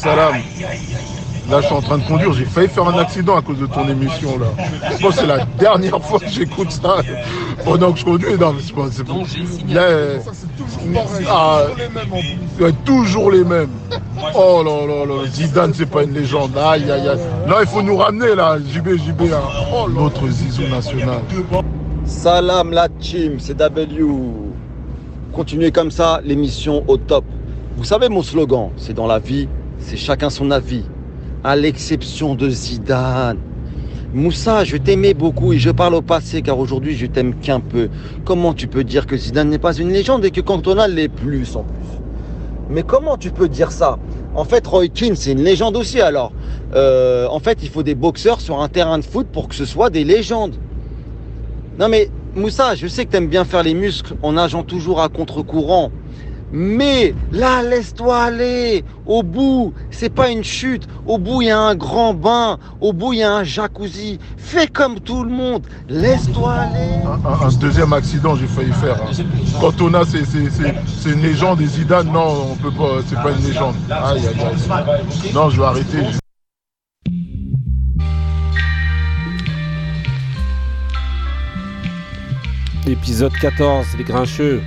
[0.00, 0.34] Salam.
[1.50, 2.32] Là, je suis en train de conduire.
[2.32, 4.38] J'ai failli faire un accident à cause de ton émission.
[4.38, 4.46] là.
[4.92, 6.96] Je pense que c'est la dernière fois que j'écoute ça
[7.64, 8.38] pendant que je conduis.
[8.38, 8.82] Non, mais c'est pas.
[8.90, 10.18] c'est Là, euh,
[11.28, 11.64] ah,
[12.60, 13.70] ouais, toujours les mêmes.
[14.34, 15.26] Oh là là là.
[15.26, 16.56] Zidane, c'est pas une légende.
[16.56, 17.18] Aïe, aïe, aïe.
[17.46, 18.56] Là, il faut nous ramener, là.
[18.58, 19.22] JB, JB.
[19.32, 19.40] hein.
[19.74, 21.20] Oh, l'autre Zizou national.
[22.06, 24.04] Salam la team, c'est W.
[25.34, 27.24] Continuez comme ça, l'émission au top.
[27.76, 29.48] Vous savez mon slogan, c'est dans la vie,
[29.80, 30.84] c'est chacun son avis.
[31.42, 33.38] À l'exception de Zidane.
[34.12, 37.88] Moussa, je t'aimais beaucoup et je parle au passé car aujourd'hui je t'aime qu'un peu.
[38.24, 41.56] Comment tu peux dire que Zidane n'est pas une légende et que Cantona l'est plus
[41.56, 41.98] en plus?
[42.68, 43.98] Mais comment tu peux dire ça?
[44.34, 46.32] En fait, Roy Keane, c'est une légende aussi alors.
[46.74, 49.64] Euh, en fait, il faut des boxeurs sur un terrain de foot pour que ce
[49.64, 50.54] soit des légendes.
[51.78, 55.08] Non mais Moussa, je sais que t'aimes bien faire les muscles en nageant toujours à
[55.08, 55.90] contre-courant.
[56.52, 58.84] Mais là, laisse-toi aller.
[59.06, 60.86] Au bout, c'est pas une chute.
[61.06, 62.58] Au bout, il y a un grand bain.
[62.80, 64.18] Au bout, il y a un jacuzzi.
[64.36, 65.66] Fais comme tout le monde.
[65.88, 67.02] Laisse-toi aller.
[67.24, 68.96] Un, un deuxième accident, j'ai failli faire.
[68.96, 69.10] hein.
[69.60, 71.60] Cantona, c'est c'est- c'est- c'est une légende.
[71.60, 72.98] Et Zidane, non, on peut pas.
[73.06, 73.74] C'est pas une légende.
[73.90, 75.32] Aïe, aïe, aïe.
[75.34, 75.98] Non, je vais arrêter.
[82.86, 84.62] Épisode 14, les grincheux.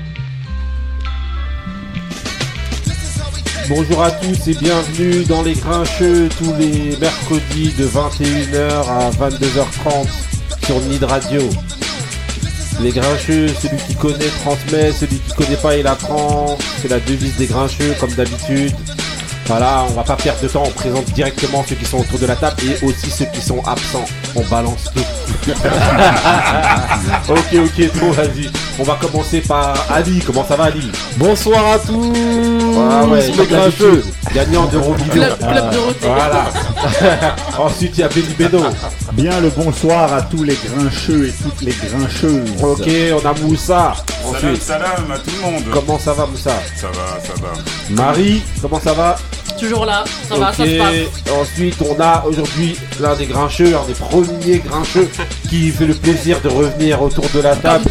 [3.70, 10.08] Bonjour à tous et bienvenue dans les grincheux tous les mercredis de 21h à 22h30
[10.66, 11.42] sur Nid Radio.
[12.82, 16.58] Les grincheux, celui qui connaît transmet, celui qui connaît pas il apprend.
[16.82, 18.76] C'est la devise des grincheux comme d'habitude.
[19.46, 22.26] Voilà, on va pas perdre de temps, on présente directement ceux qui sont autour de
[22.26, 24.06] la table et aussi ceux qui sont absents.
[24.36, 25.04] On balance tout.
[27.30, 28.50] ok, ok, trop, vas-y.
[28.80, 30.20] On va commencer par Ali.
[30.26, 30.92] Comment ça va, Ali?
[31.18, 32.12] Bonsoir à tous
[32.78, 33.92] Ah ouais, les comme grincheux.
[33.98, 35.26] d'habitude, Gagnant de Robidon.
[36.02, 36.46] Voilà.
[37.60, 38.64] Ensuite, il y a Benny Beno.
[39.14, 42.50] Bien le bonsoir à tous les grincheux et toutes les grincheuses.
[42.64, 42.88] Ok,
[43.24, 43.94] on a Moussa.
[44.24, 45.64] Salam, Ensuite, salam à tout le monde.
[45.72, 46.52] comment ça va, Moussa?
[46.76, 47.54] Ça va, ça va.
[47.92, 49.16] Marie, comment ça va?
[49.60, 50.70] Toujours là, ça va, ça Ok.
[50.70, 51.32] se passe.
[51.40, 55.08] Ensuite, on a aujourd'hui l'un des grincheux, un des premiers grincheux
[55.48, 57.86] qui fait le plaisir de revenir autour de la table.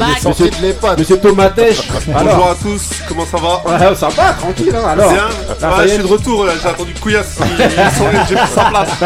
[0.81, 1.89] Monsieur, Monsieur Tomatèche.
[2.07, 4.75] Bonjour Alors, à tous, comment ça va ouais, ça va, tranquille.
[4.75, 5.27] Hein, alors, Bien
[5.71, 8.65] Ouais, je suis de retour, là, j'ai attendu Couillasse, ils- ils sont- j'ai pris sa
[8.65, 8.89] place.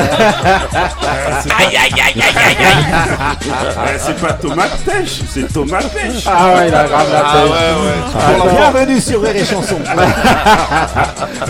[3.87, 6.25] Euh, c'est pas tomate pêche, c'est tomate pêche.
[6.26, 7.50] Ah ouais, il a grave la Ah tête.
[7.50, 8.44] ouais, ouais.
[8.44, 9.78] Alors, Bienvenue sur Rire et Chanson.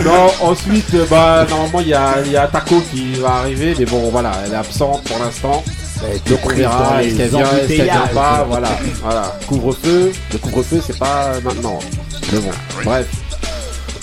[0.03, 4.09] Non, ensuite, bah, normalement, il y a, y a Taco qui va arriver, mais bon,
[4.11, 5.63] voilà, elle est absente pour l'instant.
[6.29, 8.69] Donc on verra, est-ce qu'elle vient, est-ce qu'elle vient pas, voilà,
[9.01, 9.37] voilà.
[9.47, 11.79] Couvre-feu, le couvre-feu, c'est pas maintenant.
[12.31, 12.49] Mais bon,
[12.83, 13.07] bref.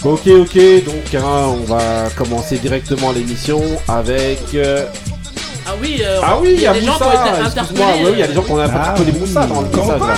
[0.04, 4.38] Ok, ok, donc hein, on va commencer directement l'émission avec...
[4.54, 4.84] euh,
[5.66, 7.86] Ah oui, euh, Ah oui, il y a des gens qui ont Moussa, été excuse-moi,
[7.86, 8.04] interpellés.
[8.06, 10.14] oui, il y a des gens qui ont interpellé Moussa dans le message là.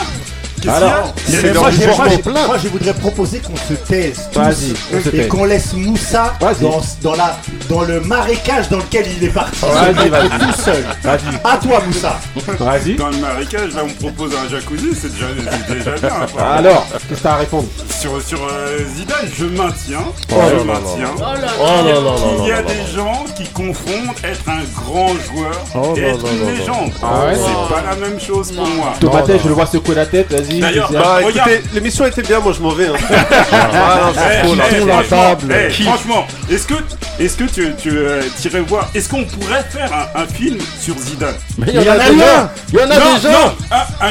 [0.69, 6.35] Alors, Il Mais moi, je voudrais proposer qu'on se taise tous et qu'on laisse Moussa
[6.61, 7.37] dans, dans, la,
[7.69, 9.59] dans le marécage dans lequel il est parti.
[9.61, 10.29] Vas-y, vas-y.
[10.29, 10.85] tout seul.
[11.03, 12.19] Vas-y, À toi Moussa.
[12.59, 12.95] vas-y.
[12.97, 15.27] Dans le marécage, là, on me propose un jacuzzi, c'est déjà,
[15.69, 16.27] déjà bien.
[16.33, 16.43] quoi.
[16.43, 21.15] Alors, qu'est-ce que t'as à répondre Sur, sur euh, Zidane, je maintiens, Oh je maintiens
[21.61, 26.55] Oh qu'il y a des gens qui confondent être un grand joueur et être une
[26.57, 26.93] légende.
[27.03, 28.95] Ah c'est pas la même chose pour moi.
[29.01, 30.61] Je le vois secouer la tête, vas-y.
[30.61, 30.91] D'ailleurs.
[30.93, 32.89] Bah écoutez, l'émission était bien, moi je m'en vais.
[32.89, 32.95] Hein.
[33.53, 34.11] Ah,
[34.45, 35.03] non, la franchement,
[35.37, 35.55] table.
[35.73, 36.75] Qui franchement, est-ce que,
[37.21, 40.97] est-ce que tu, tu euh, irais voir, est-ce qu'on pourrait faire un, un film sur
[40.99, 41.35] Zidane?
[41.59, 42.51] Mais il y en a un.
[42.73, 43.55] Il y en a Non, déjà.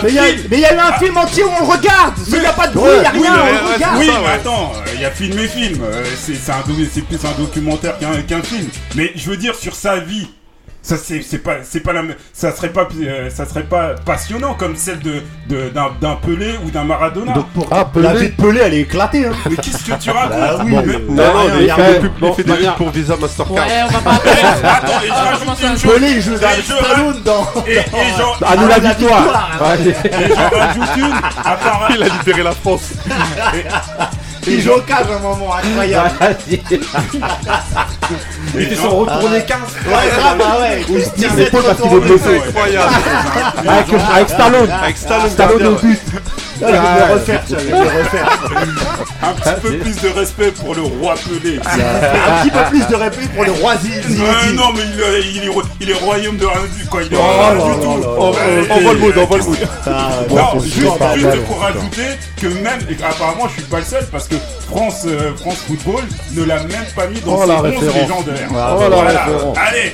[0.03, 0.47] Mais il y, a- film.
[0.49, 2.13] mais il y a eu un film entier où on le regarde.
[2.23, 3.97] S'il n'y a pas de bruit, il n'y a Oui, rien, on le regarde.
[3.99, 5.81] oui, mais attends, il y a film et film.
[5.83, 7.95] euh, c'est plus un documentaire
[8.27, 8.67] qu'un film.
[8.95, 10.27] Mais je veux dire sur sa vie.
[10.87, 13.95] Ça c'est c'est pas c'est pas la même- ça serait pas euh, ça serait pas
[14.05, 17.33] passionnant comme celle de de- d'un d'un Pelé ou d'un Maradona.
[17.33, 19.25] Donc pour la vie de Pelé, elle est éclatée.
[19.25, 19.31] Hein.
[19.49, 20.37] mais qu'est-ce que tu racontes?
[20.39, 22.53] Bah oui, Mais- mais- Non, non, mais il y a fait des pubs- fait Bon,
[22.55, 23.55] pubs pour Visa Mastercard.
[23.55, 25.91] Ouais, on va pas attends, et je Ah, rajoute une chose.
[25.95, 27.47] Pelé, il joue Stallone dans.
[27.65, 27.79] Et,
[28.15, 29.51] j'en À nous la victoire.
[29.75, 31.95] Et j'en rajoute une.
[31.95, 32.91] Il a libéré la France.
[34.47, 36.11] Il joue au cage à un moment incroyable.
[38.57, 40.85] Ils se sont retournés 15 Ouais, grave, bah ouais.
[40.87, 42.41] Il se tire l'épaule parce qu'il est blessé.
[42.47, 42.93] Incroyable.
[43.67, 44.71] avec, avec Stallone.
[44.71, 45.99] Avec Stallone au but.
[46.59, 48.39] Je vais le refaire, tiens, je vais le refaire.
[49.23, 51.59] Un petit peu plus de respect pour le roi Pelé.
[51.65, 54.21] Un petit peu plus de répit pour le roi Zizi.
[54.21, 57.01] Euh, non, mais il, est- il est, il est royaume de rien du quoi.
[57.03, 58.01] Il est Oh là du tout.
[58.01, 59.57] là On voit le mood, on voit le mood.
[60.29, 62.01] Non, juste, juste pour rajouter
[62.41, 64.35] que même, et apparemment je suis pas le seul parce que
[64.69, 66.03] France, euh, France Football
[66.33, 67.93] ne l'a même pas mis dans Oh, ses la 11 référence.
[67.95, 68.47] légendaires.
[68.51, 69.09] Oh, la Voilà.
[69.25, 69.57] référence.
[69.67, 69.93] Allez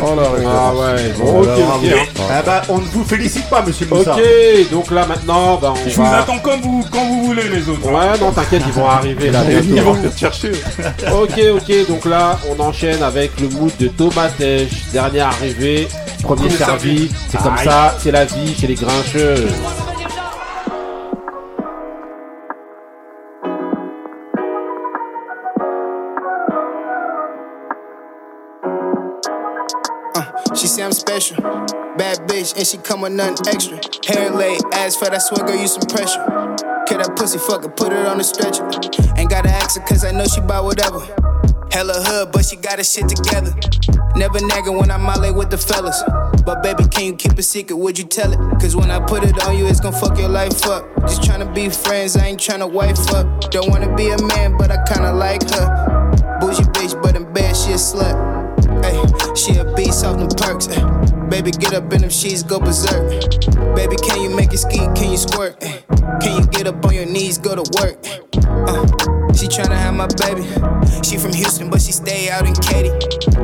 [0.00, 2.08] Oh là Ah ouais, bon, ok, ok.
[2.30, 4.14] Ah bah, on ne vous félicite pas, monsieur Moussa.
[4.14, 7.68] Ok, donc là maintenant, bah, on Je vous attends comme vous, quand vous voulez les
[7.68, 7.88] autres.
[7.88, 10.50] Ouais, non, t'inquiète, ils vont arriver là Ils vont te chercher.
[11.12, 14.86] Ok, ok, donc là, on enchaîne avec le mood de Tomatèche.
[14.92, 15.86] Dernier arrivé,
[16.22, 16.96] premier, Premier servi.
[16.96, 17.10] servi.
[17.30, 19.46] C'est comme ça, c'est la vie chez les grincheux.
[30.56, 31.36] She say I'm special.
[31.96, 33.80] Bad bitch, and she come with nothing extra.
[34.06, 36.22] Hair laid, ass fat, I swear, girl, you some pressure.
[36.86, 38.62] Kill that pussy, fucker, put it on the stretcher.
[39.18, 41.00] Ain't gotta ask her, cause I know she buy whatever.
[41.72, 43.52] Hella hood, but she got her shit together.
[44.14, 46.00] Never nagging when I'm out late with the fellas.
[46.46, 47.74] But baby, can you keep a secret?
[47.74, 48.38] Would you tell it?
[48.60, 50.86] Cause when I put it on you, it's gon' fuck your life up.
[51.00, 53.50] Just tryna be friends, I ain't tryna wife up.
[53.50, 56.38] Don't wanna be a man, but I kinda like her.
[56.40, 58.33] Bougie bitch, but in bed she a slut.
[59.34, 60.68] She a beast off them perks.
[60.68, 60.80] ay.
[61.28, 63.08] Baby, get up in them sheets, go berserk.
[63.74, 64.78] Baby, can you make it ski?
[64.94, 65.56] Can you squirt?
[65.62, 65.82] ay?
[66.20, 67.96] Can you get up on your knees, go to work?
[68.04, 68.18] Eh?
[68.46, 68.86] Uh,
[69.32, 70.42] she tryna have my baby.
[71.02, 72.90] She from Houston, but she stay out in Katy.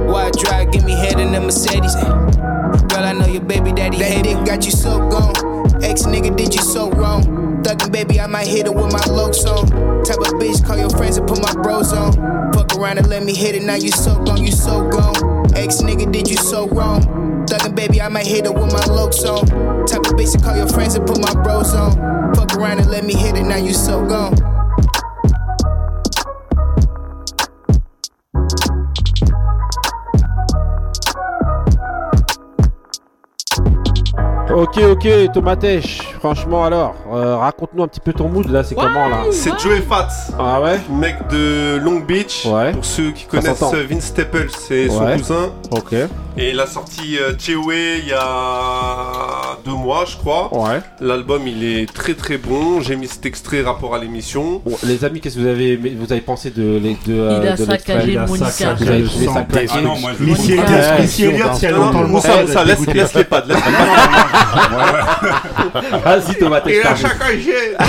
[0.06, 1.94] Wide drive, give me head in the Mercedes.
[1.96, 2.86] ay.
[2.88, 4.44] Girl, I know your baby daddy hate it.
[4.46, 5.34] Got you so gone.
[5.82, 7.49] Ex nigga did you so wrong.
[7.70, 9.64] Thuggin' baby, I might hit it with my lokes on.
[10.02, 12.14] Type of bitch, call your friends and put my bros on.
[12.52, 13.62] Fuck around and let me hit it.
[13.62, 15.14] Now you so gone, you so gone.
[15.54, 17.00] Ex nigga did you so wrong.
[17.46, 19.86] Thuggin' baby, I might hit it with my lokes on.
[19.86, 22.34] Type of bitch call your friends and put my bros on.
[22.34, 23.44] Fuck around and let me hit it.
[23.44, 24.34] Now you so gone.
[34.50, 36.02] Ok, ok, Tomatèche.
[36.20, 39.80] Franchement, alors, euh, raconte-nous un petit peu ton mood là, c'est comment là C'est Joey
[39.88, 40.08] Fats,
[40.38, 42.44] Ah ouais mec de Long Beach.
[42.44, 42.72] Ouais.
[42.72, 43.74] Pour ceux qui Ça connaissent s'entend.
[43.76, 45.16] euh, Vince Staples, c'est son Ouais.
[45.16, 45.50] cousin.
[45.70, 45.94] Ok.
[46.36, 47.72] Et il a sorti euh, Chewe
[48.02, 50.48] il y a deux mois, je crois.
[50.54, 50.80] Ouais.
[51.00, 52.80] L'album, il est très très bon.
[52.82, 54.60] J'ai mis cet extrait rapport à l'émission.
[54.64, 57.48] Bon, les amis, qu'est-ce que vous avez, vous avez pensé de, les- de, euh, Il
[57.48, 58.50] a de l'extrait saccagé Il a Monica.
[58.50, 60.64] saccagé Vous avez le trouvé ça claqué Ah non, moi je Missy Monica.
[60.72, 63.24] Elliott, Ouais, Missy Elliott, si elle Non, non, entend le Moussa, elle laisse, laisse les
[63.24, 63.44] pads.
[63.48, 63.86] Laisse les pads.
[66.18, 66.74] Vas-y, Tomatèche.
[66.74, 67.02] Et à t'arrives.
[67.06, 67.88] saccagé Moi,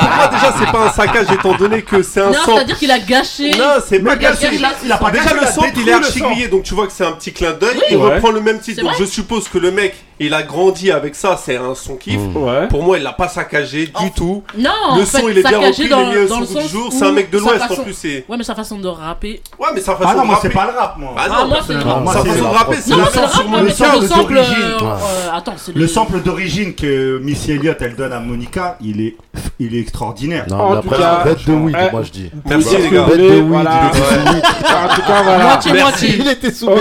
[0.00, 2.54] pour moi, déjà, c'est pas un saccage étant donné que c'est un Non, son.
[2.54, 3.50] c'est-à-dire qu'il a gâché.
[3.52, 4.48] Non, c'est pas gâché.
[4.52, 6.20] il a- il a pas Déjà, gâché, le il a sample, il est le archi
[6.20, 7.70] grillé, donc tu vois que c'est un petit clin d'œil.
[7.76, 8.14] Oui, il ouais.
[8.14, 10.90] reprend le même titre, C'est donc vrai je suppose que le mec, il a grandi
[10.90, 12.20] avec ça, c'est un son kiff.
[12.34, 12.68] Ouais.
[12.68, 14.42] Pour moi, il l'a pas saccagé du tout.
[14.56, 16.68] Non, le en son, fait, il est bien repris, il est dans, au le du
[16.68, 16.88] jour.
[16.90, 17.92] C'est un mec de l'Ouest en façon- plus.
[17.92, 19.42] c'est- Ouais, mais sa façon de rapper.
[19.58, 21.14] Ouais, mais sa façon Ah non, de moi, c'est pas le rap, moi.
[21.16, 22.06] Ah Ah, non, moi, c'est le Non, rap.
[22.06, 22.56] sa façon le de rap.
[22.56, 23.28] rapper, c'est Non, le non, c'est le
[23.70, 24.34] sens sur sample.
[24.34, 24.54] d'origine.
[24.62, 29.00] euh, euh, Attends, c'est Le sample d'origine que Missy Elliott elle donne à Monica, il
[29.00, 29.16] est,
[29.60, 30.46] il est extraordinaire.
[30.50, 32.30] En Non, mais tout cas, bête de weed, eh, moi je dis.
[32.46, 33.04] Merci les gars.
[33.04, 33.80] Bête de weed, voilà.
[33.82, 34.44] il était sous weed.
[34.46, 35.44] En tout cas, voilà.
[35.44, 36.16] Moitié, moitié.
[36.18, 36.80] Il était sous Ok,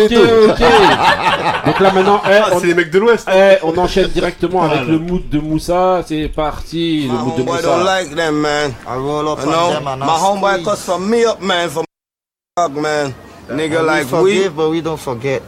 [0.49, 0.59] ok.
[1.65, 3.24] Donc là maintenant, eh, Ah, c'est les mecs de l'Ouest.
[3.27, 4.91] Eh, on enchaîne directement avec Voilà.
[4.91, 6.01] le mood de Moussa.
[6.07, 8.01] C'est parti, le mood de homeboy don't Moussa.
[8.01, 8.73] like them, man.
[8.87, 12.75] I roll up You know, my homeboy cuss for me up, man, for my dog,
[12.77, 13.13] man.
[13.49, 14.09] Nigga we like we.
[14.09, 15.41] forgive, but we don't forget.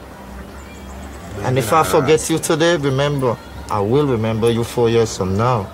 [1.44, 3.38] And if I forget you today, remember,
[3.70, 5.68] I will remember you four years from now.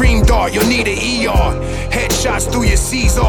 [0.00, 0.54] Supreme dart.
[0.54, 1.79] You'll need an ER.
[1.90, 3.20] Headshots through your Caesar.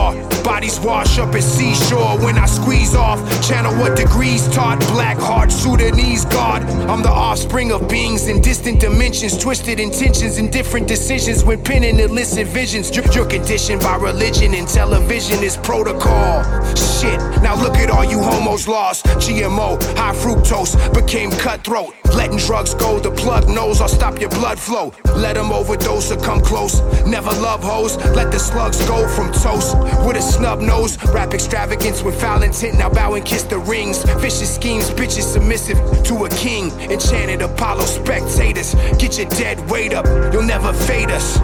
[0.44, 3.20] Bodies wash up at seashore when I squeeze off.
[3.48, 4.80] Channel what degrees taught.
[4.92, 6.64] Black heart, Sudanese God.
[6.90, 9.38] I'm the offspring of beings in distant dimensions.
[9.38, 12.96] Twisted intentions and different decisions when penning illicit visions.
[13.16, 16.44] You're conditioned by religion and television is protocol.
[16.76, 19.06] Shit, now look at all you homos lost.
[19.06, 21.94] GMO, high fructose, became cutthroat.
[22.16, 24.94] Letting drugs go, the plug knows I'll stop your blood flow.
[25.16, 26.82] Let them overdose or come close.
[27.06, 29.78] Never love hoes, let the slugs go from toast.
[30.06, 32.78] With a snub nose, rap extravagance with foul intent.
[32.78, 34.04] Now bow and kiss the rings.
[34.20, 36.72] Vicious schemes, bitches submissive to a king.
[36.92, 38.76] Enchanted Apollo spectators.
[38.98, 41.40] Get your dead weight up, you'll never fade us.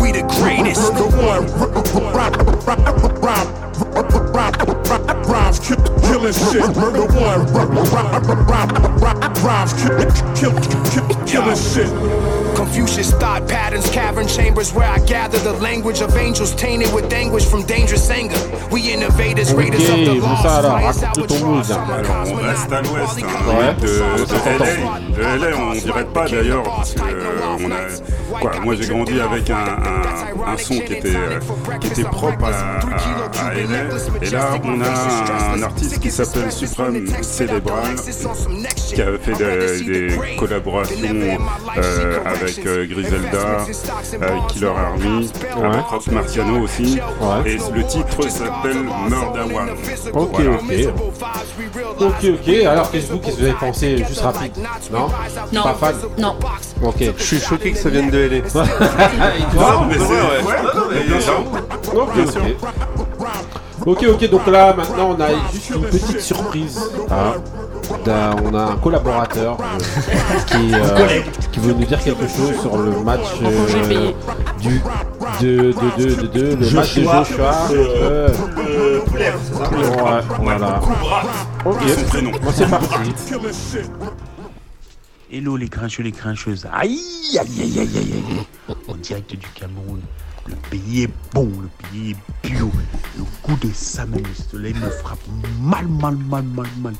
[0.00, 0.92] We the greatest.
[5.26, 6.76] Rhymes killing shit.
[6.76, 7.46] Murder one.
[9.44, 9.72] Rhymes
[11.30, 11.90] killing shit.
[12.56, 13.88] Confucius thought patterns,
[14.36, 18.36] chambers where I gather the language of angels tainted with anguish from dangerous anger.
[18.70, 20.44] We innovators, Ok, raiders of the lost.
[20.44, 21.64] raconte ton mood.
[21.70, 21.86] hein.
[21.98, 23.74] Alors on reste à l'ouest, hein, Ouais.
[23.80, 23.86] de.
[24.58, 25.00] LA.
[25.16, 29.20] De LA, on dirait pas d'ailleurs, parce que euh, on a, quoi, moi j'ai grandi
[29.20, 31.40] avec un, un, un son qui était, euh,
[31.80, 32.78] qui était propre à,
[33.38, 33.86] à, à LA.
[34.22, 37.94] Et là, on a un artiste qui s'appelle Supreme Célébral,
[38.76, 40.96] qui a fait des, des collaborations
[41.78, 43.64] euh, avec euh, Griselda,
[44.28, 45.30] avec Killer Army,
[45.62, 46.98] avec Marciano aussi.
[47.20, 47.50] Ouais.
[47.52, 49.70] Et le titre s'appelle Murder One.
[50.12, 50.50] Ok, Voilà.
[50.50, 50.88] ok.
[52.00, 52.54] Ok, ok.
[52.66, 54.52] Alors, qu'est-ce que vous, qu'est-ce que vous avez pensé Juste rapide?
[54.92, 55.08] Non?
[55.52, 55.62] Non.
[55.62, 55.94] Pas fan?
[56.18, 56.36] Non.
[56.82, 56.96] Ok.
[57.16, 58.36] Je suis choqué que ça vienne de LA.
[59.54, 60.42] Non, mais c'est- ouais.
[60.46, 61.44] ouais, Non, non, mais bien sûr.
[61.94, 62.32] Ok, ok.
[62.32, 62.42] sûr.
[63.86, 66.80] Ok, ok, donc là maintenant on a juste une petite surprise.
[67.10, 67.34] hein.
[68.04, 69.78] D'un- on a un collaborateur euh,
[70.46, 71.20] qui, euh,
[71.52, 74.12] qui veut nous dire quelque chose sur le match euh,
[74.60, 74.80] du
[75.40, 78.28] de, de, de, de, de- le match de Joshua, euh,
[80.40, 80.80] voilà.
[81.64, 81.76] Ok,
[82.52, 83.12] c'est parti.
[85.30, 86.66] Hello les grincheux, les grincheuses.
[86.72, 87.00] Aïe,
[87.38, 88.76] aïe, aïe, aïe, aïe, aïe.
[88.88, 90.00] En direct du Cameroun.
[90.48, 92.70] Le pays est bon, le pays est bio.
[93.18, 95.18] Le goût de ça même, le soleil me frappe
[95.60, 96.94] mal, mal, mal, mal, mal.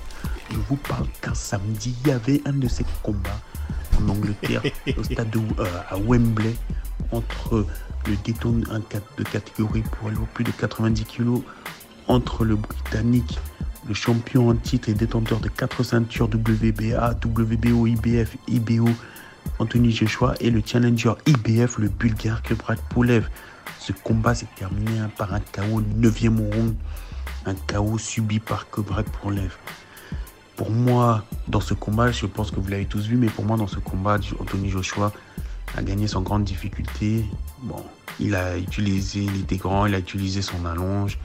[0.51, 3.41] Je vous parle qu'un samedi, il y avait un de ces combats
[4.01, 4.63] en Angleterre,
[4.99, 6.55] au stade de, euh, à Wembley,
[7.13, 7.67] entre
[8.07, 11.41] le cat- de catégorie pour aller au plus de 90 kg,
[12.09, 13.39] entre le Britannique,
[13.89, 18.89] le champion en titre et détenteur de quatre ceintures WBA, WBO, IBF, IBO,
[19.59, 23.29] Anthony Joshua, et le challenger IBF, le Bulgare Kubrat Poulev.
[23.81, 26.75] Ce combat s'est terminé hein, par un KO 9e round,
[27.47, 29.57] un KO subi par Kubrat Poulev.
[30.57, 33.59] Pour moi, dans ce combat, je pense que vous l'avez tous vu, mais pour moi,
[33.59, 35.13] dans ce combat, Anthony Joshua
[35.77, 37.27] a gagné sans grande difficulté.
[37.63, 37.85] Bon,
[38.19, 41.19] il a utilisé, il était grand, il a utilisé son allonge.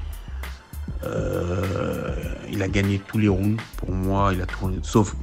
[1.04, 2.14] Euh,
[2.52, 3.62] il a gagné tous les rounds.
[3.78, 5.16] Pour moi, il a tourné, sauf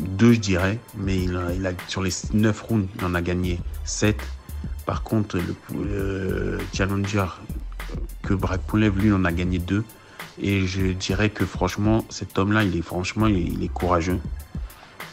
[0.00, 4.20] deux, je dirais, mais il a, sur les neuf rounds, il en a gagné sept.
[4.84, 7.26] Par contre, le, le challenger
[8.22, 9.84] que Brad Poulev, lui, il en a gagné deux.
[10.40, 14.20] Et je dirais que franchement, cet homme-là, il est franchement, il est, il est courageux.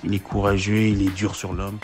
[0.03, 1.77] Il est courageux, il est dur sur l'homme.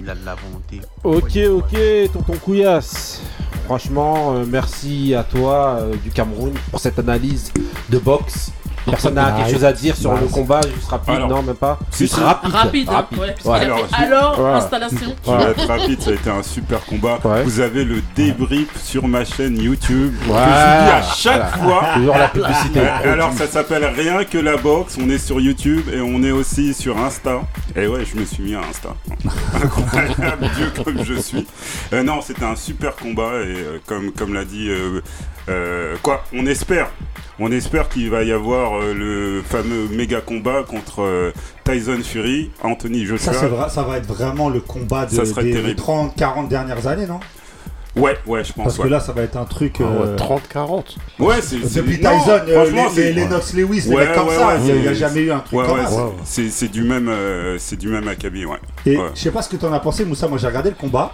[0.00, 0.80] Il a de la volonté.
[1.04, 3.22] Ok, ok, tonton Couillasse.
[3.64, 7.52] Franchement, euh, merci à toi euh, du Cameroun pour cette analyse
[7.90, 8.52] de boxe.
[8.86, 11.78] Personne n'a quelque chose à dire sur le combat, juste rapide, Alors, non, même pas.
[11.96, 12.52] Juste rapide.
[12.54, 13.34] Rapide, hein, ouais,
[13.92, 14.50] Alors, Ouais.
[14.52, 15.14] installation.
[15.26, 17.18] Je vais être rapide, ça a été un super combat.
[17.24, 17.42] Ouais.
[17.44, 21.84] Vous avez le débrief sur ma chaîne YouTube que je dis à chaque fois.
[21.94, 22.80] Toujours la publicité.
[22.80, 26.74] Alors ça s'appelle Rien que la boxe, on est sur YouTube et on est aussi
[26.74, 27.40] sur Insta.
[27.76, 28.90] Et ouais, je me suis mis à Insta.
[29.62, 31.46] Incroyable, Dieu comme je suis.
[31.92, 34.68] Euh, non, c'était un super combat et euh, comme, comme l'a dit...
[34.68, 35.00] euh,
[35.48, 36.90] euh, quoi, on espère
[37.40, 41.30] on espère qu'il va y avoir euh, le fameux méga combat contre euh,
[41.62, 43.32] Tyson Fury, Anthony Joshua.
[43.32, 45.80] Ça, vrai- ça va être vraiment le combat de, Ça serait des terrible.
[45.80, 47.20] 30-40 dernières années, non?
[47.96, 48.64] Ouais, ouais, je pense.
[48.64, 48.88] Parce que ouais.
[48.90, 49.76] là, ça va être un truc.
[49.78, 50.96] Ah ouais, euh, 30-40.
[51.20, 54.28] Ouais, c'est Depuis non, Tyson, euh, les, c'est- les Lennox Lewis, les Ouais, mecs comme
[54.28, 56.08] ouais, ça, il n'y a, jamais eu un truc Ouais, comme ça.
[56.24, 58.58] c'est- du même, euh, c'est du même acabit, ouais.
[58.84, 59.04] Et Ouais.
[59.14, 60.26] je sais pas ce que t'en as pensé, Moussa.
[60.26, 61.12] Moi, j'ai regardé le combat.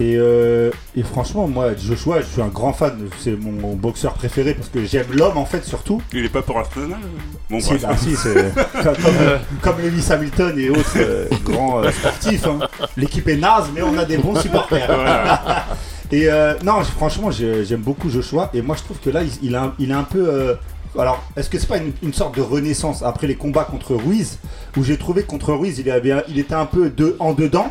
[0.00, 3.08] Et, euh, et franchement, moi, Joshua, je suis un grand fan.
[3.20, 6.00] C'est mon, mon boxeur préféré parce que j'aime l'homme en fait, surtout.
[6.12, 6.98] Il est pas pour Arsenal
[7.50, 9.14] Bon, Si, bah, si, c'est comme, comme,
[9.60, 12.46] comme Lewis Hamilton et autres euh, grands euh, sportifs.
[12.46, 12.60] hein.
[12.96, 14.86] L'équipe est naze, mais on a des bons supporters.
[14.86, 15.66] Voilà.
[16.10, 18.50] et euh, non, franchement, j'ai- j'aime beaucoup Joshua.
[18.54, 20.26] Et moi, je trouve que là, il, il, a, il est un peu.
[20.26, 20.54] euh,
[20.98, 24.38] alors, est-ce que c'est pas une, une sorte de renaissance après les combats contre Ruiz,
[24.76, 27.68] où j'ai trouvé contre Ruiz, il, avait, il était un peu de, en dedans.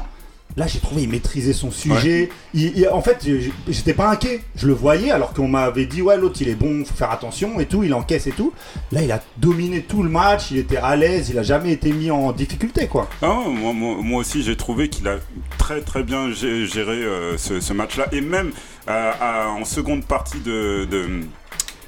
[0.58, 2.30] Là, j'ai trouvé il maîtrisait son sujet.
[2.54, 3.26] Il- il- en fait,
[3.70, 4.42] j'étais pas inquiet.
[4.56, 7.60] Je le voyais alors qu'on m'avait dit ouais l'autre il est bon, faut faire attention
[7.60, 8.52] et tout, il encaisse et tout.
[8.92, 10.52] Là, il a dominé tout le match.
[10.52, 11.30] Il était à l'aise.
[11.30, 13.08] Il a jamais été mis en difficulté quoi.
[13.22, 15.18] Ah, moi, moi, moi aussi, j'ai trouvé qu'il a
[15.58, 18.08] très très bien gé- géré euh, ce, ce match-là.
[18.12, 18.52] Et même
[18.90, 21.22] euh, à- en seconde partie de, de,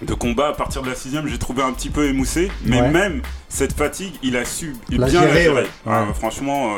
[0.06, 2.50] de combat, à partir de la sixième, j'ai trouvé un petit peu émoussé.
[2.66, 2.90] Mais Ouais.
[2.92, 5.54] même cette fatigue, il a su La bien gérer, la gérer.
[5.56, 5.68] ouais.
[5.86, 6.14] Ah, Ouais.
[6.14, 6.78] franchement,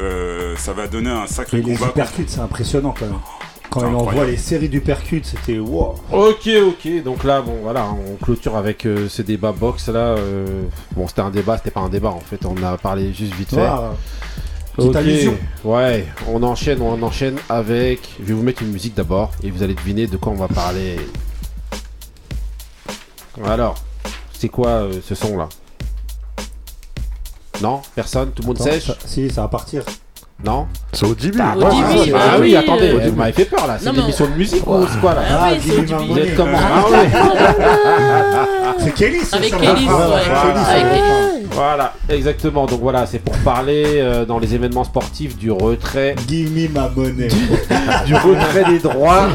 [0.00, 1.90] euh, ça va donner un sacré Et les combat.
[1.90, 3.14] uppercuts, c'est impressionnant quand même.
[3.70, 5.94] Quand il envoie les séries d'uppercuts, c'était wow.
[6.12, 7.02] Ok, ok.
[7.02, 9.98] Donc là, bon, voilà, on clôture avec euh, ce débat box là.
[9.98, 10.64] euh,
[10.94, 12.44] Bon, c'était un débat, c'était pas un débat en fait.
[12.46, 13.60] On a parlé juste vite fait.
[13.66, 13.92] Ah,
[14.76, 15.36] Ok, allusion.
[15.64, 18.00] ouais, on enchaîne, on enchaîne avec.
[18.20, 20.48] Je vais vous mettre une musique d'abord et vous allez deviner de quoi on va
[20.48, 20.96] parler.
[23.44, 23.76] Alors,
[24.32, 25.48] c'est quoi euh, ce son là
[27.62, 29.82] non Personne Tout le monde Attends, sèche Si, ça va partir.
[30.44, 30.66] Non.
[30.92, 31.38] C'est au début.
[31.40, 34.26] Ah, au début, oui, Ah oui, attendez, vous m'avez fait peur là, c'est une émission
[34.26, 35.86] de musique ou c'est quoi là Ah, ah oui, c'est
[38.84, 39.86] C'est Kelly, c'est Avec Kelly,
[41.52, 42.66] Voilà, exactement.
[42.66, 46.88] Donc voilà, c'est pour parler euh, dans les événements sportifs du retrait, Give me ma
[46.88, 47.28] money.
[48.06, 49.28] du retrait des droits,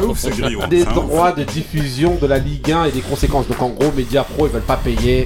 [0.70, 3.48] des droits de diffusion de la Ligue 1 et des conséquences.
[3.48, 5.26] Donc en gros, médias pro, ils veulent pas payer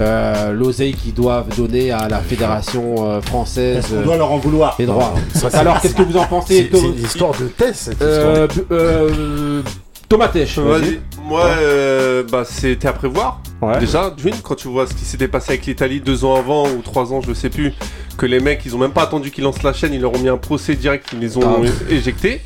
[0.00, 3.86] euh, l'oseille qu'ils doivent donner à la fédération euh, française.
[3.96, 4.76] On doit leur en vouloir.
[4.78, 5.14] Les droits.
[5.52, 7.90] Alors, qu'est-ce que vous en pensez C'est l'histoire de Tess.
[7.90, 8.66] Cette euh, histoire.
[8.72, 9.62] Euh,
[10.08, 10.58] Thomas Tesch.
[10.58, 11.00] Vas-y.
[11.30, 13.40] Moi, euh, bah, c'était à prévoir.
[13.78, 16.82] Déjà, d'une, quand tu vois ce qui s'était passé avec l'Italie deux ans avant ou
[16.82, 17.72] trois ans, je ne sais plus,
[18.18, 20.18] que les mecs, ils ont même pas attendu qu'ils lancent la chaîne, ils leur ont
[20.18, 22.40] mis un procès direct, ils les ont éjectés.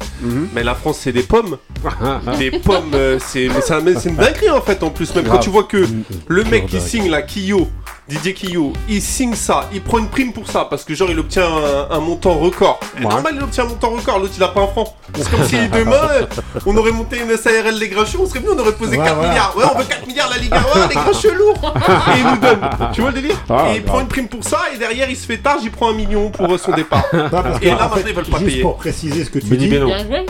[0.55, 1.57] Mais la France, c'est des pommes.
[2.39, 3.53] des pommes, euh, c'est une
[4.17, 5.15] dinguerie en fait, en plus.
[5.15, 5.87] Même quand tu vois que
[6.29, 7.69] le mec qui signe la Kyo,
[8.07, 11.19] Didier Kyo, il signe ça, il prend une prime pour ça, parce que genre il
[11.19, 11.49] obtient
[11.91, 12.79] un, montant record.
[13.01, 14.95] Normal, il obtient un montant record, l'autre il a pas un franc.
[15.17, 16.27] C'est comme si demain,
[16.67, 19.55] on aurait monté une SARL des on serait venu, on aurait poser ouais, 4 milliards.
[19.57, 20.57] Ouais, on veut 4 milliards la Ligue 1.
[20.57, 21.53] Ouais, des gars chelous.
[21.65, 22.61] Et il nous donne.
[22.93, 25.17] Tu vois le délire ah, Et il prend une prime pour ça et derrière il
[25.17, 27.05] se fait tard, il prend un million pour euh, son départ.
[27.13, 28.63] Et là, maintenant, ils veulent pas juste payer.
[28.63, 29.71] pour préciser ce que tu dis,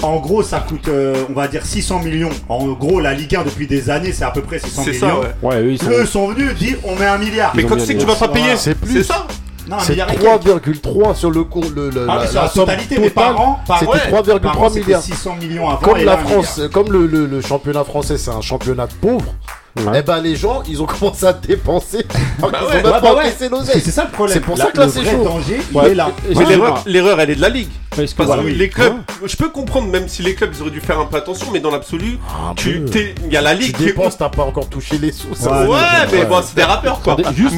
[0.02, 2.30] en gros, ça coûte, euh, on va dire, 600 millions.
[2.48, 4.92] En gros, la Ligue 1 depuis des années, c'est à peu près 600 millions.
[4.92, 5.76] C'est ça, ouais.
[5.90, 7.52] Eux sont venus, dit on met un milliard.
[7.54, 9.26] Mais quand tu sais que tu vas pas payer, c'est ça
[9.80, 11.64] c'est 3,3 sur le cours.
[11.74, 15.02] Le, le, ah, la, sur la, totalité, mais par an, c'était 3,3 milliards.
[15.02, 18.86] 600 millions avant comme la France, comme le, le, le championnat français, c'est un championnat
[18.86, 19.34] de pauvres.
[19.76, 19.98] Ouais.
[19.98, 22.06] Et bah les gens, ils ont commencé à dépenser.
[22.40, 23.32] Bah ouais, bah bah ouais.
[23.38, 24.34] C'est ça le problème.
[24.34, 25.24] C'est pour la, ça que là, c'est chaud.
[25.24, 26.10] danger, il est là.
[26.28, 26.82] Mais ah.
[26.86, 27.70] l'erreur, elle est de la Ligue.
[27.96, 29.12] Parce que les clubs, ah.
[29.24, 31.70] je peux comprendre même si les clubs auraient dû faire un peu attention, mais dans
[31.70, 33.76] l'absolu, ah, il y a la ligue.
[33.76, 35.28] Tu dépenses, t'as pas encore touché les sous.
[35.28, 35.78] Ouais,
[36.12, 37.16] mais bon, c'est des rappeurs quoi.
[37.34, 37.56] Juste,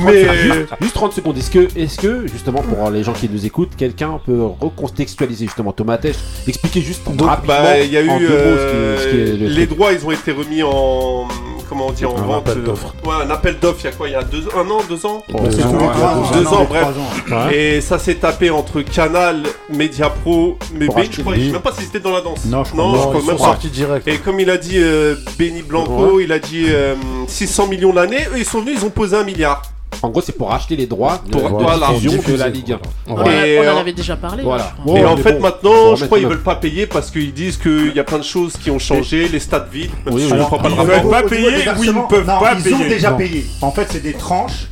[0.95, 1.37] 30, secondes.
[1.37, 5.73] Est-ce que, est que justement pour les gens qui nous écoutent, quelqu'un peut recontextualiser justement
[5.73, 5.99] Thomas
[6.47, 7.55] expliquer juste Donc, rapidement.
[7.63, 11.29] Bah, il y a eu ce qui, euh, les droits, ils ont été remis en
[11.69, 12.49] comment on dit en un vente.
[12.49, 12.95] Appel d'offres.
[13.05, 14.81] Euh, ouais, un appel d'offres, il y a quoi Il y a deux, un an,
[14.89, 17.53] deux ans deux, ans, deux, ans, deux, ans, bref.
[17.53, 20.26] Et ça s'est tapé entre Canal, Mediapro
[20.75, 22.45] mais Benny, je crois, je sais même pas si c'était dans la danse.
[22.47, 23.59] Non, je crois, je crois ils même sont pas.
[23.73, 24.09] direct.
[24.09, 26.95] Et comme il a dit euh, Benny Blanco, il a dit euh,
[27.29, 28.27] 600 millions l'année.
[28.33, 29.63] Eux, ils sont venus, ils ont posé un milliard.
[30.03, 31.89] En gros, c'est pour acheter les droits Pour- de voilà.
[31.89, 32.79] de la Ligue 1.
[33.09, 34.43] On, en on en euh, avait déjà parlé.
[34.43, 34.73] Voilà.
[34.89, 38.01] et en fait, maintenant, je crois, ils veulent pas payer parce qu'ils disent qu'il y
[38.01, 39.91] a plein de choses qui ont changé, les stades vides.
[40.07, 40.29] Je oui.
[40.29, 40.85] pas Ils rapport.
[40.85, 41.49] veulent pas payer
[41.83, 43.47] ils ne peuvent non, pas Ils ont déjà payé.
[43.63, 44.69] En fait, c'est des tranches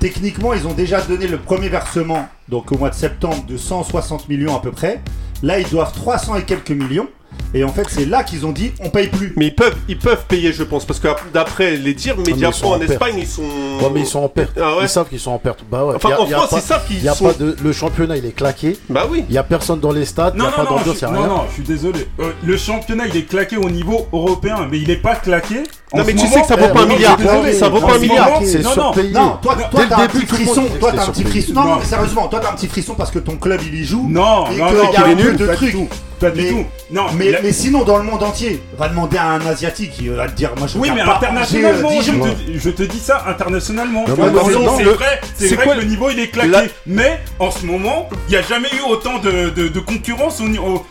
[0.00, 4.28] Techniquement, ils ont déjà donné le premier versement, donc au mois de septembre, de 160
[4.28, 5.00] millions à peu près.
[5.42, 7.08] Là, ils doivent 300 et quelques millions.
[7.54, 9.34] Et en fait, c'est là qu'ils ont dit on paye plus.
[9.36, 12.72] Mais ils peuvent, ils peuvent payer, je pense, parce que d'après les dires, ah, Mediapro
[12.72, 13.42] en, en Espagne, ils sont.
[13.42, 14.58] Ouais, mais ils sont en perte.
[14.60, 15.64] Ah, ils savent qu'ils sont en perte.
[15.70, 15.94] Bah ouais.
[15.96, 17.24] Enfin, en France, pas, ils savent qu'ils sont.
[17.24, 18.78] Pas de, le championnat, il est claqué.
[18.88, 19.24] Bah oui.
[19.28, 20.34] Il y a personne dans les stades.
[20.34, 22.06] Non, non, non, je, non, non, je suis désolé.
[22.20, 25.62] Euh, le championnat, il est claqué au niveau européen, mais il n'est pas claqué
[25.94, 27.18] non, mais tu sais que ça vaut eh, pas un milliard.
[27.58, 28.40] Ça vaut pas un milliard.
[28.44, 29.12] C'est surpayé.
[29.12, 29.56] Non, toi,
[29.88, 30.64] t'as un petit frisson.
[30.80, 31.52] Toi, t'as un petit frisson.
[31.54, 34.06] Non, mais sérieusement, toi, t'as un petit frisson parce que ton club, il y joue.
[34.08, 35.76] Non, non, non, il y a nul de trucs.
[36.22, 36.64] Pas du tout.
[36.92, 40.36] Non, mais, sinon, dans le monde entier, va demander à un Asiatique, qui va te
[40.36, 44.04] dire, moi je Oui, mais pas internationalement, euh, je, te, je, te, dis ça internationalement.
[44.06, 46.70] C'est vrai, c'est vrai que le niveau il est claqué.
[46.86, 50.86] Mais en ce moment, il n'y a jamais eu autant de, concurrence au, niveau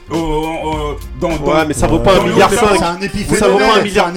[1.19, 2.59] dans, Ouais, mais ça vaut pas un milliard 5.
[3.37, 4.11] Ça vaut pas un milliard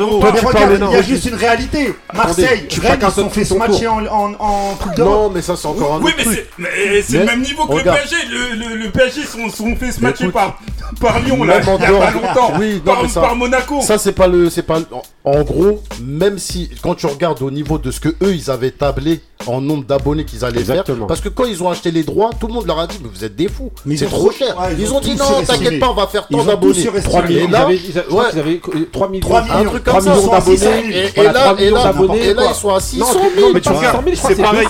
[0.00, 1.94] il y a juste une réalité.
[2.12, 5.14] Marseille, Rennes, ils ont fait ce match en Coupe d'Europe.
[5.14, 6.26] Non, mais ça, c'est encore un autre truc.
[6.26, 8.16] Oui, mais c'est le même niveau que le PSG.
[8.54, 9.22] Le PSG,
[9.54, 10.58] sont fait se matcher par
[11.00, 12.52] par Lyon là, il y a longtemps.
[12.58, 13.80] Oui, non, par, par, Monaco.
[13.80, 17.90] Ça c'est pas le en, en, gros même si quand tu regardes au niveau de
[17.90, 20.98] ce que eux ils avaient tablé en nombre d'abonnés qu'ils allaient Exactement.
[20.98, 21.06] faire.
[21.06, 23.08] Parce que quand ils ont acheté les droits, tout le monde leur a dit, mais
[23.12, 24.56] vous êtes des fous, c'est trop cher.
[24.58, 26.84] Ouais, ils, ils, ont, ont dit, non, t'inquiète pas, on va faire tant d'abonnés.
[27.02, 28.24] 3 millions, là, ils avaient, ouais.
[28.26, 28.60] avaient
[28.92, 31.10] 3 millions, 3 millions, un truc comme 3 millions d'abonnés.
[31.16, 33.22] Et, là, 3 et, là, et là, ils sont à 600 000.
[33.40, 34.68] Non, mais tu regardes, c'est pareil.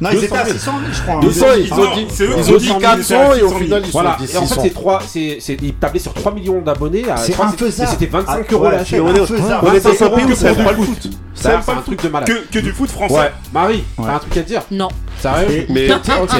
[0.00, 1.56] Non, ils étaient à 600 000, je crois.
[1.56, 4.44] ils ont dit, 400 et au final, ils sont à 600 000.
[4.44, 7.04] En fait, c'est 3, c'est, ils tablaient sur 3 millions d'abonnés.
[7.16, 7.90] C'est infaisable.
[7.90, 9.00] C'était 25 euros la chaîne.
[9.02, 11.10] On est 5 euros, c'est pas le foot.
[11.40, 12.28] C'est un truc de malade.
[12.50, 13.32] Que, du foot français.
[13.52, 14.88] Marie, t'as un truc à dire Non.
[15.20, 15.88] Sérieux Mais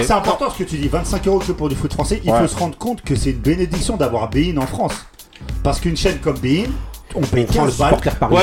[0.02, 0.88] c'est important ce que tu dis.
[0.88, 2.20] 25 euros que pour du foot français.
[2.24, 4.94] Il faut se rendre compte que c'est une bénédiction d'avoir Bein en France.
[5.62, 6.64] Parce qu'une chaîne comme Bein,
[7.14, 7.96] on paye 15 balles.
[8.28, 8.42] Moi,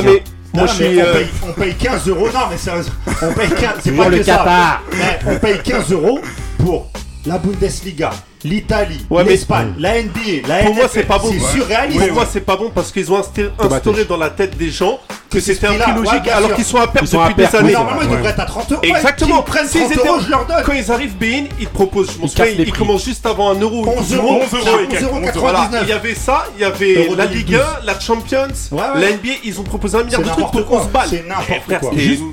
[0.64, 2.28] on, euh, paye, on, paye, 15 euros.
[2.34, 2.86] Non, mais sérieux,
[3.22, 3.72] on paye 15.
[3.82, 4.80] C'est pas le que Ça.
[4.94, 6.20] Mais on paye 15 euros
[6.60, 6.90] pour
[7.26, 8.12] la Bundesliga,
[8.44, 11.30] l'Italie, l'Espagne, la NBA, la Pour moi, c'est pas bon.
[11.32, 12.00] C'est surréaliste.
[12.00, 15.40] Pour moi, c'est pas bon parce qu'ils ont instauré dans la tête des gens que
[15.40, 17.52] C'est c'était un prix ouais, logique alors qu'ils sont à perte Ils à depuis perte,
[17.54, 17.74] des oui, années.
[17.74, 18.82] Normalement, ils devraient être à 30 euros.
[18.84, 19.36] Exactement.
[19.42, 20.64] qu'ils prennent S'ils 30 étaient- euros, je leur donne.
[20.66, 23.50] Quand ils arrivent, Bein, ils te proposent, je m'en Ils souviens, ils commencent juste avant
[23.52, 23.86] un euro.
[23.98, 24.42] 11 Du euros, monde.
[24.54, 25.40] 11 euros et quelques, 11 11 euros.
[25.40, 25.84] Voilà, 99.
[25.84, 27.36] il y avait ça, il y avait la 2012.
[27.36, 28.48] Ligue 1, la Champions,
[28.96, 30.82] la NBA, ils ont proposé un milliard de trucs pour quoi.
[30.82, 31.08] 11 balles.
[31.10, 31.92] C'est n'importe Eh, quoi.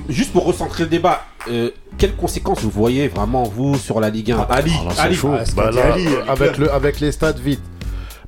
[0.09, 4.31] Juste, pour recentrer le débat, euh, quelles conséquences vous voyez vraiment, vous, sur la Ligue
[4.31, 5.19] 1 Ali, Ah, Ali.
[5.23, 7.59] Ah, c'est Bah là, Ali, Ali avec, le, avec les stades vides.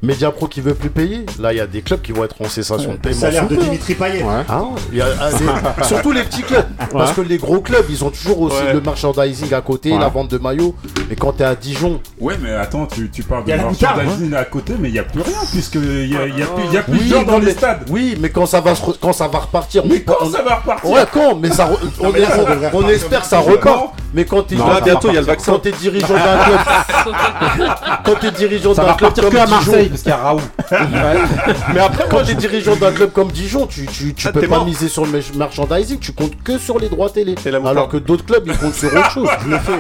[0.06, 2.48] Mediapro qui veut plus payer, là il y a des clubs qui vont être en
[2.50, 3.20] cessation de paiement.
[3.20, 3.56] salaire de.
[3.56, 4.24] Dimitri Payet.
[4.24, 4.44] Ouais.
[4.48, 6.65] Ah, il y a, ah, des- surtout les petits clubs.
[6.91, 8.74] Parce que les gros clubs, ils ont toujours aussi Ouais.
[8.74, 10.00] le merchandising à côté, Ouais.
[10.00, 10.76] la vente de maillots.
[11.10, 14.34] Mais quand t'es à Dijon, Ouais, mais attends, tu, tu parles Il de moutarde, merchandising
[14.36, 16.63] à côté, mais il n'y a plus rien, puisqu'il y a, il y a plus,
[16.68, 17.86] il y a plus de oui, gens dans les stades.
[17.89, 20.32] oui, mais quand ça va, se re- quand ça va repartir, Mais on- quand on-
[20.32, 20.89] ça va repartir?
[20.89, 21.36] Ouais, quand?
[21.36, 23.94] Mais ça, re- on, mais là, ça on- devrait on repartir espère que ça repart.
[24.13, 25.52] Mais quand va bientôt, il y a le vaccin.
[25.54, 26.60] quand t'es dirigeant d'un club,
[28.06, 30.41] quand t'es dirigeant Ça d'un club à Dijon, Marseille, parce qu'il y a Raoult.
[31.73, 34.58] mais après quand t'es dirigeant d'un club comme Dijon, tu, tu, tu Ah, peux pas
[34.58, 34.65] mort.
[34.65, 37.36] miser sur le mer- merchandising, tu comptes que sur les droits télé.
[37.65, 39.29] Alors que d'autres clubs, ils comptent sur autre chose.
[39.43, 39.71] Je le fais.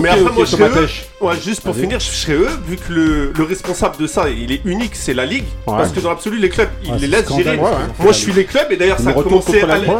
[0.00, 0.88] mais après, moi, je serais eux.
[1.20, 4.52] Ouais, juste pour finir, je serais eux, vu que le, le responsable de ça, il
[4.52, 5.44] est unique, c'est la Ligue.
[5.66, 5.74] Ouais.
[5.78, 7.56] Parce que dans l'absolu, les clubs, ils Ouais, les laissent gérer.
[7.56, 7.70] ouais, ouais.
[7.98, 9.90] Moi, je suis les clubs, et d'ailleurs, Le ça a commencé à affaire il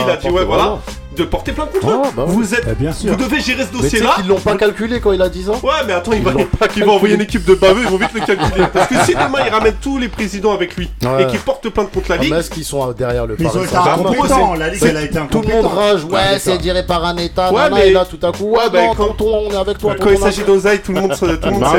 [0.00, 0.78] a dit, porter ouais, voilà.
[1.16, 1.98] De porter plainte contre eux.
[2.04, 2.32] Ah, bah ouais.
[2.32, 2.64] Vous êtes.
[2.70, 3.10] Eh bien sûr.
[3.10, 4.14] Vous devez gérer ce Mais tu sais dossier-là.
[4.16, 6.38] qu'ils l'ont pas calculé quand il a 10 ans Ouais, mais attends, il va, Ils
[6.38, 8.66] l'ont pas il va envoyer une équipe de baveux, ils vont vite le calculer.
[8.72, 11.22] Parce que si demain il ramène tous les présidents avec lui Ouais.
[11.24, 13.44] et qu'il porte plainte contre la Ah, Ligue, Mais est-ce qu'ils sont derrière le Mais
[13.44, 14.54] ils ont Paris été Saint-Germain incompétents.
[14.54, 15.74] La Ligue, C'est- elle a été Tout le monde incompétente.
[15.74, 18.32] rage, Ouais, ouais, c'est diré par un État, Ouais, nana, mais- et là tout à
[18.32, 20.80] coup, ouais, Ouais, bah, non, quand- tonton, on est avec toi, quand il s'agit d'oseille,
[20.80, 21.78] tout le monde se- tout le monde Bah sait.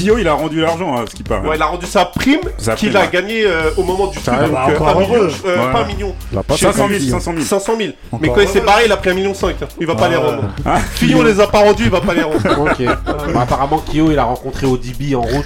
[0.00, 0.06] oui.
[0.06, 1.46] Kyo, il a rendu l'argent, à ce qui paraît.
[1.46, 3.10] Ouais, il a rendu sa prime Sa qu'il prime, a ouais.
[3.12, 4.32] gagné euh, au moment du truc.
[4.34, 5.26] va, Donc, bah, euh, encore un million, euh,
[5.66, 5.72] Ouais.
[5.72, 6.14] pas un million.
[6.32, 7.18] Il a pas 500 000, Fillon.
[7.18, 7.44] 500 000.
[7.44, 7.90] 500 000.
[8.20, 8.66] Mais Encore quand il s'est heureux.
[8.70, 9.56] Barré, il a pris un million 5.
[9.80, 10.42] Il va pas les rendre.
[10.64, 12.38] Ah, Fillon les a pas rendus, il va pas les rendre.
[12.60, 12.84] Ok.
[12.84, 15.44] Bah, apparemment, Kyo, il a rencontré ODB en route.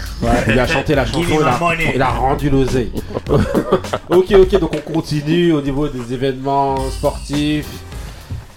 [0.49, 2.93] Il a chanté la chanson, il a, il a rendu l'oseille.
[4.11, 7.67] ok, ok, donc on continue au niveau des événements sportifs.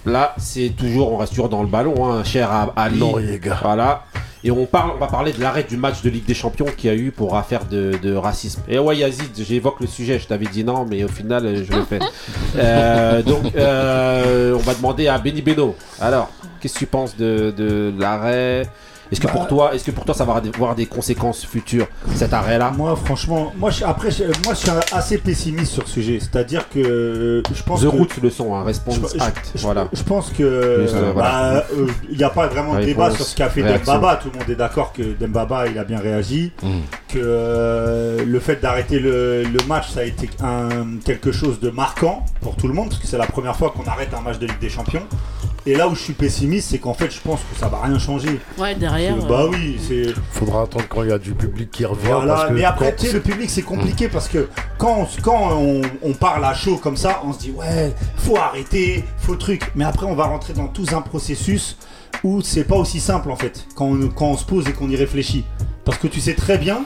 [0.06, 2.98] Là, c'est toujours, on reste toujours dans le ballon, hein, cher à Ali.
[2.98, 3.58] Noriega.
[3.62, 4.04] Voilà.
[4.44, 6.88] Et on, parle, on va parler de l'arrêt du match de Ligue des Champions qu'il
[6.88, 8.62] y a eu pour affaire de, de racisme.
[8.68, 11.72] Et ouais, Yazid, j'évoque le sujet, je t'avais dit non, mais au final, euh, je
[11.72, 11.98] le fais.
[12.56, 15.76] Euh, donc, euh, on va demander à Benny Beno.
[16.00, 16.30] Alors,
[16.60, 18.66] qu'est-ce que tu penses de, de l'arrêt?
[19.10, 21.86] Est-ce que Bah, pour toi, est-ce que pour toi, ça va avoir des conséquences futures
[22.14, 22.72] cet arrêt-là?
[22.76, 26.18] Moi, franchement, moi, je, après, je, moi, je suis assez pessimiste sur ce sujet.
[26.20, 29.52] C'est-à-dire que euh, je pense The que le son, hein, Response je- je- Act.
[29.54, 29.88] je, voilà.
[29.92, 31.30] je pense que euh, voilà.
[31.60, 33.94] bah, euh, il n'y a pas vraiment de débat sur ce qu'a fait réaction.
[33.94, 34.16] Dembaba.
[34.16, 36.52] Tout le monde est d'accord que Dembaba, il a bien réagi.
[36.62, 36.68] Mm.
[37.08, 41.70] Que euh, le fait d'arrêter le, le match, ça a été un, quelque chose de
[41.70, 44.38] marquant pour tout le monde, parce que c'est la première fois qu'on arrête un match
[44.38, 45.02] de Ligue des Champions.
[45.66, 47.98] Et là où je suis pessimiste, c'est qu'en fait, je pense que ça va rien
[47.98, 48.40] changer.
[48.56, 49.16] Ouais, derrière.
[49.16, 50.14] Que, euh, bah oui, c'est.
[50.32, 52.06] Faudra attendre quand il y a du public qui revient.
[52.06, 55.22] Voilà, parce que mais après, tu sais, le public, c'est compliqué parce que quand, on,
[55.22, 59.36] quand on, on parle à chaud comme ça, on se dit, ouais, faut arrêter, faut
[59.36, 59.62] truc.
[59.74, 61.76] Mais après, on va rentrer dans tout un processus
[62.24, 64.88] où c'est pas aussi simple en fait, quand on, quand on se pose et qu'on
[64.90, 65.44] y réfléchit.
[65.84, 66.80] Parce que tu sais très bien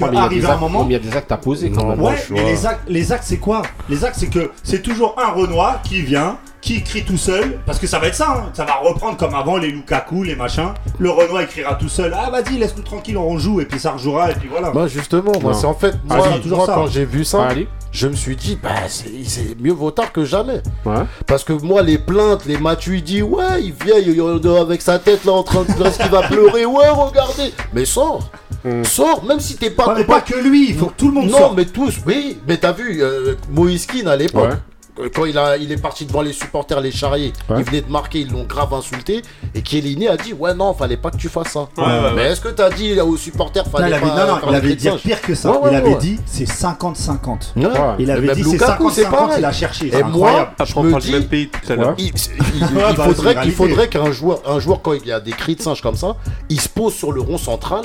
[0.00, 0.84] Ouais, mais il y a des qu'arrive un moment.
[0.86, 1.98] il y a des actes à poser quand même.
[1.98, 3.62] moi, Ouais, mais les actes, les actes c'est quoi?
[3.88, 7.78] Les actes, c'est que c'est toujours un Renoir qui vient, qui crie tout seul, parce
[7.78, 8.50] que ça va être ça, hein.
[8.52, 10.70] ça va reprendre comme avant les Lukaku, les machins.
[10.98, 13.92] Le Renoir il criera tout seul, ah vas-y, laisse-nous tranquille, on joue, et puis ça
[13.92, 14.72] rejouera, et puis voilà.
[14.72, 15.58] Moi justement, moi Non.
[15.58, 16.74] c'est en fait, Ah, moi, toujours moi, ça.
[16.74, 20.12] quand j'ai vu ça, Ali je me suis dit, bah c'est c'est mieux vaut tard
[20.12, 20.60] que jamais.
[20.84, 20.96] Ouais.
[21.26, 25.24] Parce que moi, les plaintes, les Matuidi, ouais, il vient il- il- avec sa tête
[25.24, 27.54] là en train de dire qu'il va pleurer, ouais, regardez.
[27.72, 28.28] Mais sors,
[28.64, 28.82] Hmm.
[28.84, 29.86] sors, même si t'es pas.
[29.88, 31.56] Ouais, mais pas que lui, il faut que tout le monde Non, sorte.
[31.56, 32.38] mais tous, oui.
[32.48, 34.56] Mais t'as vu, euh, Moïse Keane, à l'époque, Ouais.
[34.98, 37.56] Euh, quand il, a, il est parti devant les supporters, les charriers, Ouais.
[37.58, 39.22] il venait de marquer, ils l'ont grave insulté.
[39.54, 41.60] Et Chiellini a dit, ouais, non, fallait pas que tu fasses ça.
[41.76, 42.32] Ouais, ouais, mais ouais.
[42.32, 44.26] est-ce que t'as dit aux supporters, Non, fallait il avait, pas.
[44.26, 45.50] non, non, il avait dit pire que ça.
[45.52, 45.98] Ouais, ouais, il avait ouais.
[45.98, 47.28] dit c'est 50-50.
[47.56, 47.68] Ouais.
[47.98, 49.34] Il avait dit c'est Lukaku, c'est 50-50, pareil.
[49.38, 49.94] il a cherché.
[49.96, 51.94] Et moi, je me dis, même pays tout à l'heure.
[51.98, 52.12] il,
[52.96, 53.06] bah,
[53.54, 56.16] faudrait qu'un joueur, un joueur, quand il y a des cris de singe comme ça,
[56.48, 57.82] il se pose sur le rond central,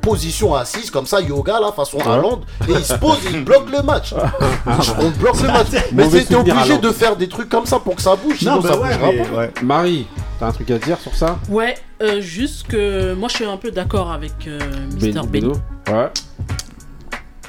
[0.00, 3.70] position assise, comme ça, yoga, là, façon Hollande, et il se pose et il bloque
[3.70, 4.14] le match.
[4.98, 5.66] On bloque le match.
[5.92, 8.60] Mais c'était obligé de faire des trucs comme ça pour que ça bouge, sinon Non,
[8.60, 9.36] bah ça ouais, bougera mais- pas.
[9.36, 9.50] ouais.
[9.62, 10.06] Marie,
[10.38, 11.38] t'as un truc à dire sur ça?
[11.48, 14.58] Ouais, euh, juste que moi je suis un peu d'accord avec euh,
[15.00, 15.26] Mr.
[15.26, 15.52] Benny
[15.88, 16.10] Ouais.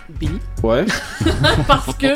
[0.10, 0.40] Benny.
[0.62, 0.86] Ouais.
[1.68, 2.08] Parce que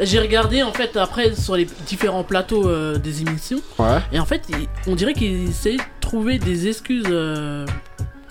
[0.00, 3.98] j'ai regardé en fait après sur les différents plateaux euh, des émissions Ouais.
[4.12, 4.42] et en fait
[4.86, 7.04] on dirait qu'il essaie de trouver des excuses.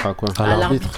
[0.04, 0.90] Ah quoi À l'arbitre.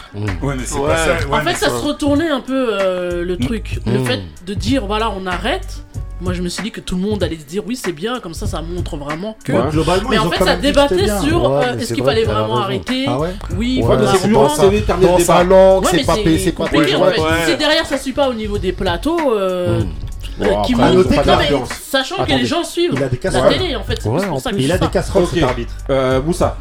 [0.42, 0.88] Ouais, mais c'est Ouais.
[0.88, 1.28] pas ça.
[1.28, 3.80] ouais, en fait ça se retournait un peu euh, le truc.
[3.86, 4.06] Le Mm.
[4.06, 5.84] fait de dire voilà on arrête.
[6.22, 8.20] moi je me suis dit que tout le monde allait se dire oui c'est bien,
[8.22, 9.52] comme ça ça montre vraiment que.
[9.52, 9.70] Ouais.
[9.70, 12.58] Globalement, mais en fait ça que débattait sur Ouais, euh, est-ce qu'il vrai, fallait vraiment
[12.58, 13.06] arrêter.
[13.08, 16.68] Ah ouais Oui, Ouais, c'est dans dans sa langue, c'est pas c'est c'est pas en
[16.68, 17.52] fait.
[17.52, 20.44] Si derrière ça suit pas au niveau des plateaux, euh, Hmm.
[20.44, 21.04] euh, Bon, qui après, non,
[21.40, 22.40] mais sachant que Attendez.
[22.42, 23.54] les gens suivent Il a des la casseroles.
[23.54, 25.74] télé en fait, c'est Ouais, pour ça que Il je a des casseroles, cet arbitre.
[25.90, 26.58] Euh, Moussa.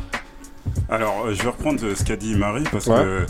[0.91, 2.97] Alors, euh, je vais reprendre euh, ce qu'a dit Marie parce Ouais.
[2.97, 3.27] que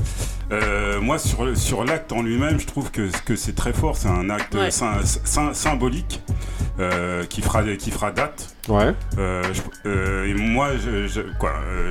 [0.53, 3.97] euh, moi, sur, sur l'acte en lui-même, je trouve que, que c'est très fort.
[3.97, 4.71] C'est un acte Ouais.
[4.71, 6.21] symbolique
[6.81, 8.55] euh, qui, fera, qui fera date.
[8.69, 8.93] Ouais.
[9.19, 11.09] Euh, je- euh, et moi, euh,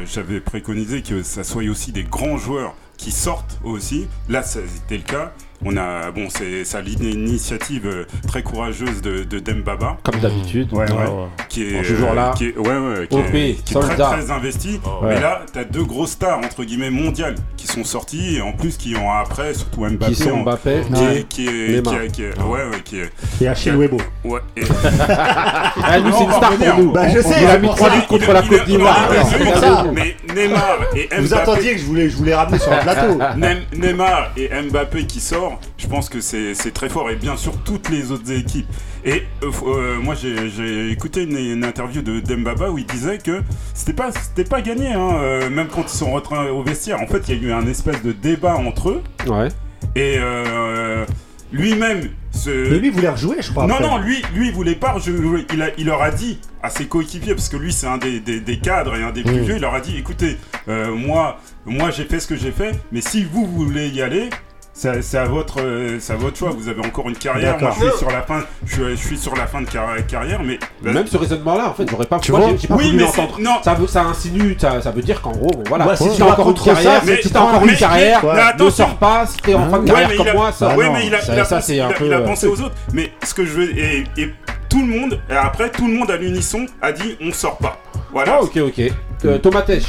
[0.06, 4.08] j'avais préconisé que ça soit aussi des grands joueurs qui sortent aussi.
[4.30, 5.32] Là, ça- c'était le cas.
[5.66, 9.98] On a, bon, c'est ça l'initiative euh, très courageuse de, de Dembaba.
[10.04, 10.72] Comme d'habitude.
[10.74, 10.98] Ouais, ouais.
[10.98, 11.08] ouais.
[11.50, 12.34] Qui est, Bon, toujours euh, là.
[12.36, 14.80] Qui est, ouais, ouais, qui OP, est, qui est très, très investi.
[15.02, 15.10] Ouais.
[15.16, 18.78] Mais là, t'as deux grosses stars, entre guillemets, mondiales qui sont sorties, et en plus
[18.78, 20.14] qui ont après, surtout Mbappé.
[20.14, 20.82] Qui sont en- Mbappé.
[20.94, 21.18] qui, Ouais.
[21.20, 23.98] est, qui, est, qui, est, qui est- ouais, ouais, qui est, Et Achille Webo.
[24.26, 24.40] ouais.
[24.58, 24.62] et-
[25.86, 26.92] Ah, lui, c'est une star pour nous.
[26.92, 27.96] Bah, je sais, Il a mis pour 3 ça.
[27.96, 29.10] buts contre la Côte d'Ivoire.
[29.12, 29.84] Ah.
[29.94, 31.22] Mais Neymar et Mbappé.
[31.22, 33.20] Vous attendiez que je voulais, je voulais ramener sur un plateau.
[33.76, 37.90] Neymar et Mbappé qui sort, je pense que c'est très fort et bien sûr toutes
[37.90, 38.68] les autres équipes.
[39.06, 43.42] Et euh, euh, moi j'ai écouté une, une interview de Dembaba où il disait que
[43.74, 47.02] c'était pas c'était pas gagné, hein, euh, même quand ils sont rentrés au vestiaire.
[47.02, 49.50] En fait, il y a eu un espèce de débat entre eux Ouais.
[49.96, 51.06] et euh,
[51.52, 52.50] lui-même se.
[52.50, 53.68] Mais lui, il voulait rejouer, je crois.
[53.68, 53.88] Non, après.
[53.88, 55.46] non, lui, lui, il voulait pas rejouer.
[55.54, 58.20] Il, a, il leur a dit à ses coéquipiers, parce que lui, c'est un des,
[58.20, 59.44] des- des cadres et un des plus Mm.
[59.44, 60.38] vieux, il leur a dit écoutez,
[60.68, 64.30] euh, moi, moi j'ai fait ce que j'ai fait, mais si vous voulez y aller,
[64.74, 66.50] c'est à votre, euh, c'est à votre choix.
[66.50, 67.58] Vous avez encore une carrière.
[67.60, 68.42] Moi, je suis sur la fin.
[68.66, 71.74] Je suis, je suis sur la fin de car- carrière, mais Même ce raisonnement-là, en
[71.74, 72.20] fait, j'aurais pas.
[72.20, 73.38] Tu vois j'ai- pas Oui, voulu mais l'entendre.
[73.64, 75.88] Ça, veut, ça insinue, ça, ça veut dire qu'en gros, bon, voilà.
[75.88, 78.22] Ouais, si tu t'as encore une carrière, mais- si t'as encore mais- une carrière,
[78.58, 80.52] mais ne sors pas si t'es en fin de carrière comme il a- moi.
[80.52, 82.06] Ça, Bah mais il a, ça, il a ça, pensé, c'est un il a- peu.
[82.08, 82.76] il a euh, pensé aux autres.
[82.94, 84.34] Mais ce que je veux et, et
[84.70, 87.78] tout le monde et après tout le monde à l'unisson a dit on sort pas.
[88.12, 88.38] Voilà.
[88.40, 88.82] Ah, ok, ok.
[89.26, 89.84] Euh, Thomas Tech.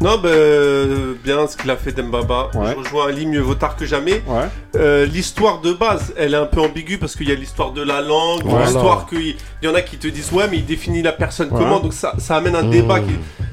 [0.00, 2.50] Non, bah, euh, bien ce qu'il a fait Dembaba.
[2.54, 2.72] Ouais.
[2.72, 4.22] Je rejoins Ali, mieux vaut tard que jamais.
[4.26, 4.44] Ouais.
[4.76, 7.82] Euh, l'histoire de base, elle est un peu ambiguë parce qu'il y a l'histoire de
[7.82, 8.66] la langue, Voilà.
[8.66, 11.48] l'histoire qu'il il y en a qui te disent ouais, mais il définit la personne
[11.50, 11.58] Ouais.
[11.58, 12.70] comment, donc ça, ça amène un Mmh.
[12.70, 13.10] débat qui.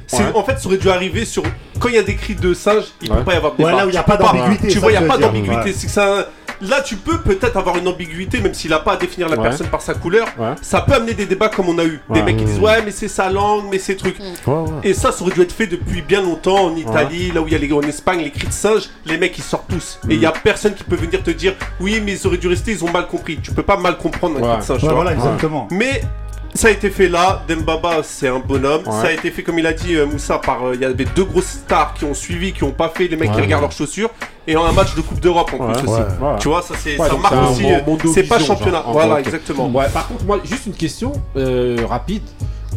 [0.07, 0.31] c'est- Ouais.
[0.35, 1.41] En fait, ça aurait dû arriver sur.
[1.79, 3.17] Quand il y a des cris de singe, il Ouais.
[3.17, 3.71] peut pas y avoir de débat.
[3.71, 4.67] Là où il n'y a pas d'ambiguïté.
[4.67, 5.55] Tu vois, il n'y a pas d'ambiguïté.
[5.55, 5.73] Ouais.
[5.75, 6.27] C'est que ça.
[6.61, 9.43] Là, tu peux peut-être avoir une ambiguïté, même s'il a pas à définir la Ouais.
[9.43, 10.27] personne par sa couleur.
[10.37, 10.53] Ouais.
[10.61, 11.99] Ça peut amener des débats comme on a eu.
[12.09, 14.17] Des mecs qui disent ouais, mais c'est sa langue, mais c'est trucs.
[14.19, 14.69] Ouais, ouais.
[14.83, 17.53] Et ça, ça aurait dû être fait depuis bien longtemps en Italie, là où il
[17.53, 19.99] y a les en Espagne, les cris de singe, les mecs ils sortent tous.
[20.09, 22.47] Et il y a personne qui peut venir te dire oui, mais ils auraient dû
[22.47, 23.39] rester, ils ont mal compris.
[23.41, 24.49] Tu peux pas mal comprendre un Ouais.
[24.49, 24.79] cri de singe.
[24.79, 25.03] tu Ouais, vois.
[25.03, 25.67] voilà, exactement.
[25.71, 26.01] Mais
[26.55, 28.81] ça a été fait là, Dembaba c'est un bonhomme.
[28.85, 28.91] Ouais.
[28.91, 31.05] Ça a été fait comme il a dit euh, Moussa par euh, il y avait
[31.15, 33.41] deux grosses stars qui ont suivi, qui ont pas fait les mecs qui Ouais.
[33.43, 34.09] regardent leurs chaussures
[34.47, 35.73] et en un match de Coupe d'Europe en Ouais.
[35.73, 36.01] plus aussi.
[36.39, 37.63] Tu vois, ça c'est Ouais, ça marque aussi.
[37.63, 38.81] mon- euh, c'est pas championnat.
[38.83, 38.91] genre.
[38.93, 39.67] Voilà, exactement.
[39.69, 42.23] Ouais, par contre, moi, juste une question euh, rapide.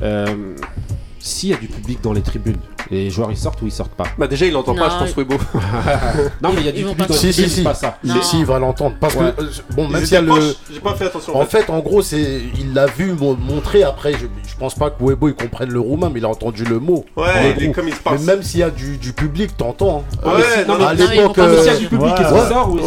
[0.02, 0.26] Euh,
[1.20, 2.56] S'il y a du public dans les tribunes,
[2.90, 5.16] les joueurs ils sortent ou ils sortent pas Bah déjà il entend pas, je pense
[5.16, 5.34] Webo.
[6.42, 7.98] Non, mais il y a Ils du public Si, si, pas ça.
[8.04, 8.22] Non.
[8.22, 8.96] Si, il va l'entendre.
[9.00, 9.32] Parce Ouais.
[9.36, 10.38] que, euh, bon, Ils même s'il y a étaient le.
[10.40, 11.36] proches, J'ai pas fait attention.
[11.36, 14.12] En fait, en gros, c'est, il l'a vu mo- montrer après.
[14.12, 16.78] Je, je pense pas que Webo il comprenne le roumain, mais il a entendu le
[16.78, 17.04] mot.
[17.16, 18.20] Ouais, il est comme il se passe.
[18.20, 20.04] Mais même s'il y a du, du public, t'entends.
[20.24, 20.28] hein.
[20.28, 22.20] Ouais, Euh, non, mais- à ils l'époque, euh, s'il y a du public, ouais.
[22.20, 22.48] est-ce qu'il Ouais.
[22.48, 22.78] sort ou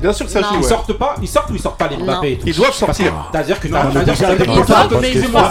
[0.00, 0.46] bien sûr que ça joue.
[0.58, 1.96] Ils sortent pas, ils sortent ou ils sortent pas les.
[1.96, 3.12] Mbappé et tout Ils doivent sortir.
[3.32, 5.50] C'est-à-dire que t'as- ils Ils ils ils excusez-moi,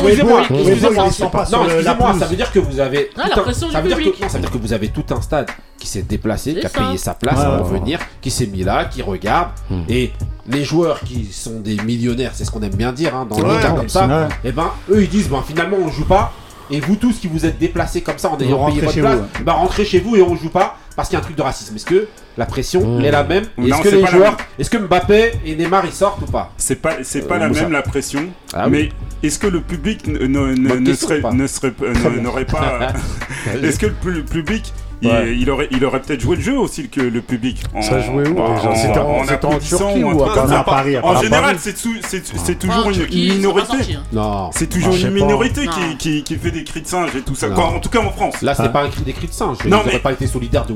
[0.00, 0.42] excusez-moi.
[0.60, 3.10] ils Non, ça veut dire que vous avez.
[3.16, 4.22] Ah, la tout un- pression du ça veut dire que public.
[4.22, 6.68] non, ça veut dire que vous avez tout un stade qui s'est déplacé, qui a
[6.68, 6.78] ça.
[6.80, 9.50] payé sa place Ouais, pour ouais, venir, qui s'est mis là, qui regarde.
[9.70, 9.82] Hmm.
[9.88, 10.12] Et
[10.46, 13.44] les joueurs qui sont des millionnaires, c'est ce qu'on aime bien dire hein, dans le
[13.44, 14.28] ouais, comme ça.
[14.44, 16.32] Et ben eux ils disent ben finalement on joue pas.
[16.70, 19.18] Et vous tous qui vous êtes déplacés comme ça en ayant payé votre chez place,
[19.18, 21.36] vous, bah rentrez chez vous et on joue pas parce qu'il y a un truc
[21.36, 21.74] de racisme.
[21.76, 22.06] Est-ce que
[22.36, 23.04] la pression Mmh.
[23.04, 26.26] est la même Est-ce que les joueurs, est-ce que Mbappé et Neymar ils sortent ou
[26.30, 27.62] pas C'est pas, c'est pas Euh, la Moussa.
[27.62, 28.90] même la pression, Ah oui.
[29.22, 31.46] mais est-ce que le public ne, ne- ne- Bonne ne question, serait, ou pas ne
[31.46, 32.92] serait, euh, n'aurait pas,
[33.62, 34.72] est-ce que le pu- public,
[35.08, 35.36] Ouais.
[35.38, 37.62] il aurait, il aurait peut-être joué le jeu aussi que le public.
[37.74, 40.52] En, Ça jouait où, en- en- C'était en- c'était en applaudissant Turquie ou à.
[40.58, 41.24] À Paris, En Paris.
[41.24, 43.76] général, c'est c'est c'est Ah, toujours en une, Turquie, minorité.
[43.94, 44.02] hein.
[44.12, 44.50] Non.
[44.52, 47.48] C'est toujours une minorité qui, qui, qui fait des cris de singe et tout ça.
[47.48, 48.42] Quoi, en tout cas en France.
[48.42, 48.72] Là, c'était Ah.
[48.72, 49.58] pas un cri des cris de singe.
[49.66, 50.74] Non, mais- pas été solidaires de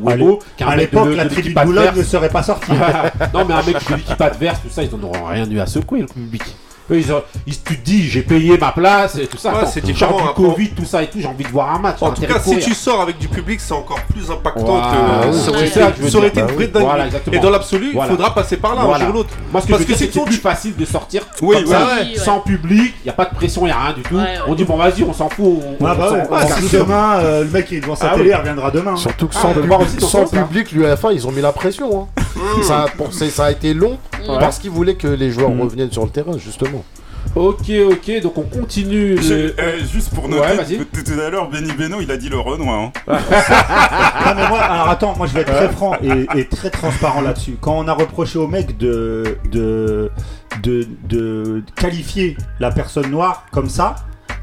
[0.56, 2.72] qu'un À l'époque, la tribu de Boulogne ne serait pas sortie.
[3.34, 5.66] non, mais un mec de l'équipe adverse, tout ça, ils en auront rien eu à
[5.66, 6.42] secouer, le public.
[6.90, 7.06] Ils
[7.46, 9.52] tu te dis, j'ai payé ma place et tout ça.
[9.52, 10.16] Ouais, c'est différent.
[10.16, 11.96] Du hein, Covid, tout ça et tout, j'ai envie de voir un match.
[12.00, 15.32] En tout cas, si tu sors avec du public, c'est encore plus impactant que.
[15.32, 15.66] ça aurait
[16.28, 16.86] été, une bah vraie dingue.
[17.32, 19.06] Et dans l'absolu, il faudra passer par là hein, voilà.
[19.06, 19.30] un l'autre.
[19.52, 21.22] Parce que, Parce que c'est plus facile de sortir
[22.16, 24.18] sans public, il n'y a pas de pression, il n'y a rien du tout.
[24.46, 25.60] On dit, bon, vas-y, on s'en fout.
[26.58, 28.96] Si demain, le mec qui est devant sa ah télé, il reviendra demain.
[28.96, 32.08] Surtout que ah, sans public, lui, à la fin, ils ont mis la pression.
[32.16, 32.22] Hein.
[32.36, 33.10] Mmh.
[33.12, 35.60] Ça a été long parce qu'ils voulaient que les joueurs mmh.
[35.60, 36.83] reviennent sur le terrain, justement.
[37.36, 39.18] Ok, ok, donc on continue.
[39.18, 42.78] Euh, juste pour noter, tout à l'heure, Benny Beno, il a dit le Renoir.
[42.80, 42.92] Hein.
[43.08, 43.18] Ah.
[44.26, 47.22] non, mais moi, alors attends, moi je vais être très franc et, et très transparent
[47.22, 47.56] là-dessus.
[47.60, 50.12] Quand on a reproché au mec de, de,
[50.62, 53.96] de, de qualifier la personne noire comme ça,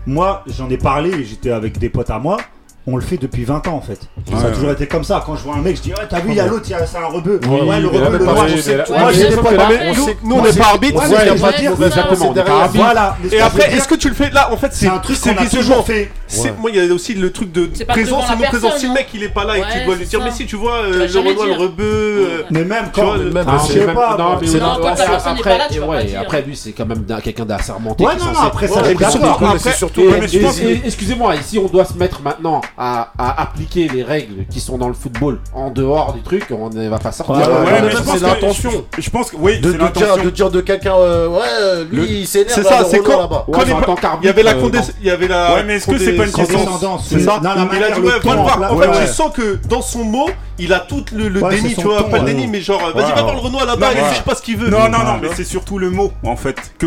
[0.06, 2.38] moi j'en ai parlé et j'étais avec des potes à moi
[2.88, 4.00] on le fait depuis 20 ans en fait.
[4.32, 5.22] Ouais, ça a toujours été comme ça.
[5.24, 6.98] Quand je vois un mec, je dis Ouais, t'as vu, il y a l'autre, c'est
[6.98, 7.40] un rebeu.
[7.48, 8.36] Ouais, ouais le rebeu, le noir.
[8.36, 8.48] Moi,
[9.44, 9.70] pas
[10.24, 11.04] Nous, on n'est pas arbitre.
[12.74, 13.18] Voilà.
[13.32, 15.46] Et après, est-ce que tu le fais là En fait, c'est un truc qu'on a
[15.46, 16.12] toujours fait.
[16.60, 18.78] Moi, il y a aussi le truc de présence et non présence.
[18.78, 20.46] Si le mec, il est pas là et que tu dois lui dire Mais si,
[20.46, 21.84] tu vois, euh, le Renoir, le rebeu.
[21.84, 23.14] Euh, mais même quand.
[23.18, 24.18] Je sais pas.
[26.20, 28.04] Après, lui, c'est quand même quelqu'un d'assermenté.
[28.04, 28.82] Ouais, non, non, après, ça,
[29.60, 30.04] c'est surtout.
[30.84, 34.94] Excusez-moi, ici, on doit se mettre maintenant à, appliquer les règles qui sont dans le
[34.94, 37.36] football en dehors du truc, on ne va pas sortir.
[37.36, 38.86] Ouais, euh, ouais, ouais, c'est l'intention.
[38.98, 42.22] Je, pense que oui, de, de, dire, de dire de quelqu'un, euh, ouais, euh, lui
[42.22, 42.52] il s'énerve.
[42.54, 44.96] C'est ça, c'est quand, quand, en il y avait la condescendance.
[45.06, 45.56] Euh, avait la...
[45.56, 47.40] Ouais, mais est-ce que c'est pas une condescendance C'est ça.
[47.44, 48.74] Non, il a dit ouais, va le voir.
[48.74, 52.08] En fait, je sens que dans son mot, il a tout le, déni, tu vois,
[52.10, 54.42] pas le déni, mais genre, vas-y, va voir le Renault là-bas, il sait pas ce
[54.42, 54.70] qu'il veut.
[54.70, 56.86] Non, non, non, mais c'est surtout le mot, en fait, que,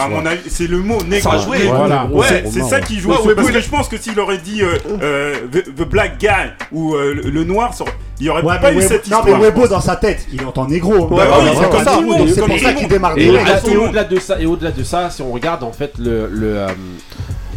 [0.00, 1.58] à mon avis, c'est le mot nègre à jouer.
[1.66, 3.10] Voilà, ouais, c'est ça qui joue.
[3.10, 4.62] parce que je pense que s'il aurait dit,
[5.08, 6.28] euh, the, Black Guy
[6.72, 7.86] ou euh, le, Noir, sur...
[8.20, 9.26] il n'y aurait pas eu cette histoire.
[9.26, 11.06] Non, mais Webo dans sa tête, il entend négro.
[11.06, 11.98] Bah, c'est comme ça,
[12.34, 13.16] c'est pour ça qu'il démarre.
[13.16, 13.30] Et,
[13.76, 16.68] au-delà de ça, si on regarde en fait le euh,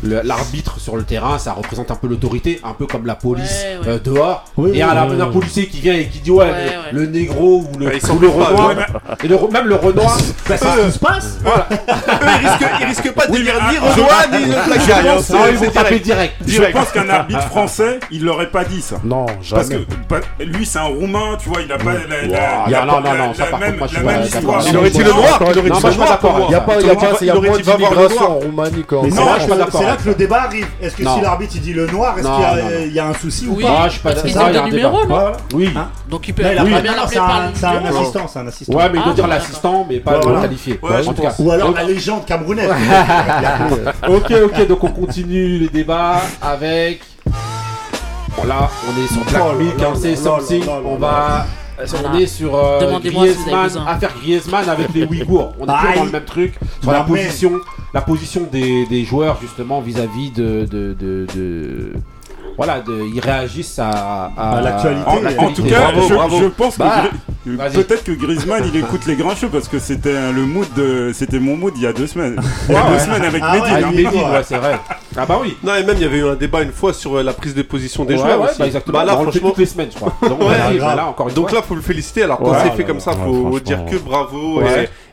[0.03, 3.87] l'arbitre sur le terrain, ça représente un peu l'autorité, un peu comme la police ouais,
[3.87, 3.93] ouais.
[3.93, 4.45] Euh, dehors.
[4.57, 6.51] Oui, et un, un, policier qui vient et qui dit ouais,
[6.91, 8.75] le négro ou le, ou le renoir,
[9.23, 10.17] et le, même le renoir,
[10.49, 11.37] bah, ça, se passe.
[11.43, 11.67] Voilà.
[11.71, 15.71] ils, risquent, ils risquent pas de oui, dire ni ah, renoir ni le Ils vont
[15.71, 16.33] taper direct.
[16.45, 17.49] Je pense qu'un arbitre ah.
[17.49, 18.97] français, il l'aurait pas dit ça.
[19.03, 19.85] Non, jamais.
[20.07, 22.31] Parce que lui, c'est un roumain, tu vois, il a pas mmh.
[22.67, 22.85] la.
[22.85, 24.69] Non, non, non, ça par contre, moi je suis.
[24.69, 26.19] Il aurait dit le noir, il aurait dit le noir.
[26.43, 28.85] Il n'y a pas d'immigration en Roumanie.
[28.91, 30.67] Non, je suis pas d'accord que le débat arrive.
[30.81, 33.63] Est-ce que si l'arbitre il dit le noir, est-ce qu'il y, a un souci oui.
[33.63, 34.29] ou pas ah, Je suis pas d'accord.
[34.29, 35.37] Il y a un numéro, débat.
[35.53, 35.69] Oui.
[35.75, 36.43] Hein donc il peut.
[36.43, 36.51] Là,
[37.07, 38.73] C'est un, assistant, c'est un assistant.
[38.73, 40.79] Ouais, mais il doit ah, dire l'assistant, mais pas le qualifié.
[41.39, 42.71] Ou alors la légende camerounaise.
[44.07, 44.67] Ok, ok.
[44.67, 47.01] Donc on continue les débats avec.
[48.37, 51.45] Bon là, on est sur Black oh Meek, hein, on sait something, on va
[52.03, 55.53] on est sur euh, Griezmann, affaire Griezmann avec les Ouïghours.
[55.59, 57.51] On est toujours dans le même truc sur bah la position,
[57.93, 61.93] la position des, des joueurs justement vis-à-vis de, de, de-
[62.63, 65.09] voilà, ils réagissent à, bah, l'actualité.
[65.39, 69.67] En, tout cas, je, pense que bah, peut-être que Griezmann il écoute les grincheux parce
[69.67, 70.67] que c'était le mood,
[71.13, 73.55] c'était mon mood il y a deux semaines, il y a deux semaines avec ah
[73.55, 74.41] hein.
[74.43, 74.79] c'est vrai.
[75.17, 75.57] Ah bah oui.
[75.63, 77.53] Non et même il y avait eu un débat une fois sur euh, la prise
[77.53, 78.59] de position des joueurs aussi.
[78.59, 78.99] Bah, exactement.
[78.99, 79.49] Bah, là, bah, franchement...
[79.49, 80.15] toutes les semaines, je crois.
[80.29, 82.23] Donc, là, encore Donc là, faut le féliciter.
[82.23, 84.61] Alors quand c'est fait comme ça, faut dire que bravo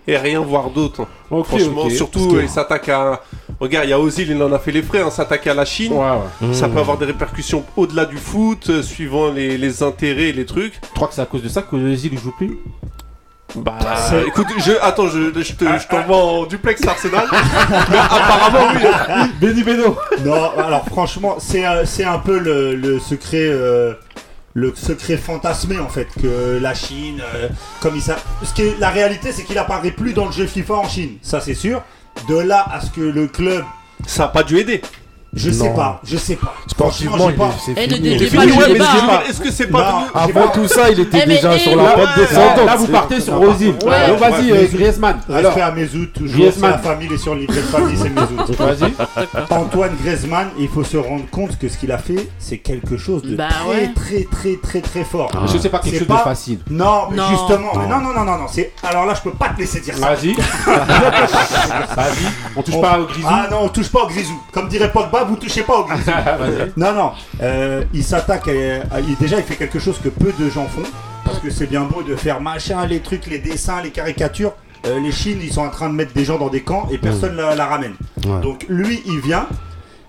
[0.09, 1.07] et rien voir d'autre.
[1.29, 3.21] Franchement, surtout, il s'attaque à.
[3.61, 5.65] Regarde, il y a Ozil, il en a fait les frais, hein, s'attaquer à la
[5.65, 5.93] Chine.
[6.53, 6.73] Ça mmh.
[6.73, 10.81] peut avoir des répercussions au-delà du foot, euh, suivant les, intérêts et les trucs.
[10.81, 12.59] Tu crois que c'est à cause de ça que Ozil ne joue plus?
[13.57, 17.27] Bah, bah écoute, je, attends, je, je, te, en duplex Arsenal.
[17.91, 19.31] Mais apparemment, oui.
[19.41, 19.97] Béni Beno.
[20.25, 23.49] Non, alors franchement, c'est, un peu le, secret.
[23.51, 23.95] Euh,
[24.59, 27.49] le secret fantasmé en fait que la Chine, euh,
[27.81, 30.89] comme il Parce que la réalité c'est qu'il apparaît plus dans le jeu FIFA en
[30.89, 31.83] Chine, ça c'est sûr.
[32.29, 33.65] De là à ce que le club
[34.07, 34.83] ça n'a pas dû aider.
[35.35, 36.55] Je sais pas, je sais pas.
[36.67, 37.29] Sportivement,
[37.65, 38.15] c'est fini.
[38.15, 42.67] Est-ce que c'est pas Avant tout ça, il était déjà sur la pente descendante.
[42.67, 43.75] Là, vous partez sur Rosil.
[43.79, 45.21] Donc vas-y, euh, Griezmann.
[45.29, 46.47] Respect à Mezout, toujours.
[46.63, 48.57] La famille est sur les famille, c'est Mezout.
[48.59, 48.93] Vas-y.
[49.51, 53.23] Antoine Griezmann, il faut se rendre compte que ce qu'il a fait, c'est quelque chose
[53.23, 55.31] de très, très, très, très, très fort.
[55.35, 55.47] Ah.
[55.53, 56.59] Je sais pas quelque chose de facile.
[56.71, 57.75] Non, mais justement.
[57.75, 58.47] Non, non, non, non, non.
[58.83, 60.15] Alors là, je peux pas te laisser dire ça.
[60.15, 60.35] Vas-y.
[61.97, 62.27] Vas-y.
[62.57, 63.29] On touche pas au Grisou.
[63.31, 64.41] Ah non, on touche pas au Grisou.
[64.53, 66.11] Comme dirait Pogba vous touchez pas au grisou.
[66.77, 67.11] Non, non.
[67.43, 68.49] euh, il s'attaque.
[68.49, 70.83] à- à- il- déjà, il fait quelque chose que peu de gens font.
[71.25, 74.53] Parce que c'est bien beau de faire machin, les trucs, les dessins, les caricatures.
[74.87, 76.99] Euh, les Chines, ils sont en train de mettre des gens dans des camps et
[76.99, 77.95] personne la, la ramène.
[78.27, 78.41] Ouais.
[78.41, 79.47] Donc lui, il vient.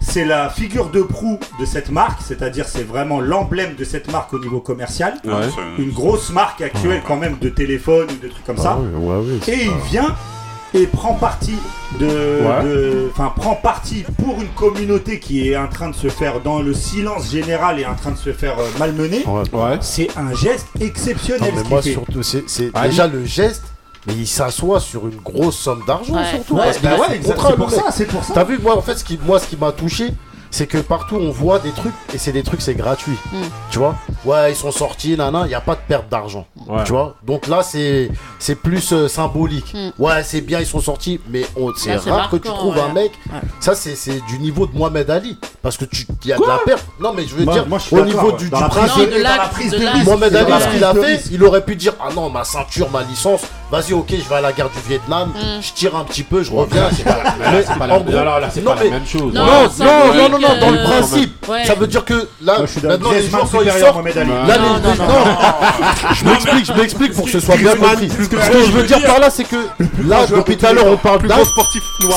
[0.02, 4.34] C'est la figure de proue de cette marque, c'est-à-dire c'est vraiment l'emblème de cette marque
[4.34, 5.16] au niveau commercial.
[5.26, 5.34] Ouais.
[5.78, 8.78] Une grosse marque actuelle quand même de téléphone ou de trucs comme ça.
[8.80, 9.92] Ah ouais, c'est Et il
[10.74, 11.56] et prend parti
[12.00, 16.62] de, enfin prend parti pour une communauté qui est en train de se faire dans
[16.62, 19.24] le silence général et en train de se faire euh, malmener.
[19.82, 21.54] C'est un geste exceptionnel.
[21.54, 23.64] Non, mais moi surtout, c'est déjà le geste.
[24.08, 26.58] Mais il s'assoit sur une grosse somme d'argent surtout.
[26.72, 28.34] C'est pour, ça.
[28.34, 30.12] T'as vu moi en fait ce qui moi ce qui m'a touché,
[30.52, 33.18] c'est que partout on voit des trucs et c'est des trucs c'est gratuit.
[33.70, 33.96] Tu vois?
[34.26, 36.48] Ouais ils sont sortis nana il y a pas de perte d'argent.
[36.86, 37.16] Tu vois?
[37.24, 38.10] Donc là c'est
[38.64, 39.76] plus euh, symbolique.
[39.98, 41.44] Ouais c'est bien ils sont sortis mais
[41.78, 43.12] c'est rare que tu trouves un mec.
[43.60, 46.86] Ça c'est du niveau de Mohamed Ali parce que tu y a de la perte.
[47.00, 49.10] Non mais je veux dire moi, au niveau du, du principe
[50.06, 53.04] Mohamed Ali ce qu'il a fait il aurait pu dire ah non ma ceinture ma
[53.04, 53.42] licence
[53.72, 56.52] vas-y, ok, je vais à la guerre du Vietnam, je tire un petit peu, je
[56.52, 56.90] reviens.
[56.92, 59.34] c'est pas, la, non, même chose.
[59.34, 59.46] Non,
[59.80, 63.94] non, non, non, dans le principe, ça veut dire que là, je maintenant les gens
[63.94, 65.24] quand là, les, non,
[66.14, 68.10] je m'explique, je m'explique pour que ce soit bien compris.
[68.10, 69.68] Ce que je veux dire par là, c'est que
[70.06, 71.48] là, depuis tout à l'heure, on parle d'actes,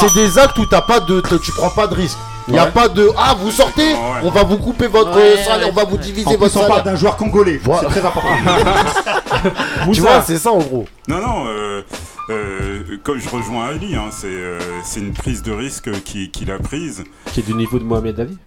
[0.01, 2.19] c'est des actes où t'as pas de, tu prends pas de risque.
[2.49, 5.73] Il n'y a pas de Ah, vous sortez, on va vous couper votre salaire, on
[5.73, 6.83] va vous diviser votre salaire.
[6.83, 8.29] On d'un joueur congolais, c'est très important.
[9.93, 10.87] tu vois, c'est ça en gros.
[11.09, 11.83] Non, non, euh.
[12.31, 14.59] euh comme je rejoins Ali, hein, c'est euh,
[14.97, 17.05] une prise de risque qu'il qui a prise.
[17.33, 18.39] Qui est du niveau de Mohamed Ali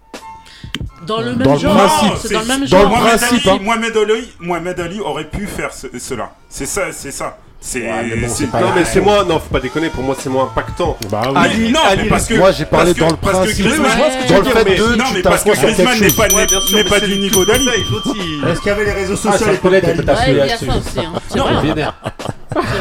[1.06, 2.88] dans le même genre, c'est dans le même genre.
[2.88, 3.26] Mohamed, hein.
[3.30, 3.60] Ali.
[3.64, 6.32] Mohamed, Ali, Mohamed, Ali, aurait pu faire cela.
[6.48, 7.38] C'est ça, c'est ça.
[7.60, 10.96] C'est bon, non mais c'est moi non faut pas déconner pour moi c'est moins impactant.
[11.10, 11.36] Bah, oui.
[11.36, 14.00] Ali, non, Ali, mais parce que moi j'ai parlé parce dans le principe que Griezmann,
[14.00, 17.00] ouais, dans le fait mais, de non mais parce que Griezmann n'est pas n'est pas
[17.00, 17.68] du niveau d'Ali.
[17.68, 19.88] Est-ce qu'il y avait les réseaux ah, sociaux et connaître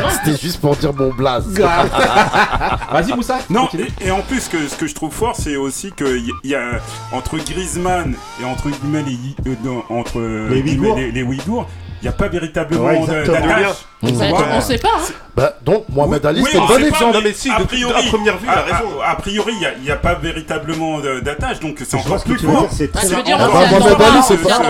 [0.09, 1.47] C'était juste pour dire mon blaze.
[2.91, 3.39] Vas-y Moussa.
[3.49, 3.67] Non
[4.01, 6.79] et en plus ce que je trouve fort c'est aussi que y a
[7.11, 8.69] entre Griezmann et entre
[10.19, 11.67] euh, les Ouïghours
[12.01, 13.85] il n'y a pas véritablement ouais, d'attache.
[14.03, 14.89] On ne sait pas.
[14.97, 15.13] Hein.
[15.35, 17.17] Bah, donc, Mohamed Ali, c'est un exemple.
[17.17, 17.93] a priori,
[19.05, 22.67] à priori, il n'y a, pas véritablement d'attache, donc c'est encore plus fort.
[22.69, 24.21] Bah, ah, Mohamed Ali, hein.
[24.27, 24.61] c'est pas.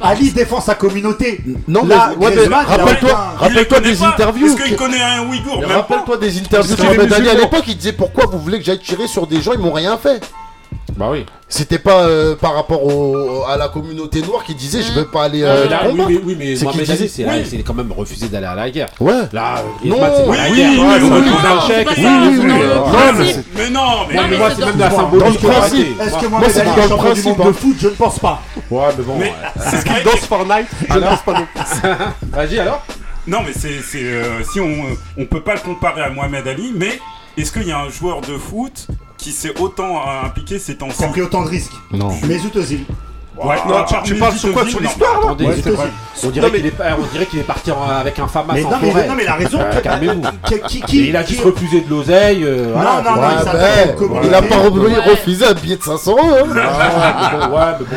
[0.00, 1.42] Ah Ali défend sa communauté.
[1.66, 4.46] Non, là, rappelle-toi rappelle des interviews.
[4.46, 7.92] Est-ce qu'il connaît un Ouïghour Rappelle-toi des interviews de Mohamed Ali à l'époque, il disait
[7.92, 10.20] pourquoi vous voulez que j'aille tirer sur des gens, ils m'ont rien fait.
[10.98, 11.24] Bah oui.
[11.48, 12.80] C'était pas euh, par rapport
[13.48, 16.20] à la communauté noire qui disait je veux pas aller euh, euh là, oui, mais,
[16.24, 18.88] oui, mais c'est quand même refusé d'aller à la guerre.
[18.98, 19.12] Ouais.
[19.32, 19.96] Là, euh, non,
[20.26, 20.98] oui, oui, ah,
[23.16, 25.44] oui, Mais non, mais, moi c'est même de la symbolique.
[25.44, 28.42] Est-ce que moi c'est dans le principe de foot, je ne pense pas.
[28.68, 29.20] Ouais, mais bon.
[29.70, 31.46] C'est ce qu'il danse Fortnite, je ah, ne pense pas non.
[32.32, 32.84] Vas-y alors.
[33.24, 34.74] Non, mais c'est si on
[35.16, 36.98] on peut pas le comparer à Mohamed Ali, mais
[37.36, 38.88] est-ce qu'il y a un joueur de foot
[39.28, 40.96] qui s'est autant euh, impliqué ces temps-ci.
[40.96, 41.74] Qui a pris autant de risques.
[41.92, 42.18] Non.
[42.26, 42.86] Mesut Ozil.
[43.44, 45.20] Ouais, non, tu, tu parles sur quoi Sur l'histoire.
[46.24, 46.46] On dirait
[47.26, 49.08] qu'il est, parti avec un famas Mais en non, mais, forêt.
[49.08, 49.58] non, la raison.
[49.60, 49.98] Ah,
[50.92, 52.44] il a juste refusé de l'oseille.
[52.44, 56.48] Euh, non, non, ben, il a pas refusé un billet de 500 euros.
[56.50, 56.62] Hein.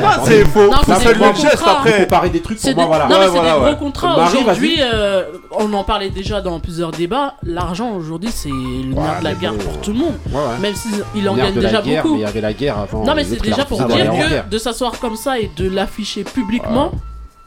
[0.04, 0.72] Ah, c'est faux.
[0.86, 1.82] Ça c'est fait le geste contrat.
[2.12, 2.30] Après.
[2.30, 2.76] des trucs Non,
[3.10, 4.26] mais c'est des gros contrats.
[4.26, 7.36] Aujourd'hui, euh, on en parlait déjà dans plusieurs débats.
[7.44, 10.14] L'argent, aujourd'hui, c'est le nerf de la guerre pour tout le monde.
[10.62, 12.16] Même s'il en gagne déjà beaucoup.
[12.16, 13.04] Il y avait la guerre avant.
[13.04, 16.92] Non, mais c'est déjà pour dire que de s'asseoir comme ça et de l'afficher publiquement.
[16.94, 16.98] Ah.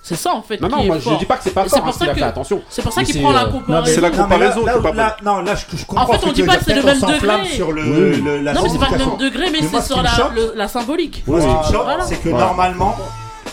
[0.02, 0.60] C'est ça en fait.
[0.60, 2.60] Non, qui non, je dis pas que c'est pas fort, parce qu'il a fait attention.
[2.68, 3.94] C'est pour ça qu'il prend la euh, comparaison.
[3.94, 6.04] C'est la comparaison, là, là, là, Non, là je, je comprends.
[6.04, 7.58] En fait, on dit pas que c'est le même degré.
[7.58, 8.20] Le, oui.
[8.20, 10.12] le, non, mais c'est pas le même degré, mais, c'est sur la,
[10.54, 11.24] la symbolique.
[11.26, 12.94] Moi, ce qui me c'est que normalement,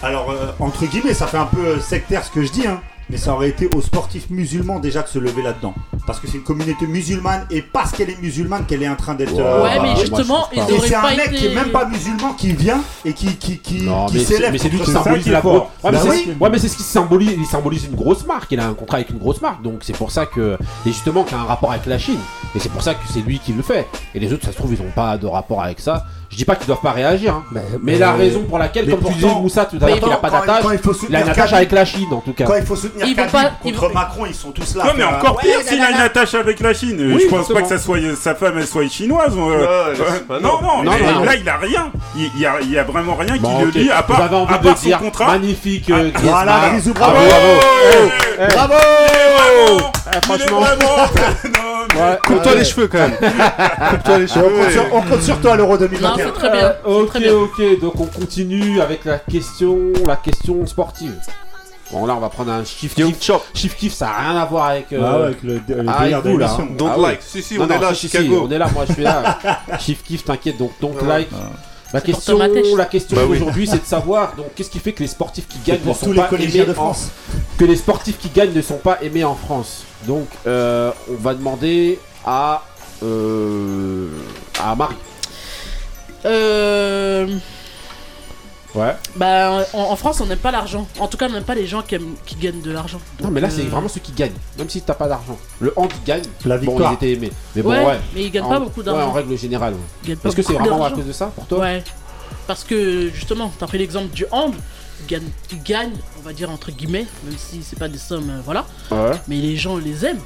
[0.04, 2.82] alors euh, entre guillemets, ça fait un peu sectaire ce que je dis, hein
[3.12, 5.74] mais ça aurait été aux sportifs musulmans déjà de se lever là-dedans.
[6.08, 9.16] Parce que c'est une communauté musulmane et parce qu'elle est musulmane qu'elle est en train
[9.16, 9.34] d'être.
[9.34, 10.68] Ouais, euh, mais bah, justement, pas.
[10.80, 13.88] c'est un mec qui est même pas musulman qui vient et qui, qui, qui,
[14.24, 14.52] s'élève.
[14.54, 15.64] Mais c'est lui qui symbolise la grosse.
[15.84, 15.92] Ouais,
[16.40, 17.34] ouais, mais c'est ce qui symbolise.
[17.38, 18.52] Il symbolise une grosse marque.
[18.52, 19.62] Il a un contrat avec une grosse marque.
[19.62, 20.58] Donc c'est pour ça que.
[20.86, 22.20] Et justement, qu'il a un rapport avec la Chine.
[22.56, 23.88] Et c'est pour ça que c'est lui qui le fait.
[24.16, 26.06] Et les autres, ça se trouve, ils n'ont pas de rapport avec ça.
[26.32, 27.62] Je dis pas qu'ils doivent pas réagir, hein.
[27.84, 30.30] mais, la raison pour laquelle, comme tu disais, Moussa tout à l'heure, qu'il a pas
[30.30, 30.64] d'attache,
[31.10, 32.46] il a une attache avec la Chine en tout cas.
[32.46, 33.94] Quand il faut soutenir il pas, contre.
[33.94, 34.86] Macron, ils sont tous là.
[34.86, 37.18] Non, mais encore pire s'il a une attache avec la Chine.
[37.20, 39.34] Je pense pas que ça soit, sa femme elle soit chinoise.
[39.38, 39.96] Euh.
[40.42, 41.92] Non, non, non, non, là il a rien.
[42.16, 43.80] Il, il, y, a, vraiment rien qui le okay.
[43.80, 45.28] lie à part, à part son contrat.
[45.28, 45.92] Magnifique.
[45.92, 47.16] Ah, euh, voilà, ah, bisous, bravo.
[47.16, 47.48] Bravo.
[48.40, 50.26] Eh, eh, eh.
[50.26, 50.62] Franchement.
[52.26, 53.18] Coupe-toi les cheveux quand même.
[54.92, 56.21] On compte sur toi l'Euro 2021.
[56.28, 56.74] Euh, très bien.
[56.86, 61.16] ok, ok, donc on continue avec la question, la question sportive.
[61.92, 63.32] Bon là on va prendre un shift kiff.
[63.54, 65.90] Shift kiff ça a rien à voir avec, ah, euh, ah ouais, avec le, le
[65.90, 66.58] avec vous, là.
[66.78, 67.22] Don't ah like.
[67.22, 68.34] Si si, on est là si, Chicago.
[68.34, 69.40] Si, on est là, moi je suis là.
[69.80, 71.30] shift kiff, t'inquiète donc don't ah like.
[71.94, 72.38] La question,
[72.78, 75.60] la question bah aujourd'hui, c'est de savoir donc qu'est-ce qui fait que les sportifs qui
[75.66, 77.10] gagnent ne sont pas aimés de France.
[77.58, 79.84] Que les sportifs qui gagnent ne sont pas aimés en France.
[80.08, 82.64] Donc euh, on va demander à
[83.04, 84.08] euh,
[84.64, 84.96] à Marie.
[86.26, 87.28] Euh.
[88.74, 88.96] Ouais.
[89.18, 90.88] Bah, en, France, on n'aime pas l'argent.
[91.00, 93.02] En tout cas, on n'aime pas les gens qui, aiment- qui gagnent de l'argent.
[93.22, 94.32] Non, mais là, c'est euh, vraiment ceux qui gagnent.
[94.58, 95.38] Même si t'as pas d'argent.
[95.60, 96.24] Le hand, il gagne.
[96.46, 96.98] La bon, victoire.
[97.02, 97.20] ils.
[97.20, 99.02] Mais bon, ouais, mais ils gagnent pas beaucoup d'argent.
[99.02, 99.74] Ouais, en règle générale.
[100.08, 100.18] ouais.
[100.24, 101.84] Est-ce que c'est vraiment à cause de ça pour toi Ouais.
[102.48, 104.54] Parce que justement, t'as pris l'exemple du hand.
[105.02, 105.30] Il gagne,
[105.66, 108.66] gagne, on va dire entre guillemets, même si c'est pas des sommes, euh, voilà.
[108.92, 109.18] Ouais.
[109.28, 110.20] Mais les gens les aiment.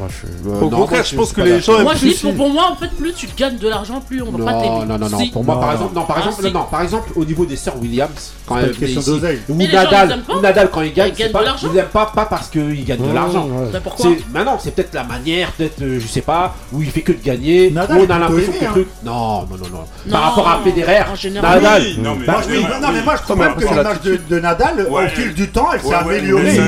[0.00, 0.48] Moi, je...
[0.48, 2.76] Euh, au non, contraire, je pense que les gens Moi, je dis pour, moi, en
[2.76, 4.86] fait, plus tu gagnes de l'argent, plus on va pas t'aider.
[4.86, 5.60] Non, non, non, pour moi, non.
[5.60, 8.56] par exemple, non, par ah, exemple, non, par exemple, au niveau des sœurs Williams, quand
[8.56, 9.00] même, question
[9.48, 13.06] ou Nadal, Nadal quand il gagne, il pas, il n'aime pas, pas parce qu'il gagne
[13.06, 13.48] de l'argent.
[13.72, 17.02] Bah, pourquoi Maintenant, c'est peut-être la manière, peut-être, euh, je sais pas, où il fait
[17.02, 17.70] que de gagner.
[17.70, 18.70] Nadal, on a l'impression que le hein.
[18.72, 18.88] truc.
[19.04, 20.10] Non, non, non, non.
[20.10, 21.00] Par rapport à Federer,
[21.32, 21.62] Nadal.
[21.62, 22.16] Bah, non,
[22.92, 25.94] mais moi, je trouve même que l'image de Nadal, au fil du temps, elle s'est
[25.94, 26.58] améliorée.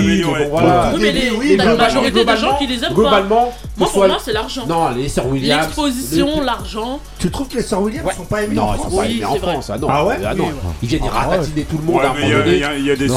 [1.39, 2.25] Oui, mais la majorité des
[2.67, 3.53] qui les aime Globalement, pas.
[3.77, 4.09] Moi, pour soit...
[4.09, 4.67] moi, c'est l'argent.
[4.67, 5.63] Non, les Sœurs Williams.
[5.67, 7.01] L'exposition, l'argent.
[7.19, 8.15] Tu trouves que les Sœurs Williams ouais.
[8.15, 9.71] sont pas aimées Non, ils sont pas aimées en France.
[9.73, 9.89] Ah, non.
[9.91, 10.49] Ah ouais ah non.
[10.83, 13.09] Ils viennent ratatiner tout le monde Il y a des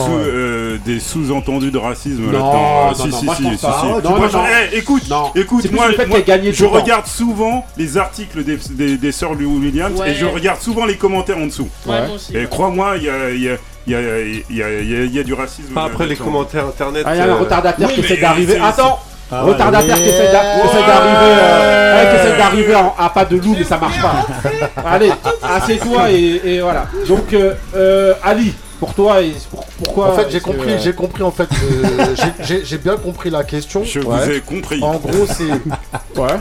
[0.85, 2.93] des sous-entendus de racisme là-dedans.
[2.93, 4.77] Si, si, si.
[4.77, 5.03] Écoute,
[5.35, 10.97] écoute, moi, je regarde souvent les articles des Sœurs Williams et je regarde souvent les
[10.97, 11.69] commentaires en dessous.
[12.33, 13.55] Et crois-moi, il y a
[13.87, 15.73] il y a, y, a, y, y a, du racisme.
[15.73, 16.25] Pas après les temps.
[16.25, 17.03] commentaires internet.
[17.05, 17.35] Ah, il y a un euh...
[17.35, 18.57] retardataire oui, qui essaie d'arriver.
[18.57, 18.99] Attends,
[19.35, 21.75] ah, Retardataire qui essaie d'arriver euh,
[22.73, 24.25] ouais à pas de loup, mais ça marche pas.
[24.85, 25.11] Allez,
[25.43, 26.87] assieds-toi et, voilà.
[27.07, 29.33] Donc, euh, euh, Ali, pour toi, et
[29.83, 31.49] pourquoi En fait, j'ai compris, euh, j'ai compris en fait,
[32.39, 33.83] j'ai bien compris la question.
[33.83, 34.81] Je vous ai compris.
[34.81, 35.51] En gros, c'est.
[36.19, 36.39] ouais.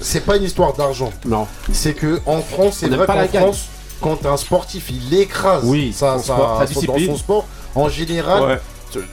[0.00, 1.12] C'est pas une histoire d'argent.
[1.26, 1.46] Non.
[1.72, 3.68] C'est que en France, c'est vrai qu'en France,
[4.00, 7.06] quand un sportif il écrase oui, sa, sa, discipline.
[7.06, 8.60] dans son sport, en général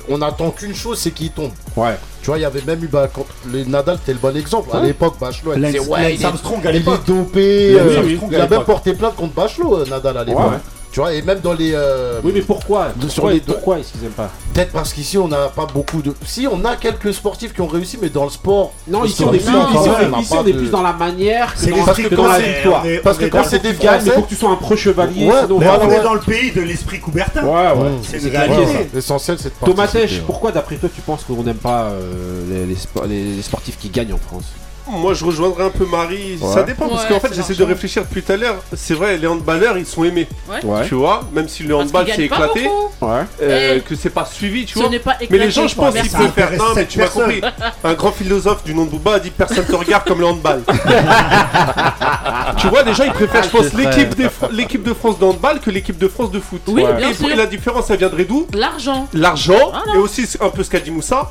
[0.10, 1.52] on attend qu'une chose, c'est qu'il tombe.
[1.76, 1.98] Ouais.
[2.22, 4.70] Tu vois, il y avait même eu bah, quand Nadal, c'était le bon exemple.
[4.70, 4.78] Ouais.
[4.78, 7.80] À l'époque, Bachelot, elle ouais, il est, dopé.
[7.80, 10.54] Euh, il a même porté plainte contre Bachelot, euh, Nadal à l'époque.
[10.96, 11.74] Tu vois, et même dans les.
[11.74, 13.42] Euh, oui, mais pourquoi Sur Pourquoi, les...
[13.42, 16.14] pourquoi est-ce qu'ils aiment pas Peut-être parce qu'ici, on n'a pas beaucoup de.
[16.26, 18.72] Si, on a quelques sportifs qui ont réussi, mais dans le sport.
[18.88, 22.86] Non, ici, on est, plus, dans la manière que dans, parce que dans la victoire.
[23.04, 24.06] Parce que quand c'est des Français.
[24.06, 25.30] Il faut que tu sois un pro-chevalier.
[25.50, 27.44] On est dans le pays de l'esprit Coubertin.
[27.44, 27.92] Ouais, ouais.
[28.02, 28.90] C'est une réalité.
[28.94, 29.94] L'essentiel, c'est de Thomas
[30.26, 32.66] pourquoi d'après toi, tu penses qu'on n'aime pas euh,
[33.10, 34.46] les sportifs qui gagnent en France?
[34.88, 36.40] Moi, je rejoindrai un peu Marie.
[36.54, 38.64] Ça dépend, parce qu'en fait, j'essaie de réfléchir depuis tout à l'heure.
[38.76, 40.28] C'est vrai, les handballeurs, ils sont aimés.
[40.88, 42.70] Tu vois, même si le handball s'est éclaté,
[43.42, 44.90] euh, que c'est pas suivi, tu vois.
[45.30, 46.52] Mais les gens, je pense, ils peuvent faire.
[46.54, 47.42] Non, mais tu m'as compris.
[47.84, 50.62] Un grand philosophe du nom de Booba a dit Personne te regarde comme le handball.
[52.58, 55.70] tu vois, les gens, ils préfèrent, je pense, l'équipe de, de France de handball que
[55.72, 56.62] l'équipe de France de foot.
[56.68, 57.30] Oui, bien sûr.
[57.30, 58.48] Et la différence, ça viendrait d'où?
[58.54, 59.08] L'argent.
[59.14, 61.30] L'argent, et aussi un peu ce qu'a dit Moussa.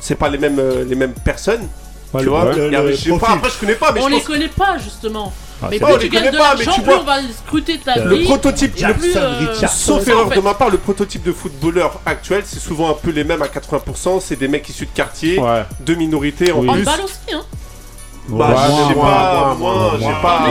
[0.00, 1.66] C'est pas les mêmes, euh, les mêmes personnes
[2.14, 4.14] Ouais, tu vois, le, le, je sais pas, après je connais pas, mais on je
[4.14, 4.20] pense...
[4.20, 5.32] les connaît pas justement.
[5.60, 8.04] Ah, mais plus tu les connaît pas, mais tu vois, on va scruter ta vie.
[8.04, 8.24] le vie.
[8.24, 9.66] Prototype, le prototype, euh...
[9.66, 10.36] sauf erreur en fait.
[10.36, 13.46] de ma part, le prototype de footballeur actuel, c'est souvent un peu les mêmes à
[13.46, 14.20] 80%.
[14.20, 15.64] C'est des mecs issus de quartier, ouais.
[15.80, 16.68] de minorités en oui.
[16.72, 16.82] plus.
[16.82, 17.42] En balle aussi, hein.
[18.28, 20.46] Bah, ouais, je sais pas, moi, j'ai pas.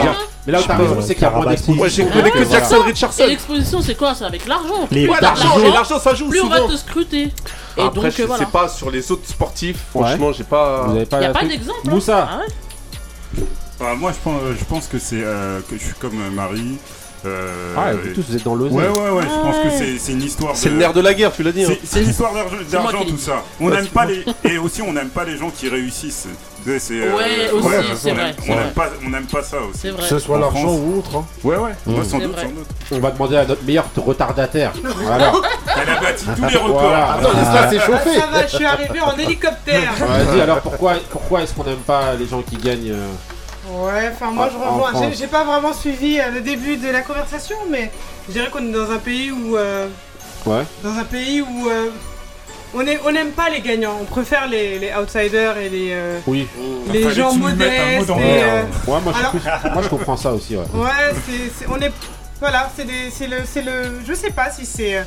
[0.47, 1.75] Mais là où t'as raison, c'est qu'il y a moins d'exposition.
[1.75, 3.23] Moi, j'ai connu que Jackson Richardson.
[3.25, 4.87] Et l'exposition, c'est quoi C'est avec l'argent.
[4.89, 6.29] L'argent, l'argent, ça joue.
[6.29, 7.33] Plus on va te scruter.
[7.75, 9.83] Et Après, donc, je pas sur les autres sportifs.
[9.91, 10.87] Franchement, j'ai pas.
[10.95, 11.79] Il pas, a pas d'exemple.
[11.85, 11.91] Hein.
[11.91, 12.29] Moussa.
[12.31, 12.41] Ah
[13.79, 15.21] ah, moi, euh, je pense, que c'est.
[15.21, 16.77] Euh, que je suis comme euh, Marie.
[17.25, 18.77] Euh, ah, vous tous, vous êtes dans l'oseille.
[18.77, 20.53] Ouais, ouais, ouais, ouais, je pense que ah c'est une histoire.
[20.53, 20.57] De...
[20.57, 21.63] C'est le nerf de la guerre, tu l'as dit.
[21.63, 21.73] Hein.
[21.83, 22.33] C'est une histoire
[22.69, 23.43] d'argent, tout ça.
[23.59, 24.23] On n'aime pas les.
[24.43, 26.27] Et aussi, on n'aime pas les gens qui réussissent.
[26.67, 27.53] Euh, ouais, euh...
[27.53, 28.35] aussi, ouais, c'est vrai.
[28.49, 28.55] On
[29.09, 29.93] n'aime pas, pas, ça aussi.
[29.95, 31.17] Que ce soit l'argent ou autre.
[31.17, 31.25] Hein.
[31.43, 32.67] Ouais, ouais, sans doute, sans doute.
[32.91, 34.73] On va demander à notre meilleur retardataire.
[34.83, 36.79] Elle a bâti tous les records.
[36.79, 37.13] Voilà.
[37.13, 38.19] Attends, ah, ça ah, chauffé.
[38.19, 39.93] Ça va, je suis arrivé en hélicoptère.
[39.93, 43.07] Vas-y, alors pourquoi, pourquoi est-ce qu'on n'aime pas les gens qui gagnent euh,
[43.69, 45.11] Ouais, enfin moi je rejoins.
[45.11, 47.91] J'ai pas vraiment suivi euh, le début de la conversation, mais
[48.27, 49.57] je dirais qu'on est dans un pays où.
[49.57, 49.87] Euh,
[50.45, 50.63] ouais.
[50.83, 51.69] Dans un pays où.
[51.69, 51.89] Euh,
[52.73, 56.47] on n'aime pas les gagnants, on préfère les, outsiders et les, euh, oui.
[56.91, 58.09] les gens modestes.
[58.09, 59.13] Ouais, moi,
[59.81, 60.55] je, comprends ça aussi.
[60.55, 61.15] Ouais, ouais
[61.57, 61.91] c'est, on est.
[62.39, 64.01] Voilà, c'est, le, c'est le.
[64.05, 65.03] Je sais pas si c'est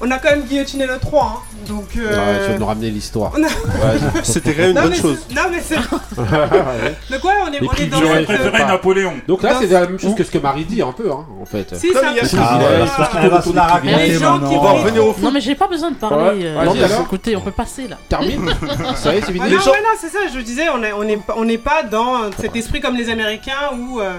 [0.00, 1.66] on a quand même guillotiné le 3, hein.
[1.68, 1.84] donc...
[1.96, 3.32] Euh, ouais, tu vas nous ramener l'histoire.
[4.22, 5.26] C'était quand une non, bonne chose.
[5.34, 5.76] Non, mais c'est...
[5.76, 8.66] donc ouais, on est, on est dans J'aurais préféré euh...
[8.66, 9.14] Napoléon.
[9.26, 11.24] Donc là, hein c'est la même chose que ce que Marie dit, un peu, hein,
[11.40, 11.74] en fait.
[11.76, 12.20] Si, c'est un peu...
[13.84, 14.54] Les gens qui...
[14.54, 15.22] vont revenir au fond.
[15.22, 16.44] Non, mais j'ai pas besoin de parler.
[16.44, 17.96] Euh, Écoutez, on peut passer, là.
[18.08, 18.50] Termine.
[18.96, 19.40] Ça y est, c'est fini.
[19.40, 23.08] Non, mais non, c'est ça, je disais, on n'est pas dans cet esprit comme les
[23.10, 24.00] Américains où...
[24.00, 24.18] Euh,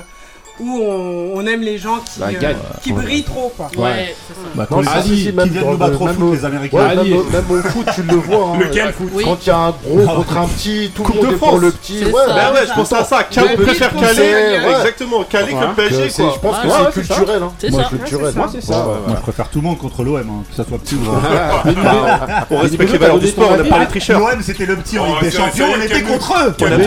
[0.59, 3.01] où on, on aime les gens qui, Bah, euh, qui Ouais.
[3.03, 3.69] brillent trop, quoi.
[3.77, 4.39] Ouais, c'est ça.
[4.55, 6.77] Bah, Non, les si, Ali qui même viennent nous battre le- au foot, les Américains.
[6.77, 7.13] Ouais, même, Ali.
[7.13, 8.45] au, même au foot, tu le vois.
[8.55, 8.59] hein.
[8.59, 9.23] Lequel foot Oui.
[9.23, 11.37] Quand il y a un gros contre un petit, tout le Coupe monde de est
[11.37, 11.61] pour France.
[11.61, 11.99] le petit.
[11.99, 12.33] C'est Ouais, ça.
[12.33, 13.23] Bah ouais, je pense à ça.
[13.23, 14.71] Calais Ouais, préfère ouais.
[14.77, 16.09] Exactement, Calais que le PSG.
[16.09, 17.41] Je pense que c'est culturel.
[17.59, 17.89] C'est Moi, ça.
[17.89, 18.33] culturel.
[18.35, 18.73] Moi, c'est ça.
[19.07, 21.17] Moi, je préfère tout le monde contre l'OM, hein, que ça soit petit ou grand.
[22.51, 24.19] On respecte les valeurs du sport, on n'aime pas les tricheurs.
[24.19, 26.53] L'OM, c'était le petit en Oh, Ligue des Champions, on était contre eux.
[26.61, 26.85] On a donné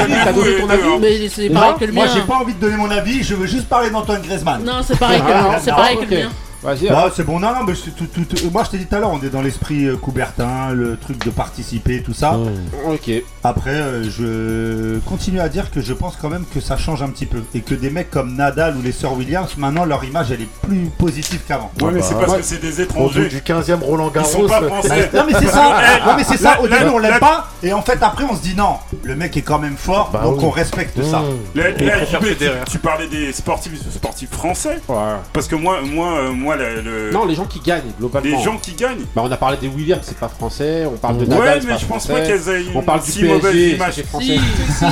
[0.60, 0.98] ton avis deux.
[1.00, 2.10] Mais c'est Moi, pareil que le moi, mien.
[2.14, 4.62] j'ai pas envie de donner mon avis, je veux juste parler d'Antoine Griezmann.
[4.64, 6.30] Non, c'est pareil que Ah, c'est non, pareil que le mien.
[6.62, 6.90] Vas-y.
[6.90, 8.94] Non, c'est bon, non, non, mais c'est tout, tout- tout- moi je t'ai dit tout
[8.94, 12.38] à l'heure, on est dans l'esprit euh, Coubertin, le truc de participer, tout ça.
[12.86, 13.10] Ok.
[13.42, 17.08] Après, euh, je continue à dire que je pense quand même que ça change un
[17.08, 17.42] petit peu.
[17.54, 20.48] Et que des mecs comme Nadal ou les sœurs Williams, maintenant leur image elle est
[20.62, 21.70] plus positive qu'avant.
[21.80, 22.38] Ouais, mais bah, c'est parce ouais.
[22.38, 23.28] que c'est des Au étrangers.
[23.28, 24.48] du 15e Roland Ils sont Garros.
[24.48, 25.10] pas français.
[25.14, 27.82] Non mais c'est ça, non mais c'est ça, au début on l'aime pas et en
[27.82, 30.44] fait après on se dit non, le mec est quand même fort Bah donc oui.
[30.44, 31.20] on respecte ça.
[31.20, 31.60] Mmh.
[31.78, 34.96] Tu, tu parlais des sportifs, sportifs français Ouais.
[35.32, 38.36] Parce que moi, moi, euh, moi le, le- Non, les gens qui gagnent, globalement.
[38.36, 39.04] les gens qui gagnent.
[39.14, 40.84] Bah, on a parlé des Williams, c'est pas français.
[40.92, 42.20] On parle de Ouais, Nadal, c'est mais pas je pense français.
[42.22, 43.94] pas qu'elles aient une On parle du si mauvaise PSG, image.
[43.94, 44.26] c'est français.
[44.26, 44.40] Si,
[44.74, 44.84] si,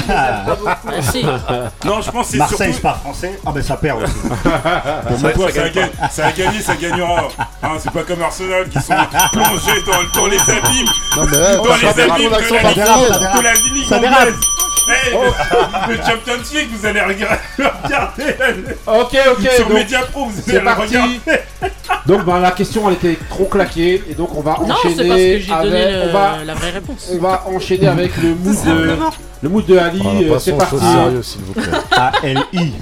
[1.02, 1.24] si, si.
[1.86, 2.72] Non, je pense que c'est Marseille surtout.
[2.74, 4.12] c'est pas français, ah ben ça perd aussi.
[4.22, 7.28] Pour moi, ça, a gagné, ça a gagné, ça gagnera.
[7.62, 8.94] Hein, c'est pas comme Arsenal qui sont
[9.32, 10.86] plongés dans, dans les abîmes.
[11.16, 14.34] Non, mais ouais, Dans ça les abîmes de la Ligue-
[14.90, 17.38] Hey, le, le Champions League, vous allez regarder.
[17.84, 18.22] regarder
[18.86, 19.50] Ok, ok.
[19.56, 20.96] sur donc, Media Pro, vous C'est allez le parti.
[20.96, 21.20] regarder.
[22.06, 24.02] Donc, bah, la question, elle était trop claquée.
[24.10, 25.70] Et donc, on va Non, c'est parce que enchaîner j'ai avec.
[25.70, 27.08] donné le- On va, la vraie réponse.
[27.12, 28.96] on va enchaîner avec le mood de,
[29.42, 30.00] le mood de Ali.
[30.02, 30.76] Voilà, Euh, c'est parti.
[30.76, 31.64] choses s'il vous plaît.
[31.92, 32.72] A-L-I.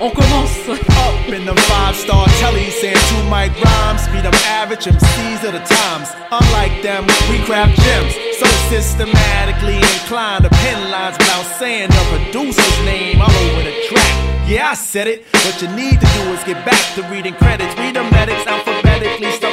[0.00, 0.50] On commence.
[0.68, 5.52] Up in them five star telly, saying two mic rhymes, beat them average MCs of
[5.52, 6.08] the times.
[6.30, 12.78] Unlike them, we craft gems, so systematically inclined to pen lines without saying the producer's
[12.84, 14.14] name all over the track.
[14.48, 15.24] Yeah, I said it.
[15.44, 17.74] What you need to do is get back to reading credits.
[17.78, 19.49] Read the medics alphabetically, stuck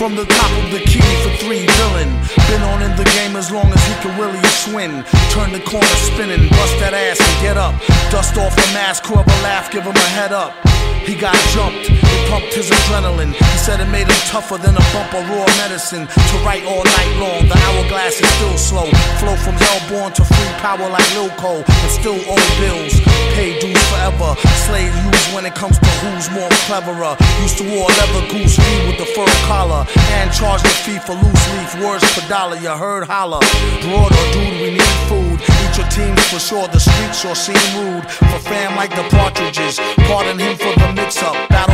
[0.00, 2.08] From the top of the key for three villain.
[2.48, 5.04] Been on in the game as long as he can really swing.
[5.28, 7.76] Turn the corner spinning, bust that ass and get up.
[8.08, 10.56] Dust off the mask, whoever laugh, give him a head up.
[11.04, 13.36] He got jumped, it pumped his adrenaline.
[13.36, 16.08] He said it made him tougher than a bump of raw medicine.
[16.08, 18.88] To write all night long, the hourglass is still slow.
[19.20, 23.00] Flow from hellborn to free power like Lil Cole, and still owe bills.
[23.36, 24.36] Pay dues forever.
[24.68, 27.16] Slave use when it comes to who's more cleverer.
[27.42, 29.86] Used to wear leather goose fee with the fur collar,
[30.20, 32.56] and charge the fee for loose leaf words per dollar.
[32.56, 33.40] You heard holla.
[33.82, 35.38] Broad or dude, we need food.
[35.40, 36.68] Eat your teams for sure.
[36.68, 38.04] The streets sure seem rude.
[38.10, 39.78] For fam like the partridges.
[40.08, 41.36] Pardon him for the mix up.
[41.48, 41.69] Battle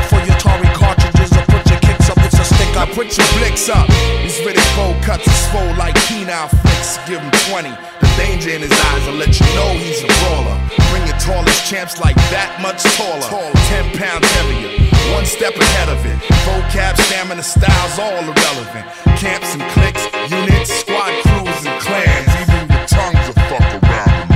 [2.77, 2.89] up.
[2.91, 3.89] Put your blicks up.
[4.23, 7.01] These Riddick bowl cuts is swole like penile flicks.
[7.09, 7.71] Give him 20.
[7.73, 10.57] The danger in his eyes will let you know he's a brawler.
[10.93, 13.29] Bring your tallest champs like that much taller.
[13.73, 14.87] 10 pounds heavier.
[15.17, 16.19] One step ahead of it.
[16.45, 18.87] Vocab, stamina, styles, all irrelevant.
[19.17, 22.29] Camps and cliques, units, squad crews, and clans.
[22.45, 24.27] Even your tongues will fuck around.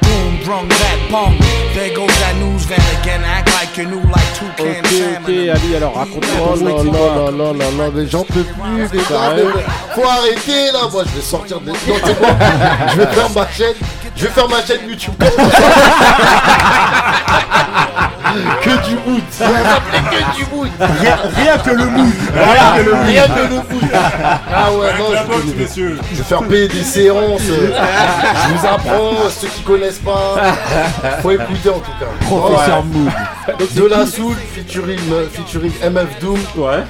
[0.00, 1.36] Boom, brung that bong.
[1.74, 3.24] There goes that news van again.
[4.60, 4.66] Ok,
[5.22, 5.28] ok.
[5.28, 8.98] Ali, alors raconte-moi Oh là quoi là là là là, mais j'en peux plus, les
[8.98, 9.34] gars.
[9.94, 11.72] Faut arrêter là, moi je vais sortir des.
[11.72, 12.26] Non, c'est bon,
[12.92, 13.74] je vais faire ma chaîne.
[14.16, 15.14] Je vais faire ma chaîne YouTube
[18.62, 19.22] que du mood.
[19.30, 20.68] Ça que du mood.
[21.00, 22.10] Rien, rien que le mood.
[22.32, 23.06] Voilà, Rien que le mood.
[23.06, 23.90] rien que le mood.
[23.92, 25.98] Ah ouais, non, La je, boxe, messieurs.
[26.12, 27.42] je vais faire payer des séances.
[27.42, 30.36] Je vous apprends, ceux qui connaissent pas.
[31.22, 32.06] Faut écouter en tout cas.
[32.22, 32.84] Professeur Ouais.
[32.92, 33.12] Mood.
[33.74, 34.98] De la soul featuring,
[35.30, 36.38] featuring MF Doom.
[36.56, 36.82] Ouais.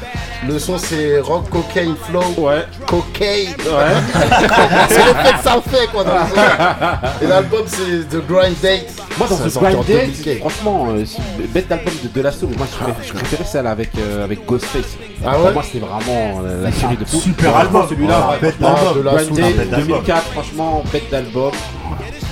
[0.46, 2.22] Le son c'est Rock Cocaine Flow.
[2.36, 2.64] Ouais.
[2.86, 3.48] Cocaine.
[3.66, 3.94] Ouais.
[4.88, 7.24] c'est l'effet que ça fait quoi dans le son.
[7.24, 8.86] Et l'album c'est The Grind Date.
[9.16, 10.38] Moi, dans en Blind Date, 2015.
[10.40, 13.66] franchement, euh, c'est- bête d'album de De La Soul, moi je préférais, je préférais celle
[13.68, 14.96] avec, euh, avec Ghostface.
[15.24, 15.52] Ah Pour ouais?
[15.52, 17.20] moi, c'était vraiment euh, la série de fou.
[17.20, 17.86] Super Franchement, album.
[17.90, 18.28] celui-là.
[18.32, 18.94] Ah, bête ouais, d'album.
[18.98, 19.86] De La Soul, Date, bête d'album.
[19.88, 21.52] 2004, franchement, bête d'album.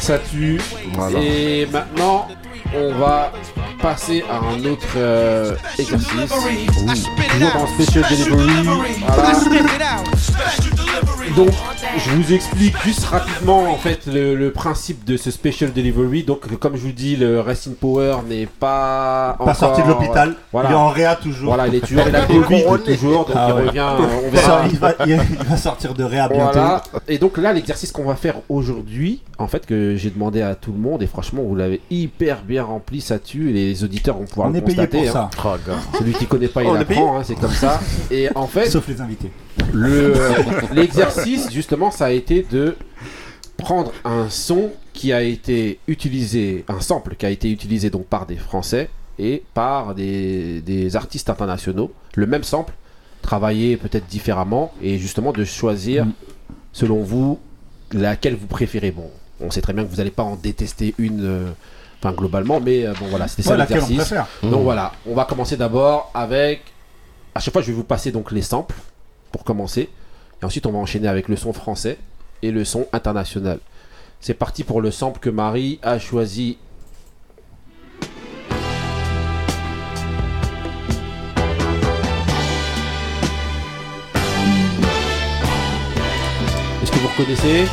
[0.01, 0.61] Ça tue.
[0.95, 1.19] Voilà.
[1.21, 2.27] Et maintenant,
[2.77, 3.33] on va
[3.81, 6.09] passer à un autre euh, exercice.
[6.09, 9.03] Toujours dans Special Delivery.
[9.07, 9.33] Voilà.
[11.37, 11.49] Donc,
[11.99, 16.25] je vous explique juste rapidement en fait le, le principe de ce special delivery.
[16.25, 20.31] Donc, comme je vous dis, le in Power n'est pas Pas encore, sorti de l'hôpital.
[20.31, 20.69] euh, Voilà.
[20.69, 21.55] Il est en réa toujours.
[21.55, 23.67] Voilà, il est toujours, il a Covid toujours, donc Ah il ouais.
[23.69, 23.87] revient.
[23.99, 24.65] On Ça, verra.
[24.71, 26.53] il, va, il- il va sortir de réa bientôt.
[26.53, 26.83] Voilà.
[27.09, 30.73] Et donc là, l'exercice qu'on va faire aujourd'hui, en fait, que j'ai demandé à tout
[30.73, 34.25] le monde, et franchement, vous l'avez hyper bien rempli, ça tue, et les auditeurs vont
[34.25, 35.07] pouvoir On le est payé constater.
[35.07, 35.31] pour hein.
[35.35, 35.59] ça.
[35.93, 35.97] Oh.
[35.99, 37.81] Celui qui connaît pas, il On apprend, hein, c'est comme ça.
[38.11, 39.31] Et en fait, Sauf les invités.
[39.73, 40.15] le
[40.75, 42.77] l'exercice justement ça a été de
[43.57, 48.27] prendre un son qui a été utilisé, un sample qui a été utilisé donc par
[48.27, 52.75] des Français et par des, des artistes internationaux, le même sample,
[53.23, 56.07] travaillé peut-être différemment, et justement de choisir,
[56.73, 57.39] selon vous,
[57.93, 58.91] laquelle vous préférez.
[58.91, 59.09] Bon,
[59.41, 61.51] on sait très bien que vous n'allez pas en détester une, euh,
[62.03, 64.09] enfin globalement, mais euh, bon voilà, c'était ça Ouais, laquelle on l'exercice.
[64.15, 64.27] préfère.
[64.43, 64.65] Donc Mmh.
[64.65, 66.63] voilà, on va commencer d'abord avec.
[67.35, 68.75] À chaque fois, je vais vous passer donc les samples
[69.31, 69.89] pour commencer,
[70.41, 71.99] et ensuite on va enchaîner avec le son français
[72.43, 73.59] et le son international.
[74.21, 76.59] C'est parti pour le sample que Marie a choisi.
[86.83, 87.65] Est-ce que vous reconnaissez?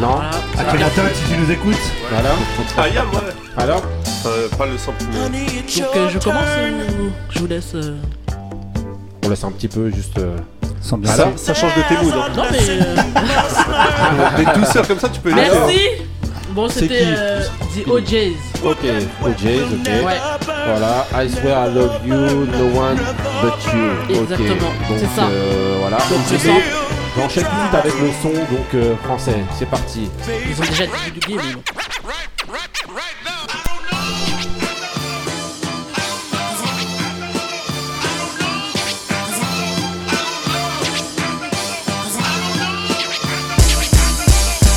[0.00, 0.18] Non
[0.58, 1.74] Akhenaton, si tu nous écoutes.
[2.10, 2.30] Voilà.
[2.78, 3.62] Ah, Yam, ouais.
[3.62, 3.82] Alors
[4.26, 5.04] Euh, Pas le sample.
[5.04, 6.42] Donc euh, je commence
[7.00, 7.72] ou je vous laisse.
[7.74, 7.96] euh,
[9.24, 10.18] On laisse un petit peu juste.
[10.18, 10.36] euh,
[10.98, 12.12] bien Ça, ça change de tes moods.
[12.14, 12.28] hein.
[12.36, 12.58] Non mais.
[12.68, 15.32] euh, Des douceurs comme ça, tu peux.
[15.34, 15.80] Merci
[16.50, 17.42] Bon, C'est c'était qui euh,
[17.76, 18.36] The OJs.
[18.64, 18.78] Ok,
[19.22, 19.86] OJs, ok.
[20.04, 20.18] Ouais.
[20.66, 22.96] Voilà, I swear I love you, no one
[23.40, 24.16] but you.
[24.16, 25.26] Ok, Exactement, donc c'est ça.
[25.28, 25.98] euh, voilà.
[25.98, 26.50] Donc, le c'est-
[27.10, 27.20] sample.
[27.20, 29.36] J'enchaîne tout avec le son donc euh, français.
[29.58, 30.10] C'est parti.
[30.48, 31.62] Ils ont déjà du game.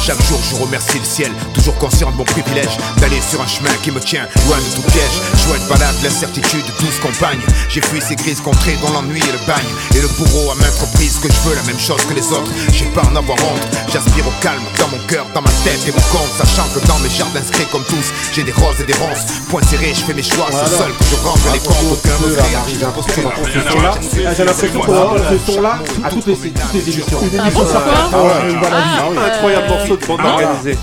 [0.05, 3.71] Chaque jour je remercie le ciel, toujours conscient de mon privilège D'aller sur un chemin
[3.83, 5.15] qui me tient loin de tout piège.
[5.47, 7.39] Joie de balade, l'incertitude, douce compagne.
[7.69, 9.71] J'ai fui ces grises contrées dans l'ennui et le bagne.
[9.95, 12.51] Et le bourreau à maintes reprises que je veux la même chose que les autres.
[12.73, 15.91] J'ai pas en avoir honte, j'aspire au calme dans mon cœur, dans ma tête et
[15.91, 18.99] mon compte Sachant que dans mes jardins inscrits comme tous, j'ai des roses et des
[18.99, 19.23] ronces.
[19.49, 22.43] Point serré, je fais mes choix, c'est seul que je rentre les comptes Aucun là,
[22.51, 27.19] Marie, j'ai l'impression qu'on entend ce ce son-là à toutes les, toutes les émissions.
[27.39, 30.77] Ah Ah Ah, euh, Incroyable morceau de bande organisée.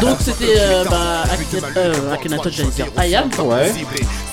[0.00, 3.28] Donc c'était euh, bah, Akhenaton, Akhenaton, j'allais dire Ayam.
[3.44, 3.72] Ouais.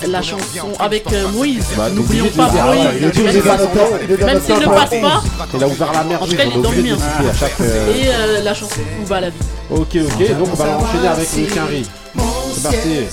[0.06, 1.66] La chanson avec euh, Moïse.
[1.76, 2.88] Bah, N'oublions pas Moïse.
[3.04, 5.22] ah Même s'il ne passe pas.
[5.54, 6.96] Il a ouvert la merde, En tout cas, il est dans le mien.
[7.94, 9.36] Et euh, la chanson Où va la vie
[9.70, 11.86] Ok, ok, donc on va enchaîner avec le quinri.
[12.54, 13.06] C'est parti.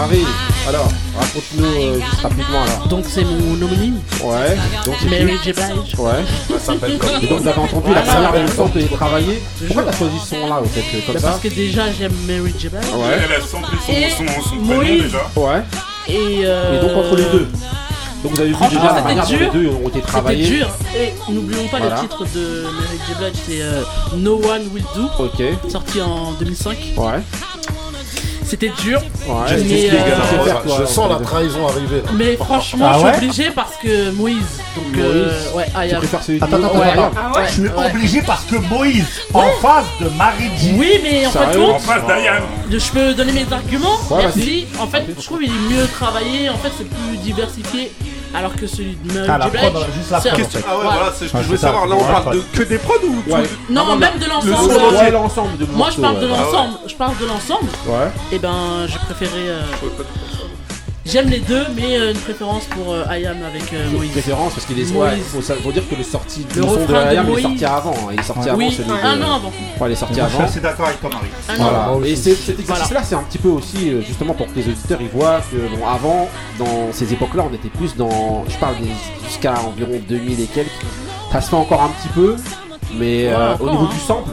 [0.00, 0.24] Marie,
[0.68, 0.88] alors,
[1.18, 2.88] raconte-nous euh, juste rapidement alors.
[2.88, 3.98] Donc c'est mon homonyme.
[4.22, 5.52] Ouais, donc c'est Mary qui J.
[5.52, 5.94] Blige.
[5.98, 6.10] Ouais.
[6.50, 9.42] Ça s'appelle comme Et donc vous avez entendu la première version de travailler.
[9.66, 11.90] Pourquoi t'as choisi ce son là au fait euh, comme Bah, ça Parce que déjà
[11.92, 12.68] j'aime Mary J.
[12.68, 12.80] Blige.
[12.94, 13.18] Ouais.
[13.24, 15.18] Elle a samplé son, Et son, son prénom déjà.
[15.36, 15.62] Ouais.
[16.08, 17.48] Et, euh, Et donc entre les deux.
[18.22, 19.52] Donc vous avez vu Franchement, déjà la c'était manière dont les dur.
[19.52, 20.44] deux ont été travaillés.
[20.44, 20.68] C'était dur.
[20.96, 21.94] Et n'oublions pas Voilà.
[21.96, 23.14] le titre de Mary J.
[23.18, 23.82] Blige, c'est euh,
[24.16, 25.08] No One Will Do.
[25.24, 25.42] Ok.
[25.70, 26.76] Sorti en 2005.
[26.96, 27.12] Ouais.
[28.48, 29.00] C'était dur.
[29.26, 29.62] Ouais.
[29.68, 31.96] mais, euh, Je sens la trahison arriver.
[32.04, 32.10] là.
[32.14, 34.36] mais franchement, Ah je suis obligé parce que Moïse.
[34.74, 35.66] Donc, euh, ouais.
[35.74, 36.86] Attends, attends, Ouais.
[36.90, 37.10] attends.
[37.16, 37.86] Ah ouais, Tu es ouais.
[37.94, 40.74] obligé parce que Moïse, en face de Marie-J.
[40.78, 42.02] Oui, mais en fait, compte, En face
[42.70, 43.96] je peux donner mes arguments.
[44.10, 44.66] Ouais, Merci.
[44.80, 46.48] En fait, je trouve qu'il est mieux travaillé.
[46.48, 47.92] En fait, c'est plus diversifié.
[48.34, 49.50] Alors que celui de Mary Ah, J.
[49.50, 49.62] Blige,
[49.96, 50.64] juste la prod, en fait.
[50.68, 51.86] Ah ouais, voilà, c'est ce que Ah, je voulais savoir.
[51.86, 53.42] Là, on Ouais, parle de que des prods ou tout Ouais.
[53.70, 54.72] Non, Ah, même de le l'ensemble.
[54.72, 56.74] euh, entier, l'ensemble Moi, je parle de l'ensemble.
[56.86, 57.68] Je parle de l'ensemble.
[57.86, 58.10] Ouais.
[58.32, 59.48] Et ben, j'ai préféré.
[61.10, 64.10] J'aime les deux, mais euh, une préférence pour euh, Ayam avec euh, Une Moïse.
[64.12, 66.80] préférence parce qu'il est ouais, faut, faut dire que le sorti Le le son de
[66.82, 67.42] refrain de Ayam il est Moïse.
[67.44, 68.10] sorti avant hein.
[68.12, 69.48] il est sorti Oui, avant celui de un an avant.
[69.80, 71.28] Ouais, il est sorti je suis avant assez d'accord avec toi, Marie.
[71.48, 72.02] Un an voilà avant.
[72.04, 74.68] et c'est- cet exercice là c'est un petit peu aussi euh, justement pour que les
[74.68, 76.28] auditeurs ils voient que bon avant
[76.58, 80.44] dans ces époques là on était plus dans je parle des- jusqu'à environ 2000 et
[80.44, 80.68] quelques
[81.32, 82.36] ça se fait encore un petit peu
[82.98, 83.90] mais Ouais, euh, encore, au niveau hein.
[83.94, 84.30] du sample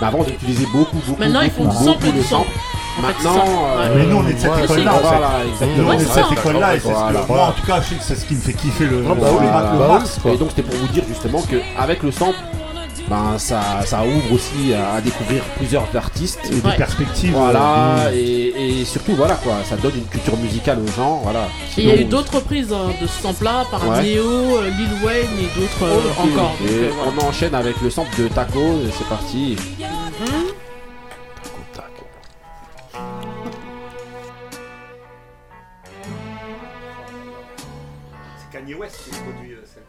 [0.00, 2.22] bah avant on utilisait beaucoup beaucoup Maintenant, ils beaucoup, font du beaucoup sample de du
[2.22, 2.50] sample.
[2.98, 3.44] En Maintenant,
[3.78, 5.02] euh, Mais nous, on est de cette ouais, école-là, en fait.
[5.02, 5.76] Voilà, exactement.
[5.76, 7.20] Nous, on est de cette école-là, et c'est ce Voilà.
[7.20, 9.04] que, moi, en tout cas, je sais que c'est ce qui me fait kiffer le,
[9.08, 10.32] Ah bah rap, bah max, quoi.
[10.32, 12.38] Et donc c'était pour vous dire justement qu'avec le sample,
[13.08, 16.40] ben, ça, ça ouvre aussi à, découvrir plusieurs artistes.
[16.46, 16.76] Et des Ouais.
[16.76, 21.20] perspectives, Voilà, euh, et, et surtout voilà quoi, ça donne une culture musicale aux gens.
[21.22, 21.44] Voilà.
[21.78, 24.02] Et il y a eu d'autres reprises hein, de ce sample-là par Ouais.
[24.02, 26.52] Neo, euh, Lil Wayne et d'autres euh, encore.
[26.60, 27.12] Donc, euh, voilà.
[27.16, 29.56] On enchaîne avec le sample de Taco, et c'est parti.
[29.78, 30.47] Mhm.
[38.68, 39.82] Kanye West qui produit euh, celle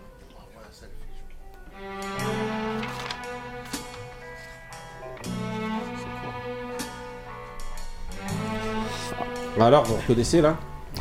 [9.62, 10.56] Alors, vous reconnaissez là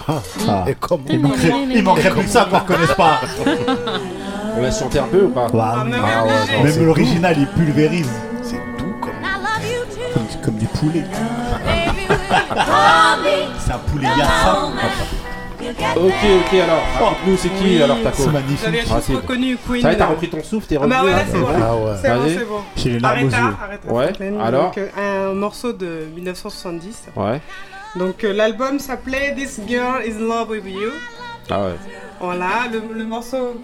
[0.09, 0.21] Ah.
[0.49, 0.65] ah.
[0.67, 3.21] Et comment Il manquerait, il manquerait plus ça qu'on ne reconnaisse pas.
[4.57, 5.77] On la chanter un peu ou pas Bah.
[5.77, 8.11] Ah, ah ouais, non, Même l'original, il pulvérise.
[8.43, 11.05] C'est doux comme, comme du poulet.
[13.59, 14.73] c'est un poulet yassa.
[15.61, 16.13] Ok,
[16.47, 18.59] ok, alors, raconte-nous c'est qui alors Taco C'est magnifique.
[18.61, 19.17] Vous avez tous Rapide.
[19.17, 19.83] reconnu Queen.
[19.83, 21.39] Ça y est, t'as euh, repris ton souffle, t'es Ah revenu bah ouais, là c'est
[21.39, 21.47] bon.
[21.51, 21.93] Ah ouais.
[22.01, 22.61] C'est bon, c'est bon.
[22.77, 23.55] J'ai les larmes aux Aretha, yeux.
[23.65, 24.41] Aretha Ouais, Franklin.
[24.41, 27.03] alors Donc, euh, un morceau de 1970.
[27.17, 27.41] Ouais.
[27.97, 30.91] Donc euh, l'album s'appelait This Girl Is in Love With You.
[31.51, 31.73] Ah ouais.
[32.21, 33.61] Voilà, le, le morceau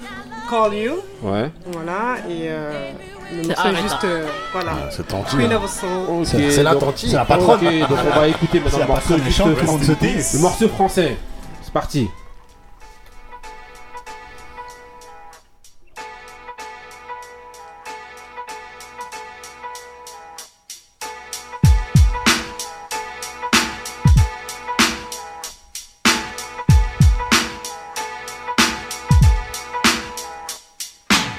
[0.50, 0.94] Call You.
[1.22, 1.50] Ouais.
[1.72, 2.90] Voilà, et euh,
[3.32, 4.04] le C'est juste.
[4.04, 4.72] euh, voilà.
[4.90, 5.24] C'est tendu.
[5.36, 5.60] Queen hein.
[6.24, 7.10] C'est- c'est la tentille.
[7.10, 7.60] C'est la patronne.
[7.66, 8.86] Ok, donc on va écouter C'est maintenant le
[9.54, 10.16] morceau, juste tait.
[10.34, 11.16] le morceau français.
[11.74, 12.08] Parti.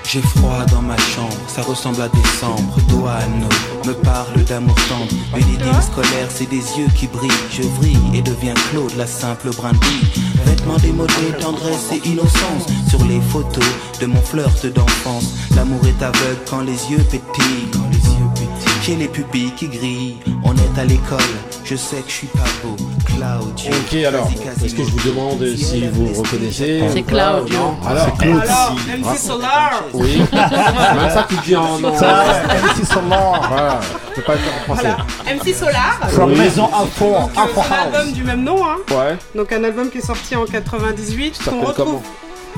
[0.04, 2.78] J'ai froid dans ma chambre, ça ressemble à décembre.
[2.90, 3.48] Douane
[3.86, 5.12] me parle d'amour tendre.
[5.34, 7.32] Mais l'idylle scolaire, c'est des yeux qui brillent.
[7.52, 10.25] Je vrille et deviens Claude, la simple brindille.
[10.46, 12.66] Vêtements démodés, tendresse et innocence.
[12.90, 13.64] Sur les photos
[14.00, 15.34] de mon flirt d'enfance.
[15.56, 17.70] L'amour est aveugle quand les yeux pétillent.
[17.74, 18.82] Quand les yeux pétillent.
[18.84, 20.18] J'ai les pupilles qui grillent.
[20.44, 21.20] On est à l'école,
[21.66, 22.76] je sais que je suis pas beau.
[23.06, 23.72] Claudio.
[23.72, 24.30] Ok, alors,
[24.64, 27.58] est-ce que je vous demande si vous reconnaissez C'est Claudio.
[27.58, 28.42] Non Alors, C'est Claude.
[28.42, 28.76] Alors.
[28.98, 29.84] MC Solar.
[29.94, 30.18] Oui.
[30.32, 31.80] Même ça, tu dis en.
[31.80, 33.48] MC Solar.
[33.50, 34.82] Voilà, je peux pas le faire en français.
[35.24, 36.00] Voilà, MC Solar.
[36.10, 36.38] From Oui.
[36.38, 37.06] Maison Info.
[37.12, 38.14] Donc, euh, Info c'est l'album House.
[38.14, 38.78] du même nom, hein.
[38.92, 39.18] Ouais.
[39.36, 41.36] Donc un album qui est sorti en 98.
[41.36, 41.86] Ça qu'on s'appelle retrouve.
[41.86, 42.04] comment?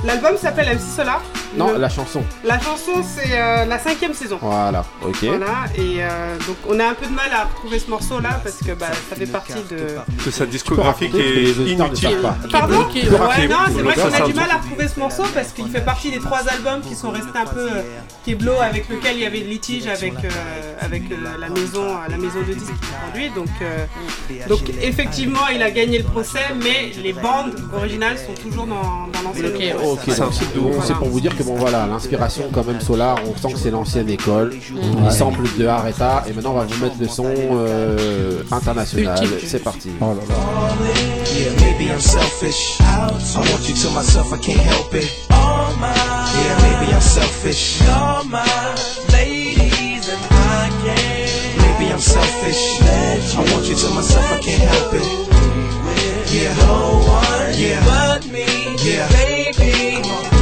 [0.05, 1.21] L'album s'appelle MC Solar.
[1.55, 2.23] Non, Le- la chanson.
[2.43, 4.37] La chanson c'est euh, la cinquième saison.
[4.41, 5.23] Voilà, ok.
[5.23, 8.39] Voilà, et euh, donc on a un peu de mal à retrouver ce morceau là
[8.43, 9.77] parce que bah, ça fait partie de.
[10.23, 12.17] Que sa discographie qui est inutile.
[12.21, 12.35] pas.
[12.51, 12.79] Pardon.
[12.79, 15.81] Ouais, non, c'est vrai qu'on a du mal à retrouver ce morceau parce qu'il fait
[15.81, 17.81] partie des trois albums qui sont restés un peu euh,
[18.25, 20.29] Keblo avec lequel il y avait litige avec, euh,
[20.81, 23.29] avec euh, la, maison, euh, la maison de disques qui produit.
[23.31, 23.85] Donc, euh,
[24.47, 29.21] donc effectivement, il a gagné le procès, mais les bandes originales sont toujours dans, dans
[29.23, 30.11] l'ancienne Ok, de
[30.83, 33.71] c'est pour vous dire que bon voilà, l'inspiration quand même Solar, on sent que c'est
[33.71, 34.55] l'ancienne école,
[35.03, 39.19] les samples de Aretha, et maintenant on va vous mettre le son euh, international.
[39.45, 39.91] C'est parti.
[40.01, 40.35] Oh là là.
[41.97, 42.79] I'm selfish.
[42.81, 45.25] I want you to myself, I can't help it.
[45.29, 47.81] Yeah, maybe I'm selfish.
[47.81, 48.75] You're my
[49.13, 51.79] ladies and I can't.
[51.79, 52.81] Maybe I'm selfish.
[53.35, 55.27] I want you to myself, I can't help it.
[56.31, 57.83] Yeah, no one yeah.
[57.85, 58.45] but me,
[58.83, 60.36] yeah, baby.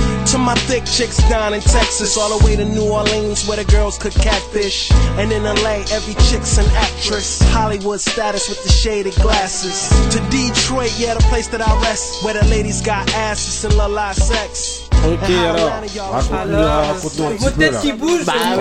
[0.46, 3.98] My thick chicks down in Texas, all the way to New Orleans where the girls
[3.98, 4.92] cook catfish.
[5.18, 7.42] And in LA, every chick's an actress.
[7.46, 9.90] Hollywood status with the shaded glasses.
[10.14, 13.88] To Detroit, yeah, the place that I rest, where the ladies got asses and la
[13.88, 14.85] la sex.
[15.06, 15.72] Ok alors,
[16.12, 17.80] raconte-nous Alors, raconte-nous un vos petit peu têtes là.
[17.80, 18.56] qui bougent, Bah Ah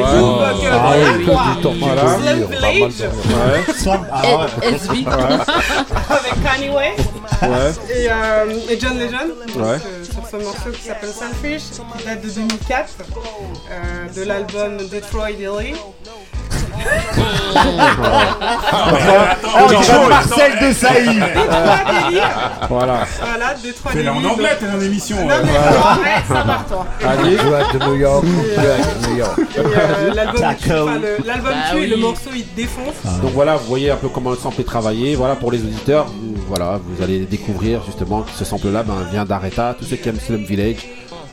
[1.81, 2.07] Voilà.
[2.15, 4.75] Ouais, Sam- ah ouais.
[4.75, 5.05] SB.
[5.09, 7.09] avec Kanye West.
[7.43, 9.31] Ouais, et, euh, et John Legend.
[9.57, 9.63] Ouais.
[9.63, 11.63] euh, sur ce morceau qui s'appelle Selfish
[11.99, 12.89] qui date de 2004
[13.71, 15.75] euh, de l'album Detroit Oh, dirait
[20.09, 22.21] Marcel de Dilly
[22.69, 23.07] voilà.
[23.21, 25.17] voilà Dilly là en anglais, t'es dans l'émission.
[25.21, 25.43] non ouais.
[25.45, 28.25] mais arrête ça toi Allez, à New York,
[29.09, 29.39] New York.
[29.39, 32.01] Et, euh, l'album tue, Bah et le oui.
[32.01, 35.15] morceau il défonce donc voilà, vous voyez un peu comment le sample est travaillé.
[35.15, 39.07] Voilà pour les auditeurs, vous, voilà, vous allez découvrir justement que ce sample là ben,
[39.11, 39.75] vient d'Aretha.
[39.79, 40.87] Tous ceux qui aiment Slum Village,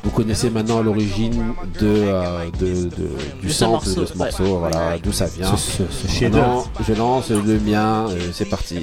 [0.04, 2.89] vous connaissez maintenant l'origine de, euh, de, de-
[3.41, 4.18] du De ce sample morceau, de ce ouais.
[4.18, 5.56] morceau, voilà, d'où ça vient.
[5.56, 5.84] Ce,
[6.88, 8.80] je lance le mien, euh, c'est parti.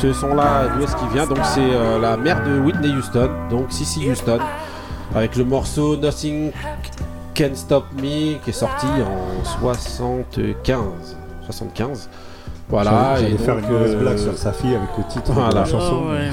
[0.00, 3.72] Ce son-là, d'où est-ce qu'il vient Donc, c'est euh, la mère de Whitney Houston, donc
[3.72, 4.38] Cissy Houston,
[5.14, 6.52] avec le morceau Nothing
[7.36, 11.16] Can Stop Me, qui est sorti en 75.
[11.46, 12.08] 75.
[12.68, 15.32] Voilà, J'allais et faire une mauvaise euh, blague sur sa fille avec le titre de
[15.32, 15.60] voilà.
[15.60, 16.02] la chanson.
[16.06, 16.30] Oh, ouais.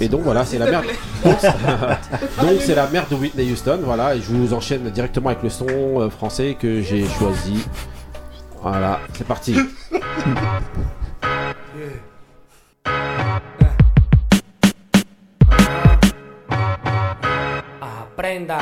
[0.00, 0.82] Et donc voilà, c'est la mère.
[1.24, 1.42] Donc
[2.40, 4.14] donc, c'est la mère de Whitney Houston, voilà.
[4.14, 7.66] Et je vous enchaîne directement avec le son euh, français que j'ai choisi.
[8.62, 9.56] Voilà, c'est parti.
[18.22, 18.58] prenda.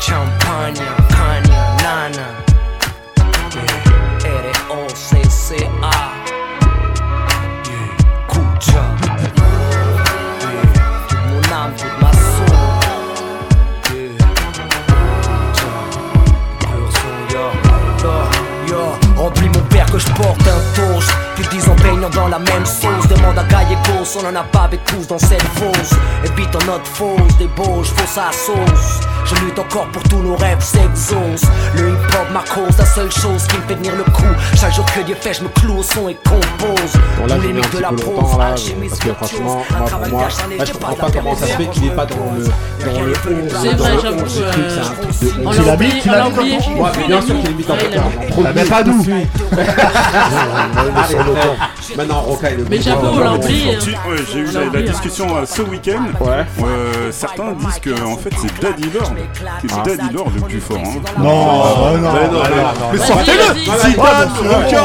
[0.00, 2.28] Champaña, caña, nana.
[3.54, 4.40] Yeah.
[4.40, 5.96] R-O-C-C-A.
[7.68, 7.88] Yeah.
[8.66, 8.96] Yeah.
[13.92, 14.16] Yeah.
[17.32, 18.14] Yo,
[18.66, 18.82] yo.
[19.16, 21.25] Remplis mon père que je porte un toast.
[21.36, 23.06] Plus 10 ans baignant dans la même sauce.
[23.08, 25.90] Demande à Gallegos, on en a pas avec tous dans cette fosse.
[26.24, 29.00] Évite en notre fosse, débauche, fausse à sauce.
[29.26, 31.46] Je lutte encore pour tous nos rêves s'exaucent.
[31.74, 34.22] Le hip hop ma cause, la seule chose qui me fait tenir le coup.
[34.54, 36.92] Chaque jour que Dieu fait, je me cloue au son et compose.
[37.18, 38.98] Bon là Tous j'ai les mis un mythes de petit la peu longtemps là parce
[39.00, 40.22] que franchement moi pour moi
[40.58, 43.12] là, je comprends pas comment ça se fait qu'il est pas dans le dans le
[43.12, 43.14] 11
[43.60, 45.76] C'est dans vrai, le j'avoue, 11 du truc, c'est un truc de on Tu l'as
[45.76, 47.94] mis- tu on mis Moi bien sûr qu'il est mis dans Ouais, le il
[48.44, 49.04] l'a en mais pas tout nous.
[51.34, 51.70] Frère.
[51.96, 53.78] Maintenant Roca il est Mais j'avoue, on l'a oublié.
[54.32, 56.04] J'ai eu la, discussion euh, ce week-end.
[56.62, 59.82] Euh, certains disent que en fait c'est Daddy Lord, que Ah.
[59.84, 60.78] Daddy Lord le plus fort.
[61.18, 62.12] Non, non, non,
[62.92, 63.54] mais sortez-le.
[63.54, 64.82] Zidane, Roca,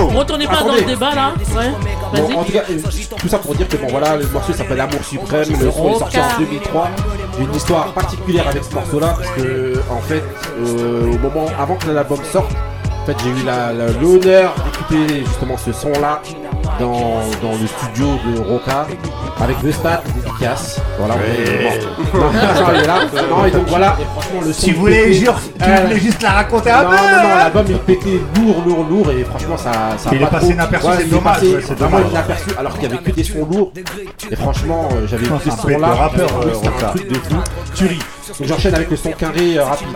[0.00, 0.06] oh.
[0.18, 1.32] Retournez pas dans le débat là.
[2.14, 2.62] Bon, en tout cas,
[3.18, 5.98] tout ça pour dire que bon voilà, le morceau s'appelle Amour Suprême, le son est
[5.98, 6.90] sorti en 2003.
[7.36, 10.22] J'ai une histoire particulière avec ce morceau-là parce que en fait,
[10.60, 12.52] euh, au moment avant que l'album sorte,
[13.06, 13.44] fait j'ai eu
[14.02, 16.20] l'honneur d'écouter justement ce son-là
[16.80, 18.86] dans, dans le studio de Roca
[19.40, 20.80] avec le stade dédicace.
[20.98, 22.18] Voilà, on est- bon.
[22.18, 22.98] Non, non, il est là.
[23.30, 24.52] Non, et donc voilà, et franchement le.
[24.52, 25.12] Tu il voulais, pétait.
[25.14, 28.20] jure, tu Euh, voulais juste la raconter un peu non, non, hein l'album il pétait
[28.36, 31.42] lourd, lourd, lourd et franchement ça, ça a Il est pas passé inaperçu, c'est dommage,
[31.42, 32.04] ouais, c'est dommage.
[32.10, 33.72] inaperçu alors qu'il y avait que des sons lourds
[34.30, 37.08] et franchement euh, j'avais écouté ce un bête son là, de rappeur, euh, un truc
[37.08, 37.36] de fou,
[37.74, 37.98] tuerie.
[38.38, 39.88] Donc j'enchaîne avec le son carré euh, rapide.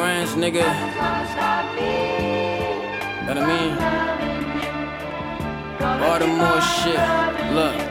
[0.00, 0.64] Grands, nigga.
[3.26, 3.76] Know what I mean?
[6.00, 7.00] Baltimore shit.
[7.54, 7.89] Look.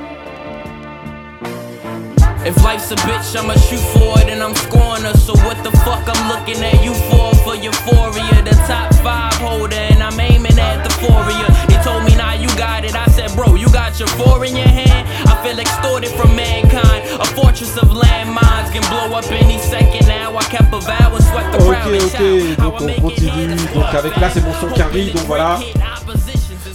[2.49, 5.13] If life's a bitch, I'ma shoot for it and I'm scoring her.
[5.17, 7.29] So what the fuck I'm looking at you for?
[7.45, 11.45] For euphoria, the top five holder, and I'm aiming at the foria.
[11.69, 12.95] They told me now you got it.
[12.95, 15.07] I said, bro, you got your four in your hand.
[15.29, 17.01] I feel extorted from mankind.
[17.21, 20.07] A fortress of landmines can blow up any second.
[20.07, 21.93] Now I kept a vow and swept the Ok, crowd.
[21.93, 23.55] and ok, donc on continue.
[23.75, 25.59] Donc avec là c'est mon son carré, donc voilà.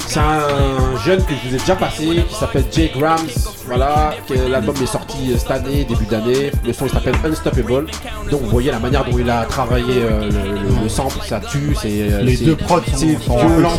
[0.07, 3.27] C'est un jeune que je vous ai déjà passé qui s'appelle Jay Grams.
[3.67, 5.04] Voilà, que l'album est sorti
[5.39, 6.51] cette année, début d'année.
[6.67, 7.87] Le son il s'appelle Unstoppable.
[8.31, 11.41] Donc vous voyez la manière dont il a travaillé euh, le, le- le sample, ça
[11.41, 11.75] tue.
[11.81, 13.71] C'est euh, Les c'est- deux prods sont- c'est violent.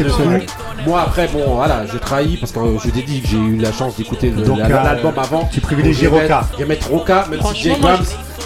[0.86, 3.72] Moi après bon voilà, je trahis parce que euh, je dédie que j'ai eu la
[3.72, 5.50] chance d'écouter le- Donc, la- euh, l'album avant.
[5.52, 6.36] tu privilégies Donc, je vais Roca.
[6.42, 7.98] mettre- Je vais mettre Roca, même si Jay Grams.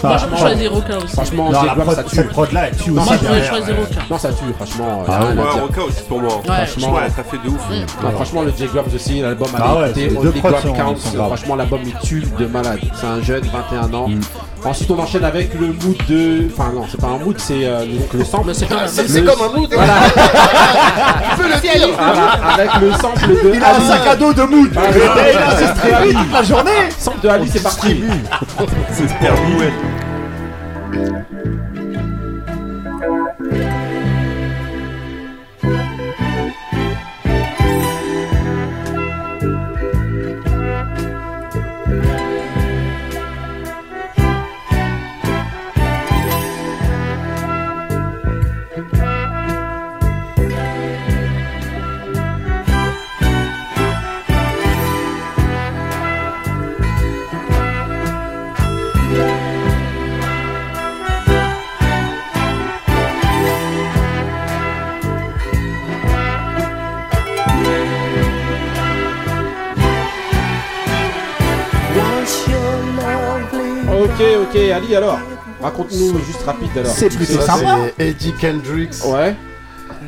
[0.02, 1.12] Moi, je choisis Roca aussi.
[1.14, 2.16] Franchement, Non, la prod- ça tue.
[2.16, 3.10] cette elle tue Non, aussi.
[4.10, 5.04] Non, ça tue, franchement.
[5.08, 5.60] Ah Ouais.
[5.60, 6.36] Roca aussi pour moi.
[6.48, 6.66] Ouais.
[6.66, 7.60] Franchement, Ouais, ça fait de ouf.
[8.14, 10.96] franchement, le J Grams aussi, l'album Ah ouais, Counts.
[10.96, 11.26] sont graves.
[11.28, 12.78] Franchement, l'album il tue de malade.
[12.98, 14.08] C'est un jeune, 21 ans.
[14.62, 16.48] Ensuite, on enchaîne avec le mood de.
[16.52, 18.54] Enfin, non, c'est pas un mood, c'est euh, donc le sample.
[18.54, 19.70] c'est comme un- C'est c'est Le- comme un mood.
[19.72, 19.94] Voilà.
[21.30, 21.88] Tu peux le dire.
[21.96, 23.52] Voilà, avec le sample de.
[23.54, 24.70] Il a un sac à dos de mood.
[24.76, 25.00] Ah, oui.
[26.10, 26.70] il a toute la journée.
[26.98, 28.02] Sample de Ali, c'est parti.
[28.92, 29.72] C'est Père Noël.
[74.72, 75.18] Ali, alors.
[75.62, 76.90] Raconte-nous juste rapide alors.
[76.90, 77.76] C'est plus Ça, sympa.
[77.98, 79.04] c'est Eddie Kendricks.
[79.06, 79.36] Ouais.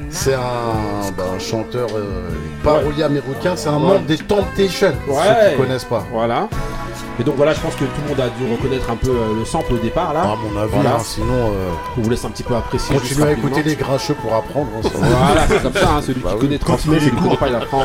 [0.08, 2.28] C'est un, ben, un chanteur euh,
[2.64, 3.52] parolier américain.
[3.56, 4.94] C'est un membre des Temptations.
[5.08, 5.16] Ouais.
[5.16, 6.06] Ceux qui connaissent pas.
[6.12, 6.48] Voilà.
[7.20, 9.38] Et donc voilà, je pense que tout le monde a dû reconnaître un peu euh,
[9.38, 10.22] le sample au départ là.
[10.22, 10.94] À mon avis, Voilà.
[10.96, 12.96] hein, sinon, euh, On vous laisse un petit peu apprécier.
[12.96, 14.68] continuez à écouter les grincheux pour apprendre.
[14.82, 14.88] hein.
[14.94, 16.40] Voilà, c'est comme ça, hein, celui Bah qui oui.
[16.42, 17.84] connaît transmet, Continuez celui les qui connaît pas il apprend.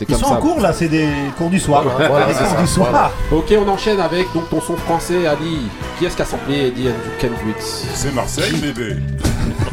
[0.00, 0.32] Ils comme sont ça.
[0.34, 1.82] en cours là, c'est des cours du soir.
[1.84, 2.88] Voilà, voilà, Des c'est cours ça, du soir.
[2.90, 3.10] voilà.
[3.30, 5.58] Ok, on enchaîne avec donc ton son français, Ali.
[5.98, 7.60] Qui est-ce qui a samplé Eddie and Kendricks
[7.94, 8.96] C'est Marseille, bébé.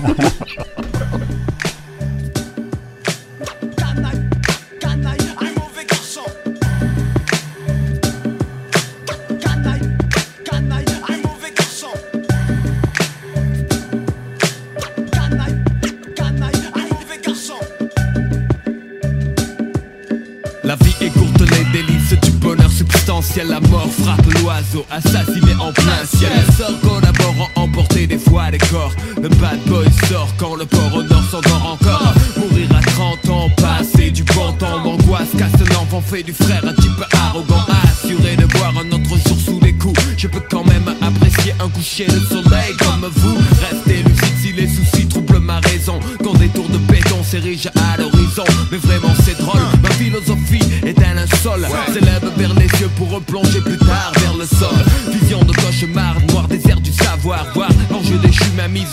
[23.30, 26.32] démentiel, la mort frappe l'oiseau, assassiné en plein ciel.
[26.36, 28.94] Les sorts collaborant emporter des fois les corps.
[29.22, 32.14] Le bad boy sort quand le port au nord s'endort encore.
[32.38, 36.74] Mourir à 30 ans, passer du bon temps d'angoisse, casse l'enfant fait du frère un
[36.74, 40.00] type arrogant, assuré de voir un autre jour sous les coups.
[40.18, 42.20] Je peux quand même apprécier un coucher de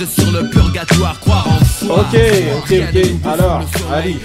[0.06, 1.18] sur le purgatoire.
[1.20, 1.96] Croire en soi.
[2.00, 2.18] Ok,
[2.58, 3.32] ok, ok.
[3.32, 3.60] Alors,
[3.94, 4.18] Ali,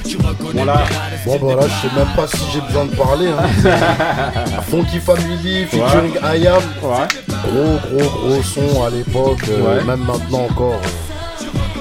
[0.54, 0.84] bon là,
[1.26, 4.62] Bon bah là je sais même pas si j'ai besoin de parler hein.
[4.70, 9.84] Funky Family featuring IAM Gros gros gros son à l'époque euh, Ouais.
[9.84, 10.80] Même maintenant encore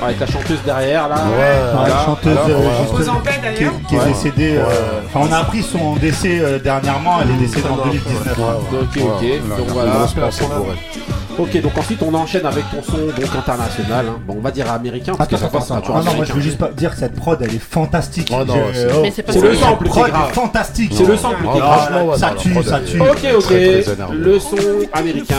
[0.03, 1.17] avec ta chanteuse derrière là.
[1.17, 2.05] Ouais, Ouais, voilà.
[2.07, 3.55] chanteuse Alors, euh, ouais.
[3.55, 4.07] qui, qui est Ouais.
[4.09, 4.57] décédée.
[4.57, 4.75] euh, Ouais.
[5.15, 7.19] Enfin, on a appris son décès euh, dernièrement.
[7.23, 8.39] Elle est décédée en 2019.
[8.39, 9.59] Ok, ok.
[9.59, 9.93] Donc voilà.
[9.93, 11.20] Pour elle.
[11.41, 14.07] Ok, donc ensuite on enchaîne avec ton son donc international.
[14.09, 14.19] hein.
[14.27, 16.11] Bon, on va dire américain parce que ça passe pas toujours Ah non, moi je
[16.33, 16.35] américain.
[16.35, 18.31] veux juste pas dire que cette prod elle est fantastique.
[18.33, 19.47] Oh non, Je- c'est- oh, Mais c'est pas C'est ça.
[19.47, 20.29] le sample qui prod est grave.
[20.31, 20.93] est fantastique.
[20.95, 21.79] C'est le sample qui est Ah, grave.
[21.81, 23.01] franchement, ouais, ça non, la tue, prod, ça elle est tue.
[23.01, 23.43] Ok, ok.
[23.45, 23.85] très.
[24.13, 24.57] Le son
[24.93, 25.37] américain.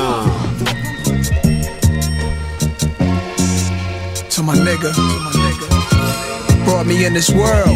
[4.36, 7.68] To my nigga, to my nigga, brought me in this world.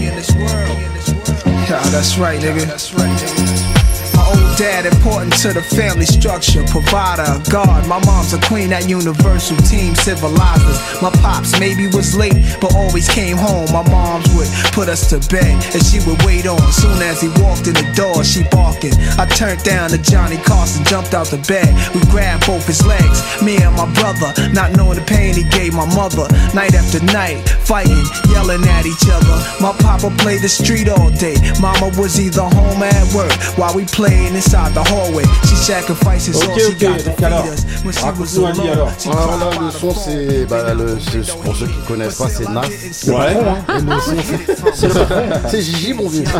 [1.69, 3.54] Yeah, that's right, nigga.
[4.57, 7.87] Dad important to the family structure, provider, God.
[7.89, 10.79] My mom's a queen at Universal Team Civilizers.
[11.01, 13.67] My pops maybe was late, but always came home.
[13.75, 16.71] My mom's would put us to bed, and she would wait on.
[16.71, 18.95] Soon as he walked in the door, she barking.
[19.19, 21.67] I turned down to Johnny Carson, jumped out the bed.
[21.91, 25.73] We grabbed both his legs, me and my brother, not knowing the pain he gave
[25.73, 26.31] my mother.
[26.55, 29.35] Night after night, fighting, yelling at each other.
[29.59, 31.35] My papa played the street all day.
[31.59, 35.23] Mama was either home or at work while we playing inside the hallway.
[35.43, 37.65] She sacrifices all Ok, she ok, got to donc feed alors, us.
[37.83, 38.91] When she was raconte-nous Ali alone, alors.
[38.99, 40.45] she Alors cried là, by le son, c'est.
[40.45, 42.61] Bah, le, c'est- pour ceux qui connaissent pas, c'est Nas.
[42.61, 43.37] Ouais.
[45.47, 46.23] C'est Gigi, mon vieux.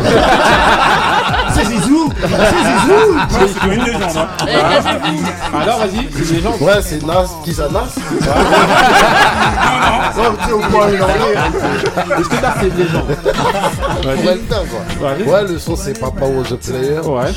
[1.56, 4.02] C'est Zizou C'est Zizou C'est une légende.
[4.16, 4.28] hein.
[4.46, 5.58] Cassez-vous.
[5.60, 6.54] Alors vas-y, c'est les gens.
[6.60, 7.24] Ouais, c'est Nas.
[7.44, 7.84] Qui ça, Nas
[10.16, 12.20] Non, tu sais au point il en est.
[12.20, 15.08] Est-ce que là c'est une légende Ouais, le temps, quoi.
[15.10, 15.22] Vas-y.
[15.28, 17.00] Ouais, le son, c'est Papa Was a Player.
[17.00, 17.30] Ouais.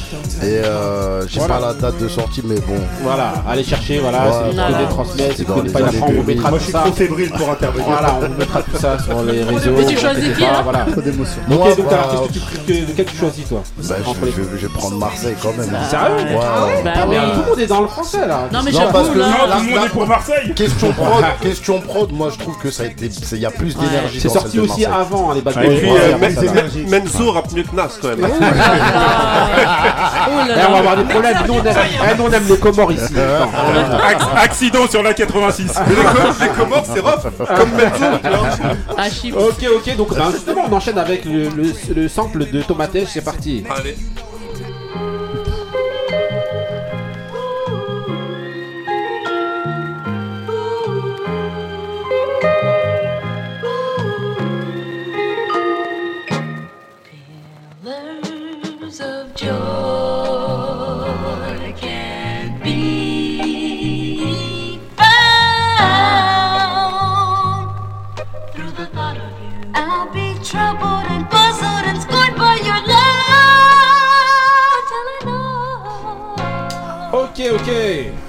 [0.44, 1.56] Et euh, j'ai Voilà.
[1.56, 2.78] pas la date de sortie, mais bon.
[3.04, 4.68] Voilà, allez chercher, voilà, Ouais, si vous voilà.
[4.78, 6.36] si C'est connaissez les pas, on vous 2000.
[6.36, 6.80] mettra Moi je suis ça.
[6.80, 7.86] trop fébrile pour intervenir.
[7.90, 9.72] Voilà, on vous mettra tout ça sur les réseaux.
[9.78, 10.86] Mais tu choisis qui, là voilà.
[10.92, 11.42] Trop d'émotion.
[11.52, 14.26] Ok, donc bah, alors, qu'est-ce que tu, que- lequel tu choisis toi bah, Entre je,
[14.26, 15.70] les- je- je vais prendre Marseille quand même.
[15.90, 16.84] Sérieux Ouais, ouais.
[16.84, 17.16] Bah Ah, mais.
[17.18, 18.48] Tout le monde est dans le français là.
[18.52, 19.26] Non, mais Non, parce j'avoue, que là.
[19.28, 20.54] Non, là, tout le monde là, est pour Marseille.
[20.56, 23.76] Question prod, question prod, moi je trouve que ça a été, il y a plus
[23.76, 26.62] d'énergie C'est sorti aussi avant hein, les Bad Et puis, euh, après, Men- ça va.
[26.64, 28.20] Men- Menzo rappe mieux que Nas quand même.
[30.30, 31.38] On va avoir des problèmes.
[31.48, 33.14] Nous on aime, eh, on aime les Comores ici.
[33.14, 35.72] Ac- Accident sur la 86.
[35.88, 37.48] Mais les, Com- les Comores, c'est rough.
[37.58, 38.20] Comme vois.
[38.98, 39.08] Ah.
[39.34, 43.22] Ok, ok, donc ben, justement on enchaîne avec le, le, le sample de Tomatech, c'est
[43.24, 43.64] parti.
[43.70, 43.98] Allez.
[44.92, 45.29] Thank you.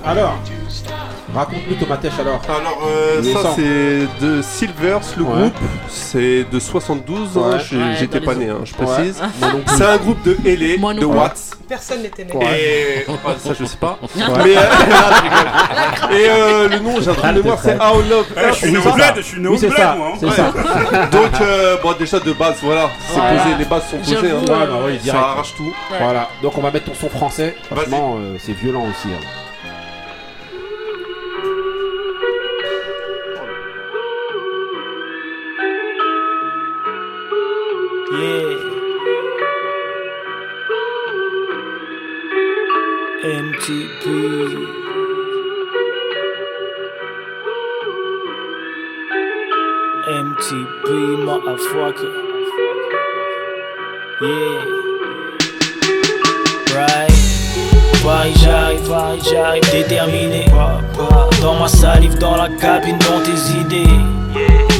[0.04, 0.38] Alors,
[1.34, 2.40] raconte-nous Tomatech alors.
[2.48, 5.30] Alors, euh, ça c'est de Silvers, le Ouais.
[5.40, 5.52] groupe.
[5.88, 7.58] C'est de 72, hein, Ouais.
[7.68, 9.22] j'ai- Ouais, j'étais pas né, hein, je précise.
[9.66, 11.04] C'est un groupe de LA, de.
[11.04, 11.50] Watts.
[11.68, 12.32] Personne n'était né.
[12.32, 13.06] Et
[13.38, 13.98] ça je sais pas.
[14.16, 14.60] Mais euh.
[16.10, 18.26] Et euh, le nom, j'ai un de mémoire, c'est How Love.
[18.36, 20.12] Eh, je suis né au bled, je suis né au bled, moi.
[20.20, 21.06] hein.
[21.12, 23.42] Donc euh, bon déjà de base voilà, c'est Voilà.
[23.42, 24.16] posé, les bases sont posées.
[24.48, 24.66] Bah
[25.06, 25.72] Ça arrache tout.
[26.00, 27.54] Voilà, donc on va mettre ton son français.
[27.70, 29.08] Franchement, c'est violent aussi.
[43.60, 44.06] MTP.
[50.08, 50.88] MTP,
[51.26, 52.12] motherfucker.
[54.22, 54.64] Yeah.
[56.74, 57.10] Right.
[58.02, 58.80] Paris, j'arrive,
[59.30, 60.46] j'arrive, déterminé.
[61.42, 63.84] Dans ma salive, dans la cabine, dans tes idées.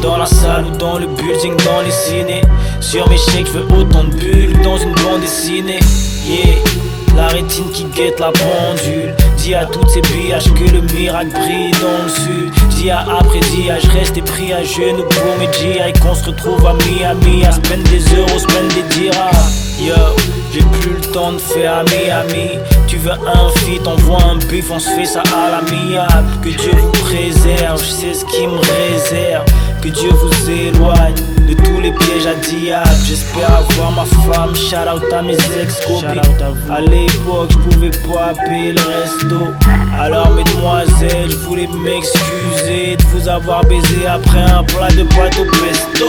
[0.01, 2.41] Dans la salle ou dans le building, dans les ciné.
[2.81, 5.81] Sur mes chèques, je veux autant de bulles dans une bande dessinée.
[6.25, 6.90] Yeah.
[7.21, 9.15] La rétine qui guette la pendule.
[9.37, 12.51] Dis à toutes ces billages que le miracle brille dans le sud.
[12.71, 16.27] Dis à après dis à je reste pris à genoux pour mes GI qu'on se
[16.27, 17.45] retrouve à Miami.
[17.45, 19.51] À spend des euros, spend des dirhams.
[19.79, 19.95] Yo,
[20.53, 22.59] j'ai plus le temps de faire ami ami.
[22.87, 26.29] Tu veux un feat, envoie un buff, on se fait ça à l'amiable.
[26.43, 29.45] Que Dieu vous préserve, je sais ce qui me réserve.
[29.83, 31.15] Que Dieu vous éloigne
[31.51, 32.89] de tous les pièges à diable.
[33.05, 34.55] J'espère avoir ma femme.
[34.55, 36.21] Shout out à mes ex-copines.
[36.71, 39.49] À l'époque, je pouvais pas payer le resto.
[39.99, 45.45] Alors, mesdemoiselles, je voulais m'excuser de vous avoir baisé après un plat de pâte au
[45.45, 46.07] pesto.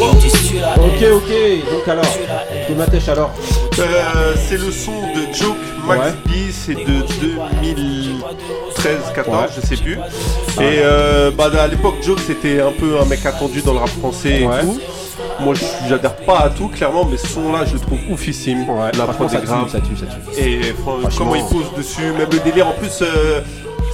[0.00, 1.30] Ok, ok,
[1.70, 2.18] donc alors,
[2.66, 3.30] Tomatech alors
[3.78, 6.12] Euh, c'est le son de Joke Max Ouais.
[6.26, 7.02] B, c'est de
[8.74, 9.94] 2013-14, je sais plus.
[9.94, 13.88] Et euh, bah, à l'époque, Joke c'était un peu un mec attendu dans le rap
[13.88, 14.60] français et Ouais.
[14.60, 14.78] tout.
[15.40, 15.54] Moi,
[15.88, 18.64] j'adhère pas à tout, clairement, mais ce son-là, je le trouve oufissime.
[18.96, 19.68] La prod est grave.
[19.70, 20.40] ça tue, ça tue.
[20.40, 20.60] Et
[21.16, 22.68] comment il pose dessus, même le délire.
[22.68, 23.40] En plus, euh,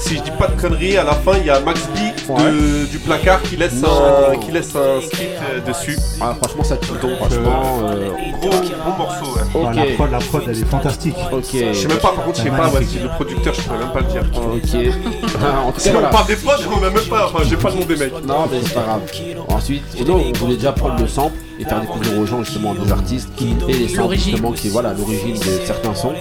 [0.01, 1.99] si je dis pas de conneries, à la fin, il y a Max B
[2.39, 5.97] de- du placard qui laisse un, qui laisse un skit euh, dessus.
[6.20, 6.89] Ah, franchement, ça tue.
[7.03, 8.09] Donc, franchement, euh, euh,
[8.41, 9.35] gros, gros morceau.
[9.35, 9.75] ouais.
[9.75, 11.16] La prod, la prod, elle est fantastique.
[11.53, 13.93] Je sais même pas, par contre, je sais pas, ouais, le producteur, je pourrais même
[13.93, 14.23] pas le dire.
[14.35, 14.95] Ok.
[15.43, 17.70] Ah, en tout Si on parle des potes, on a même pas, enfin, j'ai pas
[17.70, 18.25] le nom des mecs.
[18.27, 19.01] Non, mais c'est pas grave.
[19.49, 22.73] Ensuite, et donc, on voulait déjà prendre le sample et faire découvrir aux gens justement
[22.75, 24.31] des artistes qui et les samples L'origine.
[24.33, 26.12] justement qui est voilà l'origine de certains sons.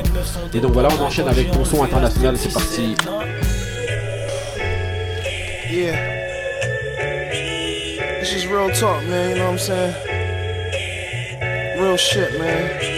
[0.54, 2.36] Et donc voilà, on enchaîne avec ton son international.
[2.40, 2.96] C'est parti.
[5.70, 6.16] Yeah.
[8.22, 9.94] This is real talk, man, you know what I'm saying?
[11.82, 12.98] Real shit, man.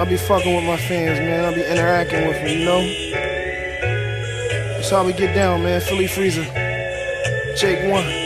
[0.00, 1.44] I be fucking with my fans, man.
[1.44, 2.80] I be interacting with them, you know?
[4.72, 5.82] That's how we get down, man.
[5.82, 6.44] Philly Freezer.
[7.54, 8.23] Jake 1.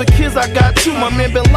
[0.00, 0.92] For kids, I got two.
[0.92, 1.49] My man been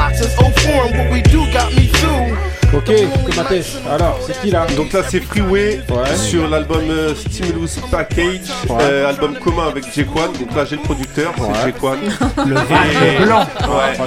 [3.89, 5.81] Alors, c'est qui là Donc là, c'est Freeway
[6.15, 10.27] sur l'album euh, Stimulus Package, euh, album commun avec J-Quan.
[10.39, 11.95] Donc là, j'ai le producteur, c'est J-Quan.
[12.45, 13.45] Le Et- blanc.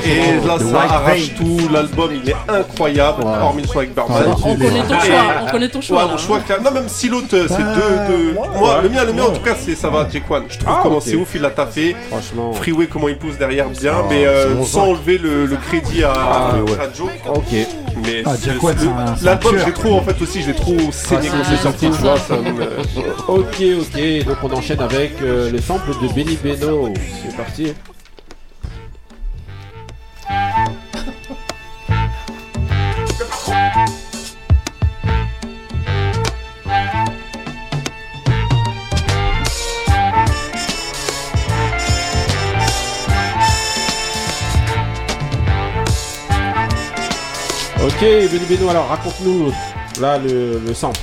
[0.04, 1.68] Et là, ça arrache tout.
[1.72, 4.22] L'album, il est incroyable, hormis le son avec Barman.
[4.44, 5.96] On connaît ton choix, on connaît ton choix.
[5.98, 6.10] Ouais, là.
[6.12, 6.62] mon choix, clair.
[6.62, 8.32] Non, même si l'autre, euh, c'est deux, deux.
[8.34, 10.42] Moi, le mien, le mien, en tout cas, c'est ça va, J-Quan.
[10.48, 11.96] Je trouve Ah, comment c'est ouf, il l'a taffé.
[12.08, 12.52] Franchement.
[12.52, 15.56] Freeway, comment il pousse derrière, bien, Ah, mais euh, c'est bon sans enlever le, le
[15.56, 16.94] crédit à, Ah, à.
[16.96, 17.08] Joe.
[17.28, 17.66] Ok.
[18.06, 18.34] Mais Ah,
[19.22, 22.02] l'album, je l'ai trop, en fait, aussi, je l'ai trop saigné quand c'est sorti, tu
[22.02, 22.18] vois.
[22.18, 24.24] Ça me- Ok, ok.
[24.26, 26.92] Donc on enchaîne avec euh, le sample de Benny Beno.
[27.22, 27.72] C'est parti.
[47.96, 49.50] Ok, Benny Beno, alors raconte-nous
[50.00, 51.00] là le, le sample.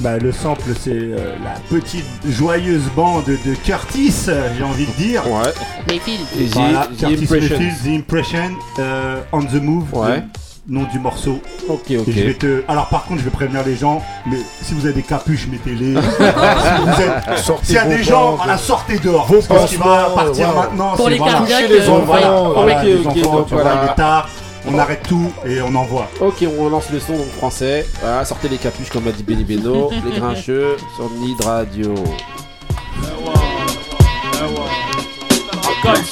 [0.00, 4.92] Bah, le sample, c'est euh, la petite joyeuse bande de Curtis, euh, j'ai envie de
[4.92, 5.22] dire.
[5.30, 5.52] Ouais.
[5.88, 6.20] Mayfield.
[6.52, 7.58] Voilà, The Curtis Impressions.
[7.58, 8.50] Mayfield, The Impression,
[8.80, 10.22] euh, On the Move, Ouais.
[10.68, 11.40] le nom du morceau.
[11.68, 12.04] Ok, Et ok.
[12.08, 12.64] je vais te...
[12.68, 15.94] Alors par contre, je vais prévenir les gens, mais si vous avez des capuches, mettez-les.
[16.00, 17.38] si vous êtes...
[17.38, 18.36] Sortez S'il y a vos des gens, bandes.
[18.38, 19.26] voilà, sortez dehors.
[19.26, 20.68] Vos Parce qu'il va pansements, partir voilà.
[20.68, 20.96] maintenant.
[20.96, 21.32] Pour c'est- les voilà.
[21.34, 22.04] cardiaques, Touchez les euh, enfants.
[22.04, 22.30] voilà.
[22.54, 23.80] Voilà, Ok, les ok, enfants, donc tu vois, voilà.
[23.86, 24.28] il est tard.
[24.66, 26.08] On arrête tout et on envoie.
[26.20, 27.86] Ok, on lance le son donc français.
[28.00, 29.90] Voilà, sortez les capuches comme a dit Benny Beno.
[30.04, 31.94] les grincheux sur Nid Radio.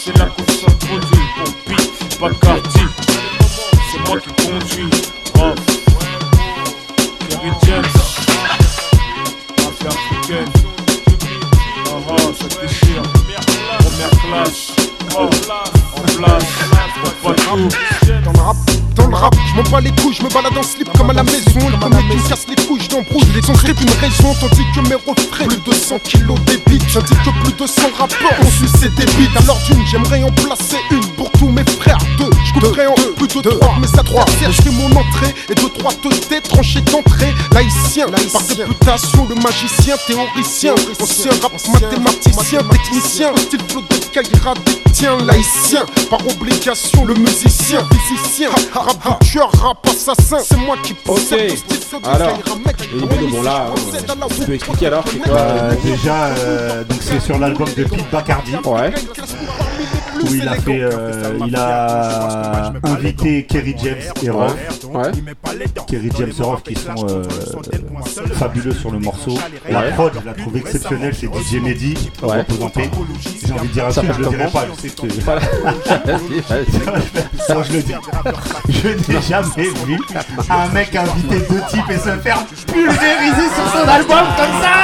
[0.04, 1.24] C'est la course à produit
[2.18, 2.82] pour pas quartier.
[3.90, 4.90] C'est moi qui conduis.
[5.38, 5.54] Oh.
[7.28, 7.82] Kerry James.
[9.58, 10.52] Mafia africaine.
[11.86, 13.02] Oh oh, ça déchire.
[13.78, 14.81] Première classe.
[15.10, 15.70] Oh, en place.
[17.22, 18.91] Pour pas tout.
[18.94, 21.12] Dans le rap, je m'en bats les couilles, je me balade en slip comme à
[21.12, 21.68] la maison.
[21.70, 23.26] Le premier qui me casse les couilles, je l'embrouille.
[23.34, 26.88] Les sons script une raison, tandis que mes refrains, plus de 100 kilos d'épiques.
[26.88, 29.36] J'indique que plus de 100 rapports ont sucé des bites.
[29.36, 31.98] Alors d'une, j'aimerais en placer une pour tous mes frères.
[32.18, 34.24] Deux, je couperai en plus de trois, mais ça trois.
[34.40, 37.32] Je fais mon entrée et deux, trois te détrancher d'entrée.
[37.52, 45.16] Laïcien, par réputation, le magicien, théoricien, ancien rap, mathématicien, technicien, style flow de Kaira détient,
[45.24, 48.50] laïcien, par obligation, le musicien, physicien,
[48.82, 52.38] rap tueur, rap assassin, c'est moi qui possède le style Alors,
[52.92, 57.20] et bon là, euh, tu peux expliquer alors, c'est quoi euh, déjà, euh, donc c'est
[57.20, 58.56] sur l'album de Pete Bacardi.
[58.64, 58.92] Ouais.
[60.24, 64.56] Où il a fait, euh, il a invité Kerry James et Roth.
[65.88, 67.22] Kerry James et Roth qui sont euh,
[68.34, 69.36] fabuleux sur le morceau.
[69.68, 72.38] La prod, je la trouve exceptionnelle, c'est DJ Mehdi, Ouais.
[72.38, 72.90] représenté.
[73.46, 75.10] J'ai envie de dire un Ça truc, je le dirai pas, je sais que.
[77.46, 77.94] Ça, je le dis.
[78.68, 79.98] Je n'ai jamais vu
[80.50, 84.74] un mec inviter deux types et se faire pulvériser sur son album comme ça.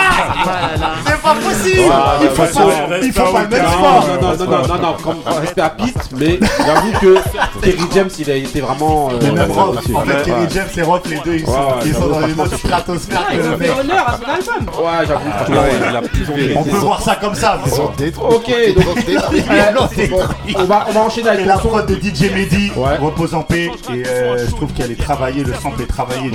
[1.06, 1.92] C'est pas possible.
[2.22, 4.96] Il faut pas, il faut pas le fort non, non, non, non, non,
[5.28, 7.16] comme respect à Pete, mais j'avoue que
[7.62, 9.10] Kerry James, il a été vraiment.
[9.10, 9.94] euh, Mais même ouais, Roth, là-dessus.
[9.94, 10.22] en fait, Ouais.
[10.24, 12.50] Kerry James et Roth, les deux, ils sont, Ouais, ils sont dans une franchement, autre
[12.52, 13.70] c'est- stratosphère Ah, que le mec.
[13.80, 14.74] honneur à son album.
[14.84, 17.58] Ouais, j'avoue, franchement, ouais, il a plus On peut voir ça comme ça.
[17.66, 18.24] Ils ont détruit.
[18.28, 18.98] Ok, donc
[20.56, 24.06] on va, on va enchaîner avec la prod de DJ Mehdi repose en paix et
[24.06, 26.30] euh, je trouve qu'elle est travaillée, le sample est travaillé,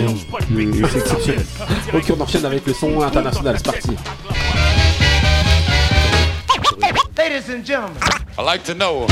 [0.92, 1.46] c'est exceptionnel.
[1.94, 3.90] Ok, on enchaîne avec le son international, c'est parti.
[7.16, 8.02] Ladies and gentlemen,
[8.40, 9.06] I like to know.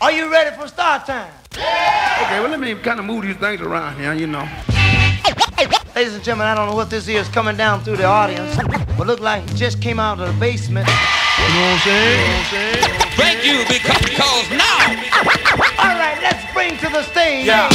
[0.00, 1.32] are you ready for start time?
[1.56, 2.24] Yeah!
[2.26, 4.48] Okay, well, let me kind of move these things around here, you know.
[5.94, 8.56] Ladies and gentlemen, I don't know what this is coming down through the audience,
[8.98, 10.88] but look like it just came out of the basement.
[10.88, 13.00] You know what I'm saying?
[13.14, 14.90] Thank you because now.
[15.78, 17.46] All right, let's bring to the stage.
[17.46, 17.70] Yeah,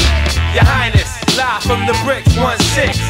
[0.53, 3.04] Your Highness, live from the bricks, 1-6.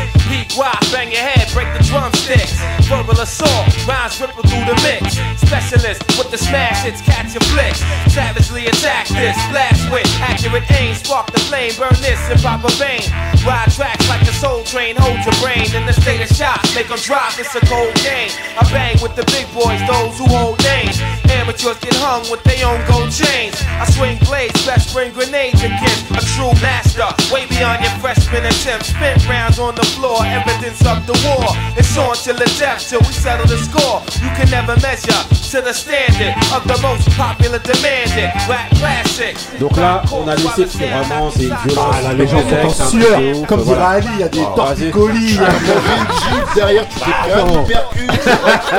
[0.57, 2.59] Wide, bang your head, break the drumsticks.
[2.91, 5.15] Verbal assault, rhymes ripple through the mix.
[5.39, 7.79] Specialist with the smash hits, catch your flicks.
[8.11, 10.95] Savagely attack this, blast with accurate aim.
[10.95, 13.03] Spark the flame, burn this in proper vein.
[13.47, 16.59] Ride tracks like a soul train, hold your brain in the state of shock.
[16.75, 18.31] Make them drop, it's a cold game.
[18.59, 20.99] I bang with the big boys, those who hold names.
[21.31, 23.55] Amateurs get hung with their own gold chains.
[23.79, 27.07] I swing blades, best bring grenades against a true master.
[27.31, 28.89] Way beyond your freshman attempts.
[28.89, 31.55] Spent rounds on the floor, evidence of the war.
[31.77, 34.01] It's on till the death, till we settle the score.
[34.23, 35.21] You can never measure
[35.51, 39.37] to the standard of the most popular demanded rap classic.
[39.59, 41.95] Donc là, on a laissé que c'est vraiment c'est une violence.
[41.97, 43.19] Ah, là, les gens sont en sueur.
[43.47, 43.87] Comme voilà.
[43.89, 45.19] Ali, il y a des Oh, torticolis.
[45.31, 45.45] il y a-
[46.55, 48.11] Derrière, tu t'es un hypercute.
[48.11, 48.75] Tu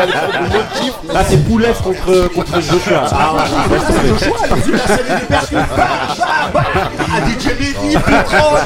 [0.46, 1.12] une autre gifle.
[1.12, 3.04] Là, c'est Poulet contre, contre Joshua.
[3.12, 3.76] Ah, ouais.
[3.76, 4.08] Laisse tomber.
[4.08, 5.56] Joshua, il a vu la scène des.
[7.08, 7.94] Ah, DJ
[8.26, 8.56] trop.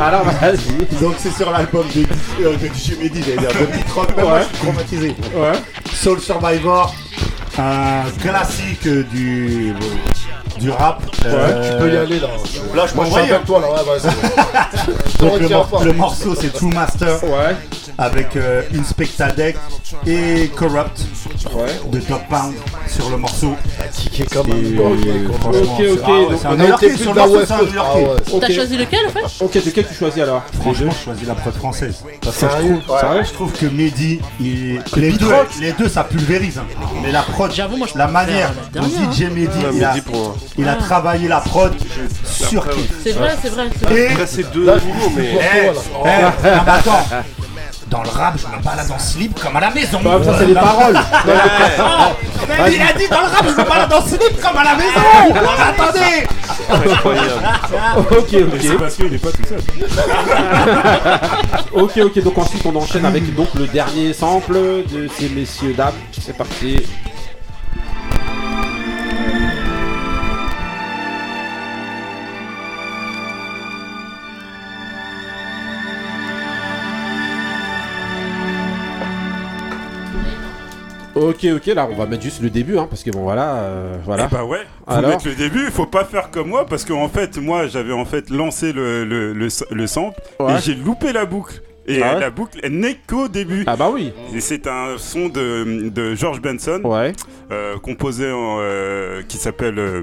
[0.00, 1.00] Alors, vas-y.
[1.00, 2.06] Donc, c'est sur l'album de,
[2.44, 4.16] euh, de DJ Mehdi, j'allais dire, de Pitrock.
[4.16, 4.40] Même moi, Ouais.
[4.42, 5.08] je suis traumatisé.
[5.34, 5.52] Ouais.
[5.92, 6.94] Soul Survivor,
[7.58, 9.74] un classique du,
[10.58, 11.02] du rap.
[11.26, 12.28] Euh, Tu peux y aller là.
[12.74, 13.68] Là, je peux avec toi là.
[13.72, 15.18] Ouais, vas-y.
[15.20, 17.56] Donc le, mor- le morceau c'est True Master Ouais.
[18.00, 19.56] Avec euh, Inspecta Deck
[20.06, 21.00] et Corrupt
[21.92, 22.54] de Dog Pound
[22.88, 23.54] sur le morceau.
[23.92, 25.38] Ticket comme Et un quoi.
[25.40, 27.40] franchement, Ok, c'est- ok, ah ouais, c'est un on a New-Yorkais, été sur le morceau,
[27.46, 27.58] c'est un.
[27.78, 28.40] Ah ouais.
[28.40, 31.54] T'as choisi lequel en fait Ok, lequel tu choisis alors Franchement, je choisis la prod
[31.54, 32.02] française.
[32.22, 33.24] Parce que je Sérieux trouve, Ouais.
[33.24, 35.48] je trouve que Mehdi, il- les, deux, Pitrock.
[35.60, 36.58] les deux ça pulvérise.
[36.58, 36.64] hein.
[37.02, 40.02] Mais la prod, J'avoue, moi je la manière dont DJ Mehdi, Ouais, il a, Mehdi
[40.56, 40.82] il a Ah.
[40.82, 41.72] travaillé la prod
[42.24, 42.70] sur hein.
[43.04, 44.00] C'est vrai, c'est vrai, c'est vrai.
[44.00, 45.18] Et Après, c'est deux Là, pour Eh,
[46.42, 47.04] mais attends.
[47.90, 49.98] Dans le rap, je me balade en slip comme à la maison.
[50.04, 50.94] Bah, ça, c'est les paroles.
[52.48, 54.76] Mais il a dit dans le rap, je me balade en slip comme à la
[54.76, 55.00] maison.
[55.68, 56.28] Attendez.
[58.10, 58.60] Ok, ok.
[58.60, 59.60] C'est parce qu'il est pas tout seul.
[61.72, 65.94] Ok, ok, donc ensuite on enchaîne avec donc le dernier sample de ces messieurs dames.
[66.12, 66.82] C'est parti.
[81.20, 83.96] Ok, ok, là on va mettre juste le début, hein, parce que bon voilà, euh,
[84.04, 84.26] voilà.
[84.30, 87.08] Eh bah ouais, faut Alors mettre le début, faut pas faire comme moi parce qu'en
[87.08, 90.54] fait, moi j'avais en fait lancé le, le, le, le sample Ouais.
[90.54, 91.60] et j'ai loupé la boucle.
[91.86, 93.64] Et Ah ouais la boucle n'est qu'au début.
[93.66, 94.12] Ah bah oui.
[94.34, 97.12] Et c'est un son de, de George Benson, Ouais.
[97.50, 100.02] euh, composé en, euh, qui s'appelle euh,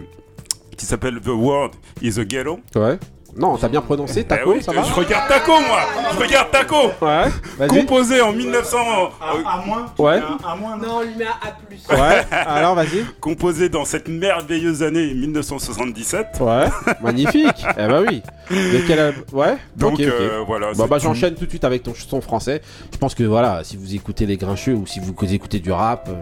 [0.76, 2.60] qui s'appelle The World is a Ghetto.
[2.76, 2.98] Ouais.
[3.38, 5.80] Non, t'as bien prononcé, Eh Taco, oui, ça va Je regarde Taco moi,
[6.14, 6.76] je regarde Taco.
[7.02, 7.30] Ouais.
[7.58, 7.68] Vas-y.
[7.68, 8.78] Composé en 1900.
[9.22, 9.86] À moins.
[10.00, 10.20] Ouais.
[10.44, 10.76] À moins.
[10.78, 11.96] Non, on lui met un A+.
[11.96, 12.26] Ouais.
[12.32, 13.06] Alors vas-y.
[13.20, 16.28] Composé dans cette merveilleuse année 1977.
[16.40, 16.66] Ouais.
[17.02, 17.64] Magnifique.
[17.78, 18.22] eh bah oui.
[18.50, 19.58] De quel al- Ouais.
[19.76, 22.62] Donc, euh, voilà, Bah, bah j'enchaîne tout de suite avec ton son français.
[22.92, 26.10] Je pense que voilà, si vous écoutez les grincheux ou si vous écoutez du rap,
[26.10, 26.14] euh,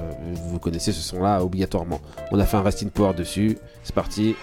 [0.50, 2.02] vous connaissez ce son-là obligatoirement.
[2.32, 3.58] On a fait un resting power dessus.
[3.84, 4.36] C'est parti.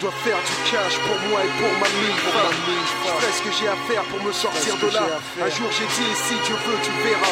[0.00, 2.16] Je dois faire du cash pour moi et pour ma mille.
[2.16, 5.20] Je ferai ce que j'ai à faire pour me sortir de là.
[5.44, 7.28] Un jour j'ai dit si Dieu veut tu verras.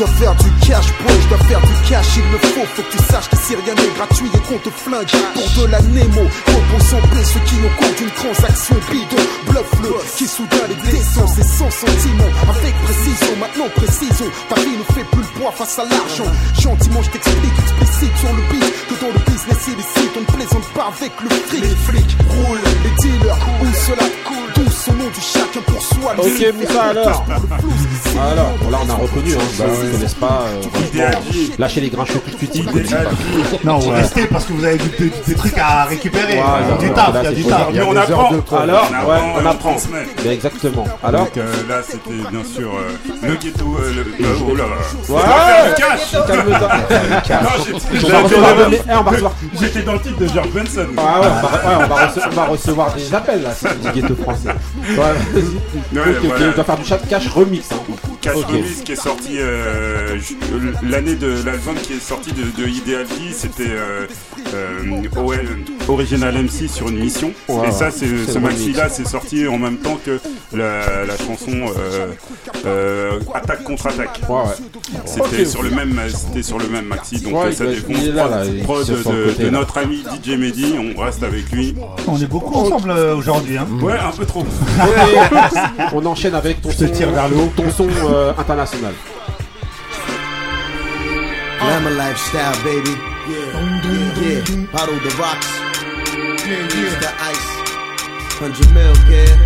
[0.00, 2.90] Dois faire du cash, boy, je dois faire du cash, il me faut, faut que
[2.90, 6.24] tu saches qu'ici rien n'est gratuit et qu'on te flingue pour de la Nemo.
[6.24, 11.44] Repos sans paix, ceux qui n'ont qu'une transaction bidon, bluff-le, qui soudain les descend, c'est
[11.44, 15.84] sans sentiment, avec précision, maintenant précision, ta vie ne fait plus le poids face à
[15.84, 16.30] l'argent.
[16.58, 20.68] Gentiment, je t'explique, explicite sur le beat, que dans le business illicite, on ne plaisante
[20.72, 21.60] pas avec le fric.
[21.60, 26.14] Les flics roulent, les dealers, où cela coule, tous au nom du chacun pour soi.
[26.16, 27.26] le Ok, Moussa, alors.
[28.20, 29.38] Alors, bon, là, on a reconnu, hein.
[29.58, 30.44] Bah, ils connaissent pas.
[30.46, 31.10] euh,
[31.58, 33.64] lâchez les grincheux tout de suite.
[33.64, 36.34] Non, vous restez parce que vous avez des, des trucs à récupérer.
[36.34, 37.60] Ouais, du taf, il y a du taf.
[37.70, 38.30] Alors, On ouais, apprend,
[39.36, 39.76] on on apprend.
[40.24, 40.84] exactement.
[41.02, 43.76] Alors, Donc euh, là, c'était bien sûr euh, le ghetto.
[43.78, 44.26] le...
[44.50, 44.76] oh là là.
[45.08, 45.74] Ouais.
[45.76, 46.14] Cash.
[49.60, 50.86] J'étais- dans le titre de George Benson.
[50.96, 51.26] Ah ouais,
[52.30, 54.48] on va, recevoir des appels là, c'est du ghetto français.
[54.90, 56.50] Ouais, vas-y.
[56.50, 57.68] On doit faire du chat cash remix.
[58.20, 58.32] Hein.
[58.32, 58.46] Cash Ok.
[58.48, 60.36] Remix qui est sorti euh, ju-
[60.88, 64.06] l'année de l'album qui est sorti de, de Ideal c'était euh,
[64.54, 65.38] euh, OL,
[65.88, 67.32] Original MC sur une mission.
[67.66, 70.18] Et ça, c'est ce maxi là, c'est sorti en même temps que
[70.52, 72.08] la, la chanson euh,
[72.66, 74.20] euh, Attaque contre Attaque.
[75.06, 77.96] C'était sur le même, c'était sur le même maxi, donc Ouais, euh, ça défonce.
[78.64, 79.50] Prod- de, côté, de là.
[79.50, 81.74] notre ami DJ Mehdi, on reste avec lui.
[82.06, 83.56] On est beaucoup ensemble euh, aujourd'hui.
[83.56, 83.66] Hein.
[83.82, 84.44] Ouais, un peu trop.
[85.92, 87.52] On enchaîne avec ton Je te son, tire vers le haut.
[87.56, 88.94] ton son euh, international.
[91.60, 92.90] Glamour lifestyle, baby.
[93.28, 94.66] Yeah, yeah.
[94.72, 95.48] Bottle the rocks.
[96.46, 96.98] Yeah, yeah.
[96.98, 97.48] The ice.
[98.40, 99.36] 100 mil, kid.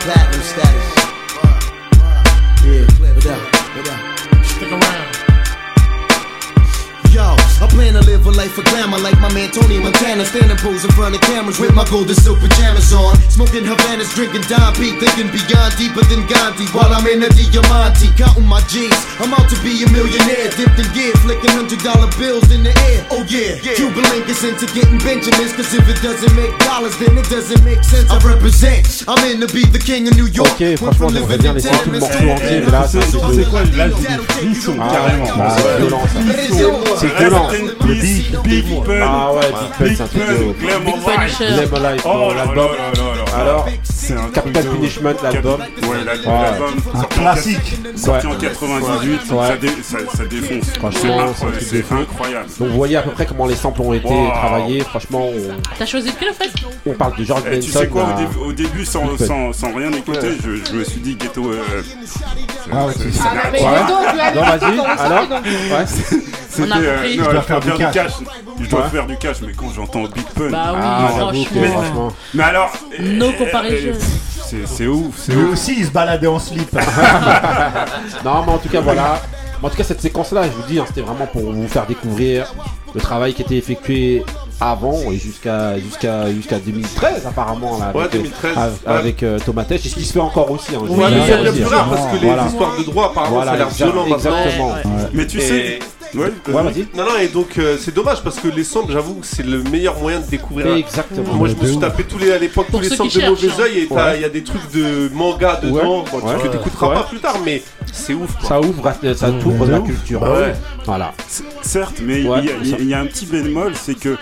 [0.00, 0.88] Platinum status.
[2.64, 3.42] Yeah, what up?
[3.76, 4.44] What up?
[4.44, 5.27] Stick around.
[7.08, 7.24] Yo,
[7.64, 10.24] I plan to live a life of glamour like my man Tony Montana.
[10.24, 13.16] Standing pose in front of cameras with my golden silk pajamas on.
[13.32, 16.68] Smoking Havanas, drinking Don P, thinking beyond deeper than Gandhi.
[16.76, 18.92] While I'm in the Diamante, counting my G's.
[19.24, 22.76] I'm out to be a millionaire, dipped in gear, flicking hundred dollar bills in the
[22.92, 23.00] air.
[23.10, 27.16] Oh yeah, Cuban link is into getting Benjamins, cause if it doesn't make dollars, then
[27.16, 28.10] it doesn't make sense.
[28.12, 30.52] I represent, I'm in to be the king of New York.
[30.60, 33.88] Ok, franchement, j'aimerais bien laisser tout le morceau entier, mais là, c'est C'est quoi Là,
[33.96, 35.24] j'ai des frissons, carrément.
[35.32, 36.04] Ah, bah, c'est violent
[36.96, 36.97] ça.
[36.98, 37.48] C'est violent.
[37.86, 39.00] Peace, Big Pun.
[39.02, 40.56] Ah ouais, Big Pun, c'est un truc de ouf.
[40.56, 40.68] Big.
[40.68, 41.38] Life.
[41.38, 43.40] Glamour Life, Oh là là là là.
[43.40, 43.68] Alors,
[44.08, 45.60] c'est un Capital truc de Punishment, l'album.
[45.60, 46.42] Ouais, l'album, Ouais.
[46.42, 47.76] l'album, Un classique.
[47.96, 48.36] Sorti en Ouais.
[48.40, 49.46] 98, Ouais.
[49.46, 50.70] ça, dé- ça, ça défonce.
[50.78, 52.46] Franchement, C'est incroyable.
[52.58, 54.28] Donc vous voyez à peu près comment les samples ont été Wow.
[54.30, 54.80] travaillés.
[54.80, 56.50] Franchement, on, T'as choisi lequel en fait?
[56.86, 57.66] on parle de George Eh, Benson.
[57.66, 59.04] tu sais quoi, au, début, au début, sans,
[59.74, 61.50] rien écouter, je, je me suis dit ghetto.
[61.52, 61.82] Euh,
[62.72, 65.26] Ah ouais, c'est- Ah, Non, vas-y, le alors.
[65.86, 66.68] C'était.
[66.68, 67.94] On a euh, non, Je dois faire faire du cash.
[67.94, 68.12] cash.
[68.60, 68.88] Je dois Ouais.
[68.88, 70.50] faire du cash, mais quand j'entends Big Pun.
[70.50, 71.08] Bah oui, ah,
[71.54, 72.08] que, franchement.
[72.34, 72.72] mais alors.
[72.98, 73.88] No euh, comparison.
[73.88, 75.52] euh, C'est c'est ouf, c'est Lui ouf.
[75.52, 76.72] aussi, il se baladait en slip.
[78.24, 79.20] non, mais en tout cas, voilà.
[79.62, 82.54] En tout cas, cette séquence-là, je vous dis, hein, c'était vraiment pour vous faire découvrir
[82.94, 84.24] le travail qui était effectué
[84.60, 88.98] avant et jusqu'à jusqu'à jusqu'à 2013 apparemment là, Ouais, avec, 2013, euh, ouais.
[88.98, 91.52] avec euh, Thomas Tech et ce qui se fait encore aussi hein, Ouais, mais c'est
[91.52, 91.68] plus hein.
[91.76, 92.46] rare parce que les Voilà.
[92.46, 94.74] histoires de droit, apparemment, Voilà, ça a l'air violent exactement
[95.12, 95.78] Mais tu Et- sais.
[96.14, 96.86] Ouais, Ouais, vas-y.
[96.96, 99.62] Non, non, et donc euh, c'est dommage parce que les samples, j'avoue que c'est le
[99.64, 100.74] meilleur moyen de découvrir.
[100.74, 101.34] Exactement.
[101.34, 103.58] Moi je me suis tapé tous les, à l'époque tous les samples de mauvais cherchent,
[103.60, 104.20] oeil et il Ouais.
[104.22, 106.04] y a des trucs de manga dedans, Ouais.
[106.10, 107.62] bon, que t'écouteras pas plus tard, mais
[107.92, 108.48] c'est ouf quoi.
[108.48, 109.86] ça ouvre ça t'ouvre de la ouf.
[109.86, 110.46] culture Bah
[110.86, 111.12] voilà
[111.60, 114.16] Certes, mais il y a- y, y un petit bémol, c'est que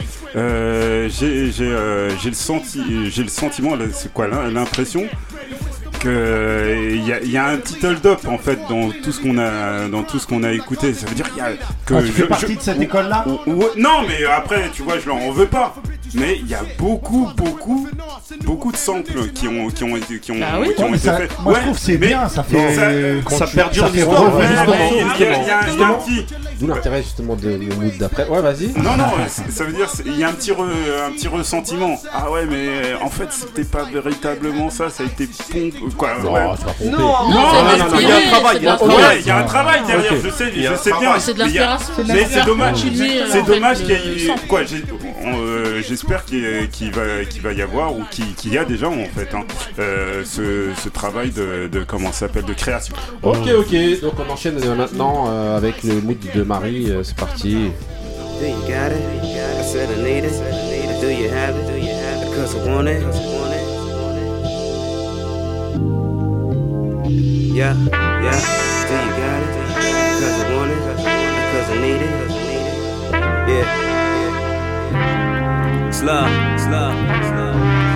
[1.09, 5.05] j'ai j'ai, euh, j'ai le, senti, j'ai le sentiment, c'est quoi l'im- l'impression
[5.99, 9.21] que il y, a- il y a un petit hold-up en fait dans tout ce
[9.21, 10.95] qu'on a dans tout ce qu'on a écouté.
[10.95, 11.51] Ça veut dire qu'il y a
[11.85, 13.25] que Ah, tu fais partie de cette école-là?
[13.77, 15.75] Non, mais après, tu vois, je leur en veux pas.
[16.15, 17.89] Mais il y a beaucoup, beaucoup,
[18.45, 20.91] beaucoup de samples qui ont, qui ont été, qui ont, Ah oui qui ont Ouais,
[20.93, 21.31] mais été ça- faits.
[21.43, 22.75] moi, je trouve que c'est bien, ça fait-
[23.29, 24.45] ça, perdure l'histoire, ouais,
[26.59, 29.05] d'où l'intérêt justement de le mood d'après ouais vas-y non, non,
[29.49, 32.01] ça veut dire il y a un petit, re- un petit ressentiment.
[32.13, 35.86] Ah ouais, mais euh, en fait, c'était pas véritablement ça, ça a été pompe.
[35.97, 36.41] Quoi, Non, ouais.
[36.81, 39.81] il y a un travail, il y a un travail, il y a un travail
[39.87, 41.19] derrière, je sais, je sais bien.
[41.19, 42.77] C'est de mais l'inspiration, c'est Mais dommage,
[43.31, 48.03] c'est dommage qu'il y ait- quoi, euh, j'espère qu'il va, qu'il va y avoir ou
[48.37, 49.45] qu'il y a déjà en fait hein,
[49.79, 52.95] euh, ce, travail de, de comment ça s'appelle de création.
[53.23, 55.27] ok ok donc on enchaîne euh, maintenant
[55.57, 57.71] avec le mood de Marie c'est parti
[58.41, 59.01] Do you got it?
[59.25, 61.01] I said I need it.
[61.01, 61.67] Do you have it?
[61.67, 62.35] Do you have it?
[62.35, 63.36] Cause I want it.
[67.17, 68.37] Yeah, yeah.
[68.87, 69.49] Do you got it?
[70.21, 70.77] Cause I want it.
[70.85, 72.13] Cause I need it.
[73.49, 73.65] Yeah.
[75.91, 76.27] Slow,
[76.59, 76.93] slow,
[77.25, 77.53] slow.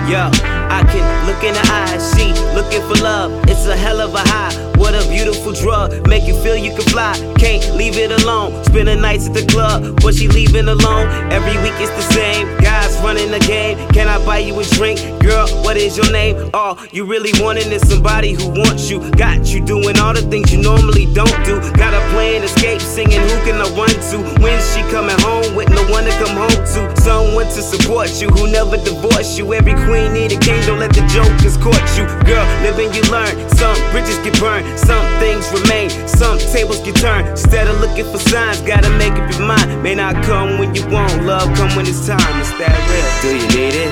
[0.09, 0.25] Yo,
[0.73, 3.31] I can look in the eyes, see, looking for love.
[3.47, 4.51] It's a hell of a high.
[4.77, 7.13] What a beautiful drug, make you feel you can fly.
[7.37, 8.63] Can't leave it alone.
[8.63, 11.07] Spending nights at the club, but she leaving alone.
[11.31, 12.47] Every week it's the same.
[12.57, 13.77] Guys running the game.
[13.89, 14.99] Can I buy you a drink?
[15.21, 16.49] Girl, what is your name?
[16.53, 18.99] All you really wanting is somebody who wants you.
[19.11, 21.61] Got you doing all the things you normally don't do.
[21.77, 23.21] Got a plan, escape, singing.
[23.21, 24.17] Who can I run to?
[24.41, 26.81] When's she coming home with no one to come home to?
[27.01, 29.53] Someone to support you who never divorce you.
[29.53, 32.09] Every queen need a king, don't let the jokers court you.
[32.25, 33.33] Girl, living you learn.
[33.61, 37.27] Some bridges get burned, some things remain, some tables get turned.
[37.29, 39.83] Instead of looking for signs, gotta make up your mind.
[39.83, 42.33] May not come when you want, love come when it's time.
[42.41, 43.05] It's that real.
[43.21, 43.91] Do you need it?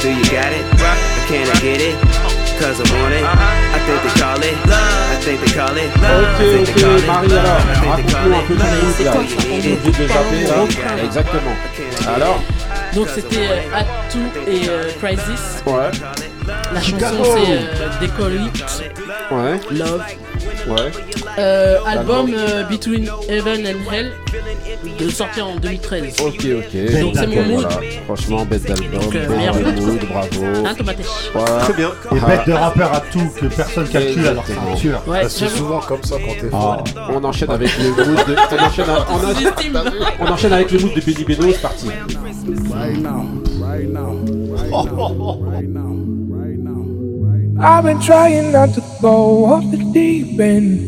[0.00, 0.53] Do you got it?
[0.62, 0.94] Or
[1.28, 1.96] can I get it?
[2.60, 3.24] Cause I want it.
[3.24, 4.78] I think they call it love.
[5.10, 6.22] I think they call it love.
[6.22, 7.44] I think Ok, they call ok, it Marie, love.
[7.44, 8.84] alors, I think they call raconte-nous un peu it ton love.
[8.84, 9.12] mood, là.
[9.12, 9.78] Do you need it?
[9.84, 11.02] J'ai de zapper, là.
[11.04, 11.56] Exactement.
[12.14, 12.40] Alors
[12.94, 15.62] Donc c'était euh, Atu et euh, Crisis.
[15.66, 15.90] Ouais.
[16.72, 17.52] La chanson c'est
[18.22, 18.34] euh.
[19.32, 19.60] Ouais.
[19.70, 20.02] Love.
[20.66, 20.90] Ouais.
[21.38, 24.12] Euh, album euh, Between Heaven and Hell
[24.98, 26.16] de sortir en 2013.
[26.20, 27.00] Ok, ok.
[27.00, 27.62] Donc c'est mon mood.
[27.70, 27.80] Voilà.
[28.06, 30.00] Franchement, bête d'album, Donc, euh, meilleur mood.
[30.08, 30.44] bravo.
[30.66, 31.02] Hein, Tomaté
[31.34, 31.56] Voilà.
[31.64, 31.88] Très bien.
[31.88, 32.26] Et Ah.
[32.26, 35.02] bête de rappeur à tout que personne calcule alors que c'est un tueur.
[35.08, 36.84] Ouais, c'est souvent comme ça quand t'es Ah, fort.
[37.14, 37.96] on enchaîne avec le mood
[38.26, 38.34] de...
[38.34, 41.88] on, enchaîne, on, enchaîne- on enchaîne avec le mood de Benny Beno, c'est parti.
[41.88, 43.26] Right now,
[43.60, 44.18] right now,
[44.54, 45.96] right now, right now, right now.
[47.60, 50.80] I've been trying not to go off the deep end.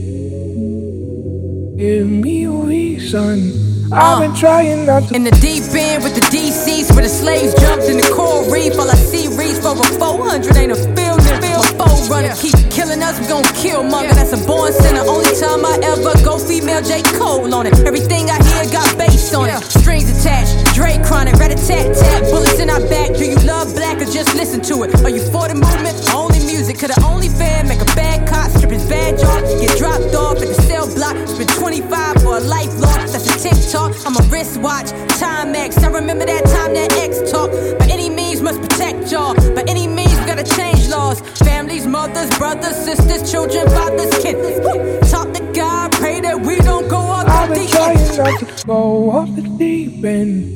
[1.78, 3.92] Give me a reason.
[3.92, 4.36] I've been uh.
[4.36, 5.14] trying not to.
[5.14, 8.76] In the deep end with the DCs where the slaves jumped in the coral reef.
[8.78, 11.16] All I see reads for a 400 ain't a film.
[11.56, 14.14] My foe runner keep killing us, we gon' kill monger.
[14.14, 15.06] That's a born sinner.
[15.06, 17.02] Only time I ever go female J.
[17.16, 17.78] Cole on it.
[17.86, 19.62] Everything I hear got bass on it.
[19.64, 22.22] Strings attached, Dre chronic, rat a tat tat.
[22.24, 23.14] Bullets in our back.
[23.16, 24.94] Do you love black or just listen to it?
[25.04, 25.96] Are you for the movement?
[26.12, 26.78] Only music.
[26.78, 29.42] Could the only fan make a bad cop strip his badge off?
[29.60, 31.16] Get dropped off at the cell block.
[31.28, 33.06] Spend 25 for a lifelong.
[33.10, 33.92] That's a TikTok.
[34.06, 34.86] I'm a wristwatch.
[35.18, 35.82] Timex.
[35.82, 37.50] I remember that time that X talk.
[37.78, 39.34] By any means, must protect y'all.
[39.54, 41.20] By any means, we gotta change laws.
[41.44, 45.10] Families, mothers, brothers, sisters, children, fathers, kids.
[45.10, 48.18] Talk to God, pray that we don't go off I've the deep end.
[48.18, 50.52] not to go off the deep end.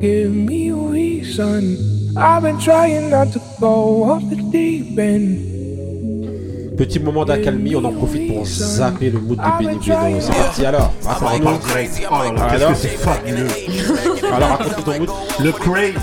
[0.00, 1.97] Give me a reason.
[2.18, 5.57] I've been trying not to go off the deep end.
[6.78, 10.20] Petit moment d'accalmie, on en profite pour zapper le mood de Benny Beno.
[10.20, 11.48] C'est parti alors, raconte-nous.
[11.48, 12.06] Oh là, qu'est-ce
[12.62, 13.46] Alors, que c'est fabuleux.
[14.32, 15.10] alors raconte-nous ton mood.
[15.42, 15.94] Le Cray,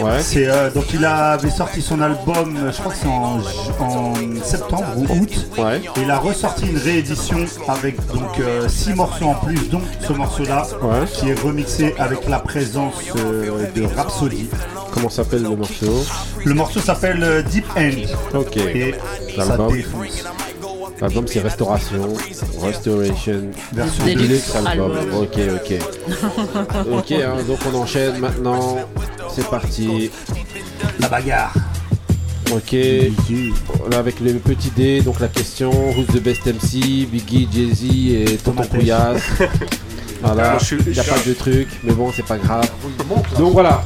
[0.00, 0.20] Ouais.
[0.20, 3.40] c'est euh, donc il avait sorti son album, je crois que c'est en,
[3.84, 5.46] en septembre ou août.
[5.58, 5.78] Ouais.
[5.96, 7.38] Et il a ressorti une réédition
[7.68, 11.04] avec donc 6 morceaux en plus, dont ce morceau-là, Ouais.
[11.12, 14.48] qui est remixé avec la présence euh, de Rhapsody.
[14.92, 16.04] Comment s'appelle le morceau?
[16.44, 18.36] Le morceau s'appelle euh, Deep End.
[18.38, 18.56] Ok.
[18.58, 18.94] Et
[19.36, 22.14] L'album c'est Restauration,
[22.60, 24.92] Restoration, Version Deluxe album.
[25.20, 25.78] Ok, ok.
[26.92, 28.76] ok, hein, donc on enchaîne maintenant.
[29.34, 30.10] C'est parti.
[31.00, 31.54] La bagarre.
[32.54, 32.72] Ok,
[33.90, 38.36] là avec le petit D, donc la question, who's the best MC, Biggie, Jay-Z et
[38.44, 38.62] Tonton.
[38.70, 39.22] Couillasse.
[40.24, 42.70] Voilà, Moi, je suis- il n'y a pas de truc, mais bon, c'est pas grave.
[43.36, 43.82] Donc voilà.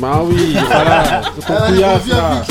[0.00, 2.42] Bah oui, voilà, Tonton Ah, Couillasse reviens là.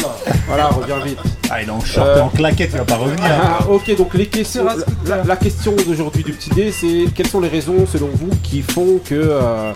[0.48, 1.20] Voilà, reviens vite.
[1.50, 3.26] Ah, il est en short Euh, et en claquette, il va pas revenir.
[3.26, 4.66] Ah, ok, donc les questions,
[5.06, 8.62] la, la question d'aujourd'hui du petit D, c'est quelles sont les raisons selon vous qui
[8.62, 9.72] font que euh,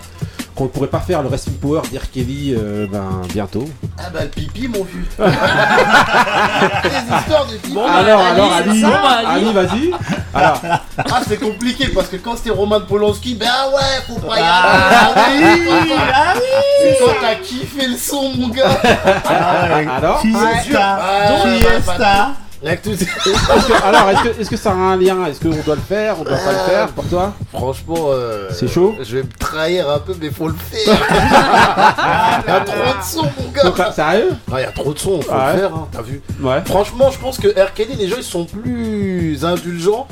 [0.58, 2.10] qu'on ne pourrait pas faire le Wrestling Power d'R.
[2.12, 3.64] Kelly euh, ben, bientôt
[3.96, 5.06] Ah bah le pipi mon vieux.
[5.18, 7.72] Les histoires de pipi.
[7.74, 9.26] Bon, Alors, Ali, alors, Ali, Ali.
[9.26, 9.90] Ali, vas-y.
[10.34, 14.36] Alors, Ah c'est compliqué parce que quand c'était Roman Polanski, ben ah ouais, faut pas
[14.36, 14.48] y aller.
[14.50, 16.34] Ah oui, ah
[16.82, 18.64] C'est quand t'as kiffé le son mon gars.
[19.30, 20.98] Ah ouais, Alors Fiesta,
[21.44, 22.30] Fiesta.
[22.60, 25.24] Est-ce que- alors, est-ce que, ça a un lien?
[25.26, 26.16] Est-ce qu'on doit le faire?
[26.20, 27.32] On doit pas le faire pour toi?
[27.52, 28.96] Franchement, euh, C'est chaud?
[29.00, 30.96] Je vais me trahir un peu, mais faut le faire.
[32.46, 33.62] Il y a trop de son, mon gars.
[33.62, 34.30] Donc, Sérieux?
[34.52, 35.52] Ah, il y a trop de son, faut Ouais.
[35.52, 36.20] le faire, hein, t'as vu?
[36.40, 36.62] Ouais.
[36.66, 37.72] Franchement, je pense que R.
[37.74, 40.06] Kelly, les gens, ils sont plus indulgents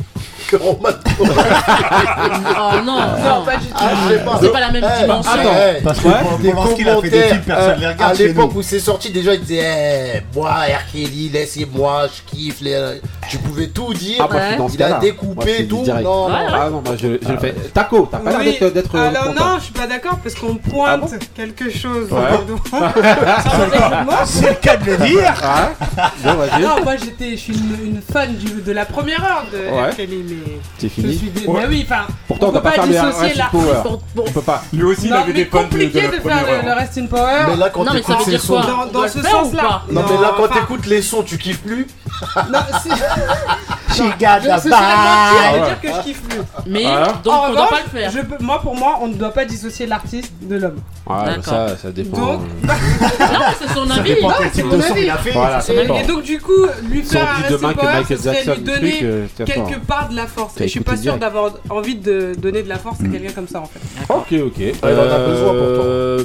[0.48, 0.88] que Roman.
[1.18, 3.74] Oh non, non, pas du tout.
[3.76, 4.38] Ah, je sais pas.
[4.40, 5.32] C'est pas la même Eh, dimension.
[5.32, 6.14] Attends, eh, Parce que Ouais.
[6.22, 8.54] pour des Polanski, il a fait des films, personne euh, les à regarde chez l'époque
[8.54, 9.62] où c'est sorti déjà ils disaient
[10.16, 13.00] eh, moi R Kelly laissez-moi je kiffe les...
[13.28, 16.04] tu pouvais tout dire Ah, ce il a découpé Moi, tout direct.
[16.04, 16.34] non, non.
[16.52, 17.54] Ah non, moi je, je le fais.
[17.74, 18.94] Taco, t'as pas l'air Oui, d'être- d'être.
[18.94, 19.44] euh, Alors content.
[19.46, 22.08] non, je suis pas d'accord parce qu'on pointe Ah bon quelque chose.
[22.10, 22.20] Ouais.
[24.26, 25.34] C'est le cas de le dire.
[25.98, 26.62] Ah, vas-y.
[26.62, 28.34] Non, moi j'étais, je suis une, fan
[28.66, 29.90] de la première heure de Ouais.
[29.90, 29.96] R.
[29.96, 31.16] Kelly, mais C'est je fini.
[31.16, 31.30] suis.
[31.30, 31.46] Des...
[31.46, 31.60] Ouais.
[31.62, 32.02] Mais oui, enfin.
[32.28, 33.74] Pourtant, on peut pas dissocier Wrestling la- Power.
[33.82, 34.62] Pour- pour- On peut pas.
[34.72, 36.68] Lui aussi, il avait des fans de, de compliqué la de, première faire le, le
[36.68, 36.76] heure.
[36.78, 37.44] Rest in Power.
[37.48, 38.60] mais là quand Non, mais ça veut sons
[38.92, 39.82] Dans, ce sens-là.
[39.90, 41.86] non mais là quand t'écoutes les sons tu kiffes plus
[42.50, 42.90] Non, c'est.
[43.96, 45.64] She got serait mentir de vibe.
[45.64, 46.38] dire que je kiffe plus.
[46.66, 47.06] Mais Voilà.
[47.24, 48.12] donc on doit pas le faire.
[48.40, 50.80] moi, pour moi, on ne doit pas dissocier l'artiste de l'homme.
[51.06, 52.18] Ouais, ça, ça dépend.
[52.18, 52.74] Donc, Non,
[53.58, 54.16] c'est son Ça avis.
[54.52, 56.52] c'est son ça Et, donc du coup,
[56.90, 57.92] lui faire un dit Resting demain que Power,
[58.56, 60.60] lui donner euh, quelque part de la force.
[60.60, 63.48] Et je suis pas sûr d'avoir envie de donner de la force à quelqu'un comme
[63.48, 63.80] ça en fait.
[64.12, 64.58] Ok, ok.
[64.58, 66.24] il en a besoin Euh.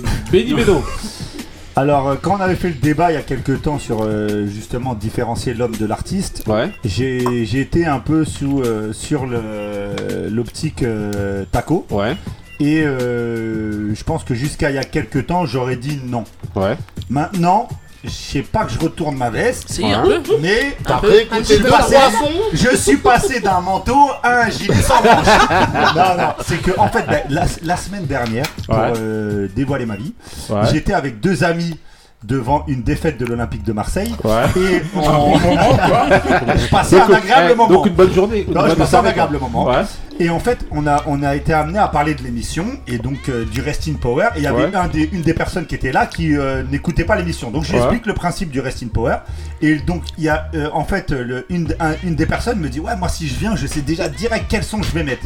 [1.77, 4.45] Alors, euh, quand on avait fait le débat il y a quelques temps sur euh,
[4.45, 6.69] justement différencier l'homme de l'artiste, Ouais.
[6.83, 11.85] j'ai été un peu sous, euh, sur l'optique euh, taco.
[11.89, 12.15] Ouais.
[12.59, 16.25] Et euh, je pense que jusqu'à il y a quelques temps, j'aurais dit non.
[16.55, 16.77] Ouais.
[17.09, 17.67] Maintenant,
[18.09, 20.21] sais pas que je retourne ma veste, C'est un peu.
[20.41, 21.13] mais peu.
[21.39, 25.27] je suis passé, poisson je suis passé d'un manteau à un gilet sans manches.
[25.95, 28.93] non, non, c'est que en fait, ben, la, la semaine dernière, pour Ouais.
[28.97, 30.13] euh, dévoiler ma vie,
[30.49, 30.61] Ouais.
[30.71, 31.77] j'étais avec deux amis
[32.23, 34.13] devant une défaite de l'Olympique de Marseille.
[34.23, 34.43] Ouais.
[34.55, 37.73] Et on, je passais un agréable eh, moment.
[37.73, 38.45] Donc une bonne journée.
[38.47, 39.65] Non, je passais un agréable moment.
[39.65, 39.83] Ouais.
[40.23, 43.27] Et en fait, on a, on a été amené à parler de l'émission et donc
[43.27, 44.27] euh, du Resting Power.
[44.35, 44.75] Et il y avait Ouais.
[44.75, 47.49] un des, une des personnes qui était là qui euh, n'écoutait pas l'émission.
[47.49, 47.85] Donc je lui Ouais.
[47.85, 49.15] explique le principe du Resting Power.
[49.63, 52.69] Et donc il y a euh, en fait le, une, un- une des personnes me
[52.69, 55.25] dit ouais moi si je viens je sais déjà direct quel son je vais mettre.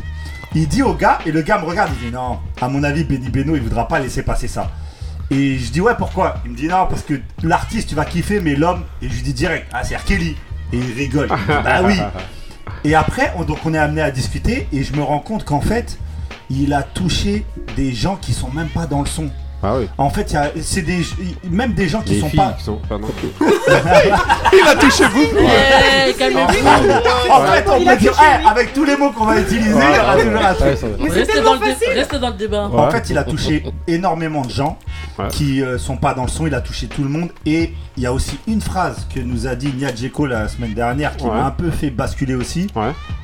[0.54, 3.04] Il dit au gars et le gars me regarde il dit non à mon avis
[3.04, 4.72] Benny Beno il voudra pas laisser passer ça.
[5.30, 6.36] Et je dis ouais pourquoi?
[6.46, 9.24] Il me dit non parce que l'artiste tu vas kiffer mais l'homme et je lui
[9.24, 10.06] dis direct ah c'est R.
[10.06, 10.38] Kelly
[10.72, 11.28] et il rigole.
[11.32, 12.00] Il me dit, bah oui.
[12.86, 15.98] Et après, on, est amené à discuter et je me rends compte qu'en fait,
[16.52, 17.44] il a touché
[17.76, 19.32] des gens qui sont même pas dans le son.
[19.66, 19.88] Ah oui.
[19.98, 21.02] En fait, il y a- c'est des,
[21.50, 22.54] même des gens qui Les sont filles pas.
[22.58, 22.80] qui sont.
[22.88, 23.08] Pardon.
[24.54, 27.32] Il a touché vous Eh, calmez-vous.
[27.32, 28.14] En fait, on peut dire,
[28.48, 30.92] avec tous les mots qu'on va utiliser, il y aura toujours un truc.
[31.00, 32.70] Mais tellement dans, le dans débat.
[32.72, 34.78] En fait, il a touché énormément de gens
[35.30, 36.46] qui euh, sont pas dans le son.
[36.46, 37.30] Il a touché tout le monde.
[37.46, 40.74] Et il y a aussi une phrase que nous a dit Nia Djeko la semaine
[40.74, 42.68] dernière qui m'a un peu fait basculer aussi.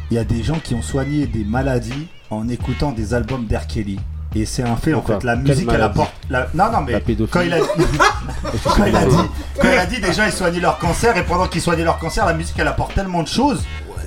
[0.09, 3.68] Il y a des gens qui ont soigné des maladies en écoutant des albums d'R.
[3.68, 3.99] Kelly.
[4.35, 5.23] Et c'est un fait, en fait.
[5.23, 6.13] La musique, elle apporte.
[6.29, 7.29] la- Non, non, mais La pédophilie.
[7.31, 7.57] quand il a
[8.75, 9.15] quand il a dit,
[9.59, 11.97] quand il a dit des gens ils soignaient leur cancer et pendant qu'ils soignaient leur
[11.99, 13.61] cancer, la musique elle apporte tellement de choses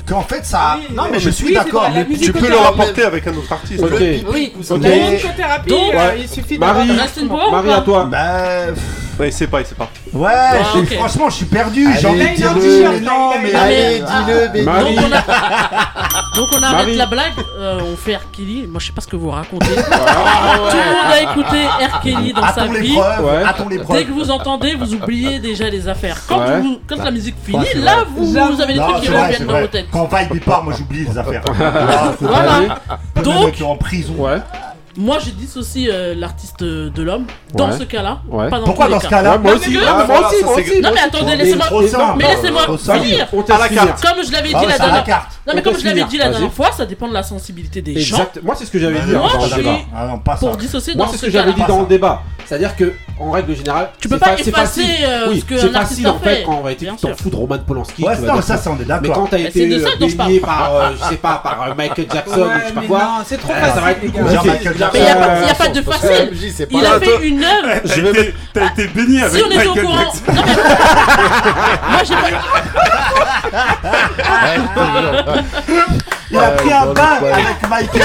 [0.09, 0.79] qu'en fait ça.
[0.79, 1.89] Oui, non, mais mais je oui, suis d'accord.
[2.23, 3.83] Tu peux le rapporter avec un autre artiste.
[3.83, 3.93] Ok.
[4.33, 4.53] Oui.
[4.71, 4.83] Ok.
[4.83, 6.21] La musicothérapie, Donc, euh, ouais.
[6.23, 8.05] il suffit Marie, d'avoir- Reste une power Marie ou à toi.
[8.07, 8.21] Bah.
[9.19, 9.89] Ouais, il sait pas, il sait pas.
[10.13, 10.95] Ouais, Ah, je- ok.
[10.95, 11.87] franchement, je suis perdu.
[11.87, 13.55] Allez, J'ai envie de il a dire un oui, t-shirt, mais là, non, mais.
[13.55, 14.23] Allez, Ah.
[14.27, 14.65] dis-le, Benny.
[14.65, 14.95] Marie.
[14.97, 15.21] Donc on, a...
[16.37, 16.97] Donc on arrête Marie.
[16.97, 18.21] la blague, euh, on fait R.
[18.33, 18.67] Kelly.
[18.67, 19.67] Moi je sais pas ce que vous racontez.
[19.67, 22.01] Tout le monde a écouté R.
[22.01, 22.95] Kelly dans sa les vie.
[22.95, 23.43] preuves, Ouais.
[23.47, 23.97] attends les preuves.
[23.99, 26.17] Dès que vous entendez, vous oubliez déjà les affaires.
[26.29, 26.61] Quand, Ouais.
[26.61, 29.13] vous- quand la musique finit, Ouais, c'est là vous, avez des Non, trucs qui c'est
[29.13, 29.63] vrai, reviennent c'est dans vrai.
[29.63, 29.87] vos têtes.
[29.93, 31.43] Quand Vibe il part, moi j'oublie les affaires.
[31.61, 32.51] Ah, c'est Voilà.
[32.51, 32.69] vrai.
[33.23, 34.15] Donc- être en prison.
[34.19, 34.39] Ouais.
[34.97, 37.79] Moi je dissocie euh, l'artiste de l'homme dans Ouais.
[37.79, 38.21] ce cas-là.
[38.29, 38.49] Ouais.
[38.49, 39.17] Pas dans Pourquoi tous les dans ce cas.
[39.17, 39.71] cas-là Ouais, moi Non, aussi.
[39.71, 40.57] mais Ah, moi aussi, moi.
[40.83, 41.67] Non mais attendez, laissez-moi.
[41.67, 42.15] trop simple.
[42.19, 43.01] Mais laissez-moi Trop simple.
[43.01, 43.27] finir.
[43.33, 44.05] On À la carte.
[44.05, 45.05] Comme je l'avais dit Ah, la c'est à la dernière.
[45.05, 45.29] carte.
[45.47, 46.09] Non mais On comme teste je l'avais finir.
[46.09, 46.33] dit la Vas-y.
[46.35, 48.17] dernière fois, ça dépend de la sensibilité des gens.
[48.19, 48.41] Exact.
[48.43, 49.13] Moi, c'est ce que j'avais dit.
[49.13, 49.77] Moi, hein, je dans suis- débat.
[49.97, 50.47] Ah non, pas ça.
[50.47, 51.69] Pour dissocier Moi, dans c'est ce ce que j'avais dit cas-là.
[51.75, 52.23] dans le débat.
[52.47, 54.53] C'est-à-dire que, en règle générale, Tu peux c'est pas fa- effacer,
[54.83, 54.85] facile.
[55.07, 56.43] euh, Oui, ce que c'est facile en fait fait.
[56.45, 58.03] quand on va tu t'en fous de Roman Polanski.
[58.05, 59.15] Ouais, tu non, ça, ça, on est Mais d'accord.
[59.15, 60.41] quand t'as Mais été baigné parle.
[60.41, 62.99] par, euh, je sais pas, par euh, Michael Jackson ou je sais pas mais quoi.
[62.99, 64.41] non, c'est trop euh, ça va facile, être plus compliqué.
[64.45, 66.67] Mais il n'y a, euh, pas- y a pas de facile.
[66.71, 67.69] Il a fait une œuvre.
[68.53, 70.13] T'as été béni avec Si on est au courant.
[70.27, 70.35] Mais-
[71.91, 72.31] Moi j'ai pas.
[76.35, 78.03] Il a pris un bain avec Michael.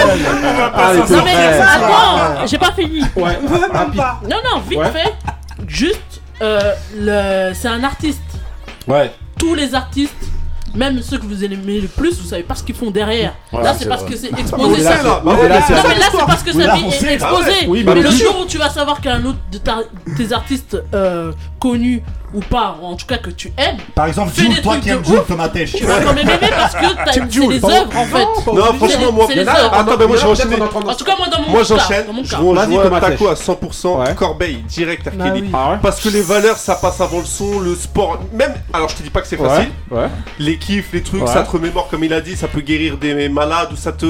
[0.75, 3.01] Allez, Non c'est mais attends, j'ai pas fini.
[3.15, 3.95] Ouais, Même rapide.
[3.97, 4.19] pas.
[4.29, 4.91] Non non, vite Ouais.
[4.91, 5.13] fait.
[5.67, 7.53] Juste, euh, le...
[7.53, 8.21] c'est un artiste.
[8.87, 9.11] Ouais.
[9.37, 10.13] Tous les artistes.
[10.75, 13.33] Même ceux que vous aimez le plus, vous savez pas ce qu'ils font derrière.
[13.51, 14.11] Ouais, là, c'est parce vrai.
[14.11, 14.83] que c'est exposé.
[14.83, 15.21] là, ça.
[15.25, 15.61] mais c'est Non, mais là,
[16.11, 17.13] c'est parce que on est sait.
[17.15, 17.51] exposée.
[17.57, 17.67] Ah ouais.
[17.67, 19.79] Oui, mais mais le jour où tu vas savoir qu'un autre de ta-
[20.15, 22.03] tes artistes euh, connus
[22.33, 24.95] ou pas, ou en tout cas que tu aimes, Par exemple, Jules, toi qui de
[24.95, 25.19] aimes Jules.
[25.27, 25.73] Tomatèche.
[25.73, 28.51] tu vas quand même aimer parce que t'as- c'est des œuvres en fait.
[28.53, 30.49] Non, franchement, moi, c'est les attends, mais moi, je Peut-être enchaîne.
[30.49, 31.65] qu'on est en tout cas, moi dans mon Moi cas.
[31.67, 32.37] j'enchaîne, Dans mon je cas.
[32.37, 34.15] rejoins Taco à 100%, Ouais.
[34.15, 35.25] Corbeil, direct à Bah.
[35.53, 38.95] Ah Parce que les valeurs ça passe avant le son, le sport, même, alors je
[38.95, 39.97] te dis pas que c'est facile, Ouais.
[40.01, 40.07] Ouais.
[40.39, 41.27] les kiffs, les trucs, Ouais.
[41.27, 44.05] ça te remémore comme il a dit, ça peut guérir des malades ou ça te,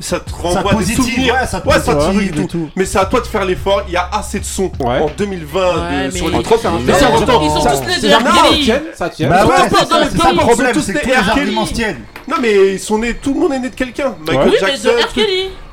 [0.00, 1.34] ça te renvoie des positive, souvenirs.
[1.34, 2.44] ouais, ça te ça te dit et tout.
[2.46, 2.70] tout.
[2.76, 4.98] Mais c'est à toi de faire l'effort, il y a assez de sons Ouais.
[5.00, 7.40] en 2020 Ouais, de- mais- sur les c'est un- Mais c'est ça- important.
[7.42, 8.80] Ils sont ça- tous les c'est deux un- R.
[8.92, 9.28] Ça ça tient.
[9.30, 12.00] Bah ouais, c'est ça, le ça problème, c'est tous que tous les arguments tiennent.
[12.28, 14.14] Non mais ils sont nés, tout le monde est né de quelqu'un.
[14.26, 14.90] Michael de Jackson,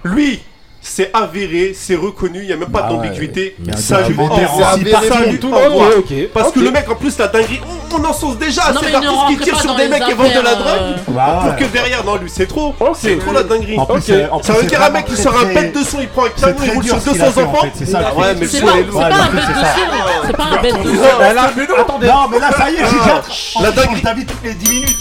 [0.03, 0.41] lui,
[0.87, 3.07] c'est avéré, c'est reconnu, il n'y a même pas Bah ouais.
[3.07, 3.55] d'ambiguïté.
[3.67, 5.97] Un Ça Ok, envoie.
[5.97, 7.59] ok, Parce que le mec, en plus, la dinguerie,
[7.91, 8.71] on, on en sauce déjà.
[8.71, 10.79] Non, l'artiste ne qui rentrez tire pas sur des mecs qui vendent de la drogue.
[10.79, 11.55] euh, Pour ouais.
[11.57, 12.75] que derrière, non, lui, c'est trop.
[12.93, 13.79] C'est trop la dinguerie.
[13.79, 15.83] En plus, c'est- en plus, Ça veut dire un mec qui sort un pète de
[15.83, 17.67] son, il prend un camion, il roule sur ce qu'il a 200 fait, en enfants.
[17.73, 19.75] c'est ça Ah ouais, mais le C'est pas, un Ouais, bête de c'est ça.
[19.75, 21.19] son, c'est pas un bête de Non, son.
[21.19, 22.07] mais là, attendez.
[22.07, 23.21] Non, mais là, ça y est, j'ai déjà.
[23.63, 24.01] La dinguerie.
[24.03, 24.95] dingue toutes les 10 minutes.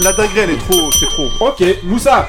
[0.00, 1.46] La dinguerie, elle est trop, c'est trop.
[1.46, 2.26] Ok, Moussa.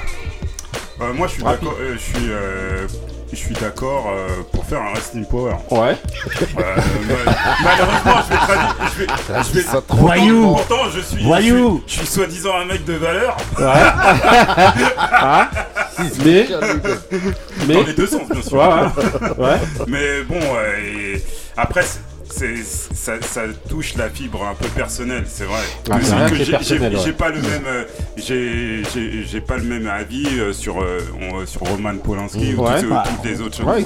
[1.01, 1.75] Euh, moi, je suis d'accord.
[1.79, 2.29] euh, je suis.
[2.29, 2.87] euh,
[3.31, 5.53] je suis d'accord euh, pour faire un Resting Power.
[5.69, 5.95] Ouais.
[6.57, 6.75] Euh,
[7.07, 8.75] ma- malheureusement, je vais traduire.
[8.95, 9.07] Je vais,
[9.43, 10.47] je vais- Ça trop pourtant- Voyou.
[10.55, 11.23] Pourtant, je suis.
[11.23, 11.83] Voyou.
[11.87, 13.37] Je suis, soi-disant un mec de valeur.
[14.97, 15.49] Ah.
[16.25, 16.47] Mais.
[17.67, 17.73] Mais.
[17.75, 18.57] Dans les deux sens, bien sûr.
[18.57, 19.45] Ouais, ouais.
[19.45, 19.59] Ouais.
[19.87, 20.77] Mais bon, euh,
[21.15, 21.23] et
[21.57, 21.83] après,
[22.31, 25.61] ça, ça touche la fibre un peu personnelle, c'est vrai.
[25.89, 27.11] Ah, j'ai- ouais.
[27.13, 27.83] pas le même, euh,
[28.17, 30.99] j'ai pas le même avis euh, sur euh,
[31.45, 32.81] sur Roman Polanski ou Ouais.
[32.81, 33.65] toutes, les autres choses.
[33.65, 33.81] Ouais,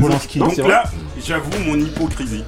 [0.00, 0.38] Polanski.
[0.38, 0.84] Donc là,
[1.24, 2.44] j'avoue mon hypocrisie.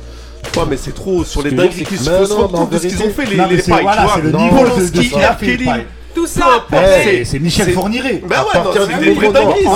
[0.57, 3.25] Ouais, mais c'est trop sur les qui c'est se que- font ce qu'ils ont fait,
[3.27, 4.39] les, pailles, tu vois.
[4.51, 5.11] Polanski,
[5.41, 5.69] Kelly.
[6.17, 6.65] Tout ça.
[7.27, 8.23] c'est Michel Fourniret.
[8.27, 9.15] Bah À ouais, non, c'est des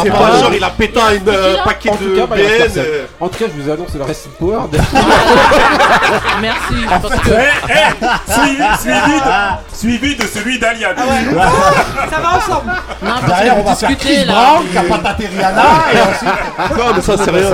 [0.02, 2.38] C'est pas genre il a pété un euh, là paquet En de cas, bah, a
[2.38, 2.72] BN.
[2.78, 4.60] euh, En tout cas, je vous annonce le Resting Power.
[6.40, 6.86] Merci.
[6.88, 10.96] Parce que Eh, eh, suivi, suivi de, suivi de celui d'Aliad.
[10.96, 12.72] Ça va ensemble.
[13.02, 14.32] non, parce Derrière, on va faire discuter Chris là.
[14.32, 15.62] Brown, Capata Rihanna,
[15.92, 16.78] et ensuite.
[16.78, 17.50] Non, mais ça, c'est rien.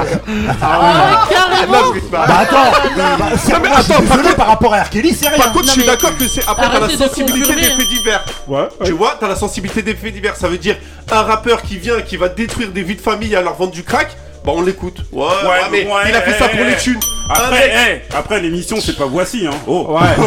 [0.63, 1.93] Ah, carrément.
[2.11, 4.91] Bah attends, bah, c'est- Non, mais suis attends, par par rapport à R.
[4.91, 5.39] Kelly, c'est rien.
[5.39, 7.71] Par contre, je suis d'accord que c'est après t'as la Arrêtez de sensibilité des hein.
[7.79, 8.25] faits divers.
[8.47, 8.69] Ouais.
[8.85, 10.37] Tu vois, t'as la sensibilité des faits divers.
[10.37, 10.77] Ça veut dire
[11.11, 13.83] un rappeur qui vient, qui va détruire des vies de famille à leur vendre du
[13.83, 14.17] crack.
[14.47, 14.99] Bah on l'écoute.
[15.11, 17.01] Ouais, ouais, mais ouais, il a fait ça pour les thunes.
[17.29, 19.57] Un Après, eh, après l'émission, c'est pas voici, hein.
[19.67, 19.89] Oh.
[19.89, 20.07] Ouais.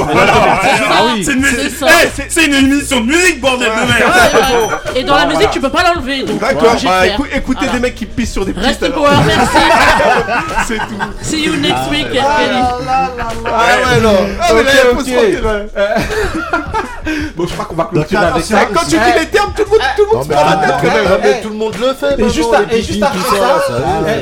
[0.91, 1.23] Ah oui.
[1.23, 4.13] c'est une, émission de musique, bordel de merde.
[4.13, 4.99] Ouais, ouais.
[4.99, 6.23] Et dans la musique, tu peux pas l'enlever.
[6.23, 7.73] D'accord, bah écou- écoutez Voilà.
[7.73, 8.65] des mecs qui pissent sur des pistes.
[8.65, 9.05] Reste alors.
[9.05, 9.57] power, merci.
[10.67, 10.99] C'est tout.
[11.21, 12.19] See you next week, Kelly.
[12.19, 13.11] Ah
[13.45, 14.27] ouais, non.
[14.41, 14.71] Ah, mais là,
[15.07, 15.41] il.
[17.35, 18.65] Bon, je crois qu'on va clôturer avec ça.
[18.73, 21.17] Quand tu dis les termes, tout le monde, tout le monde se prend la ah,
[21.21, 21.41] tête.
[21.41, 22.19] tout le monde le fait.
[22.19, 23.63] Et juste, et juste après ça,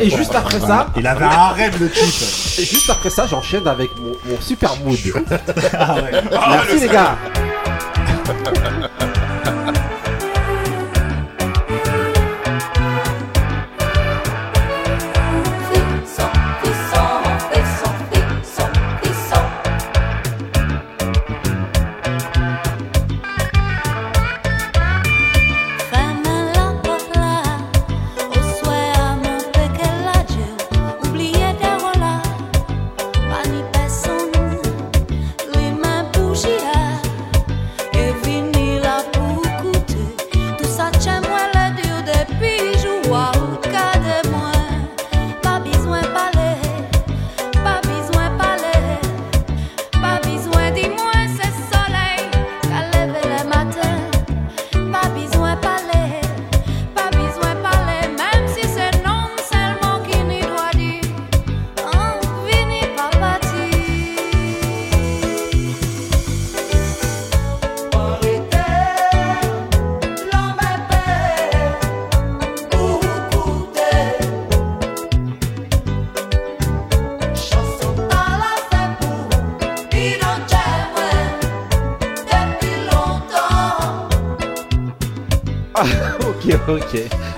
[0.02, 2.60] eh, et juste après ça, Il avait un rêve, le type.
[2.60, 4.98] et juste après ça, j'enchaîne avec mon, mon super mood.
[5.80, 6.12] Ah ouais.
[6.32, 7.16] Merci les gars.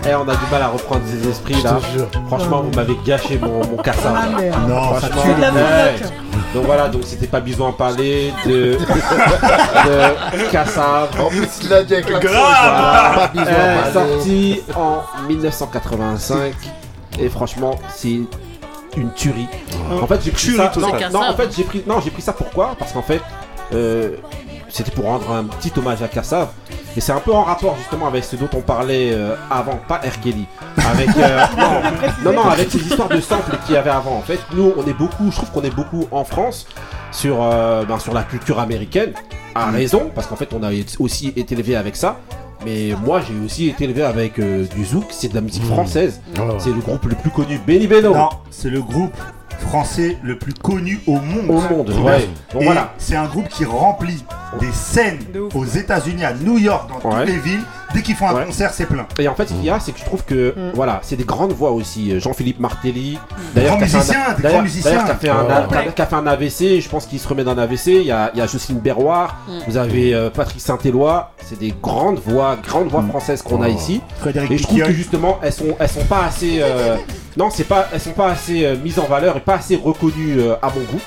[0.10, 1.78] Eh, on a du mal à reprendre ses esprits là.
[2.28, 3.78] Franchement, vous m'avez gâché mon, mon.
[3.86, 4.26] Ah.
[4.68, 5.94] Non, Franchement, C'est de la ouais.
[5.98, 6.14] moulotte.
[6.56, 8.78] Donc voilà, donc c'était pas besoin de parler de,
[9.86, 11.10] de Kassav.
[11.22, 12.28] En plus, il a dit avec l'accent.
[12.28, 13.16] Grave.
[13.16, 14.12] Pas besoin de parler.
[14.16, 16.54] sorti en 1985
[17.20, 18.20] et franchement c'est
[18.98, 19.48] une tuerie.
[20.02, 20.72] En fait j'ai pris ça.
[20.80, 22.76] Non, non, en fait j'ai pris non j'ai pris ça pourquoi?
[22.80, 23.22] Parce qu'en fait
[23.74, 24.16] euh,
[24.70, 26.48] c'était pour rendre un petit hommage à Kassav
[26.98, 30.00] et c'est un peu en rapport justement avec ce dont on parlait euh, avant, pas.
[30.24, 30.46] Kelly,
[30.78, 34.16] avec euh, non, non non avec ces histoires de samples qu'il y avait avant.
[34.18, 36.68] En fait nous on est beaucoup, je trouve qu'on est beaucoup en France
[37.12, 39.14] sur euh, ben, sur la culture américaine
[39.56, 42.20] à raison parce qu'en fait on a aussi été élevé avec ça.
[42.66, 46.20] Mais moi j'ai aussi été élevé avec euh, du zouk, c'est de la musique française.
[46.58, 48.14] C'est le groupe le plus connu, Benny Beno.
[48.14, 49.16] Non, c'est le groupe
[49.60, 51.50] français le plus connu au monde.
[51.50, 52.28] Au monde, ouais.
[52.54, 52.94] Voilà.
[52.98, 54.24] c'est un groupe qui remplit
[54.60, 55.20] des scènes
[55.54, 57.20] aux États-Unis, à New York, dans Ouais.
[57.26, 57.62] toutes les villes.
[57.94, 58.46] Dès qu'ils font un Ouais.
[58.46, 59.08] concert, c'est plein.
[59.18, 60.72] Et en fait, ce qu'il y a, c'est que je trouve que Mm.
[60.76, 62.20] voilà, c'est des grandes voix aussi.
[62.20, 63.18] Jean-Philippe Martelly,
[63.56, 64.92] d'ailleurs, Grands qui a fait un- musiciens, des d'ailleurs- grands musiciens.
[64.92, 65.94] d'ailleurs, qui a fait un, Ouais.
[65.96, 66.82] qui a- fait un AVC.
[66.82, 67.94] Je pense qu'il se remet d'un AVC.
[68.02, 69.38] Il y a, il y a Jocelyne Berroir.
[69.48, 69.52] Mm.
[69.68, 71.32] Vous avez euh, Patrick Saint-Éloi.
[71.44, 73.72] C'est des grandes voix, grandes voix françaises qu'on a Oh.
[73.74, 74.02] ici.
[74.20, 76.60] Frédéric Et je trouve que justement, elles sont, elles sont pas assez.
[76.62, 76.96] euh,
[77.38, 80.40] non, c'est pas, elles sont pas assez euh, mises en valeur et pas assez reconnues
[80.40, 81.02] euh, à mon goût.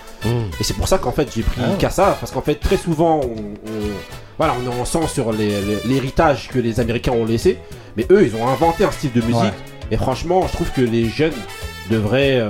[0.61, 1.74] Et c'est pour ça qu'en fait j'ai pris Ah.
[1.78, 3.90] Kassa parce qu'en fait très souvent on, on-
[4.39, 7.59] voilà on est en sens sur les- les- l'héritage que les Américains ont laissé,
[7.97, 9.51] mais eux ils ont inventé un style de musique Ouais.
[9.90, 11.32] et franchement je trouve que les jeunes
[11.90, 12.49] devraient euh,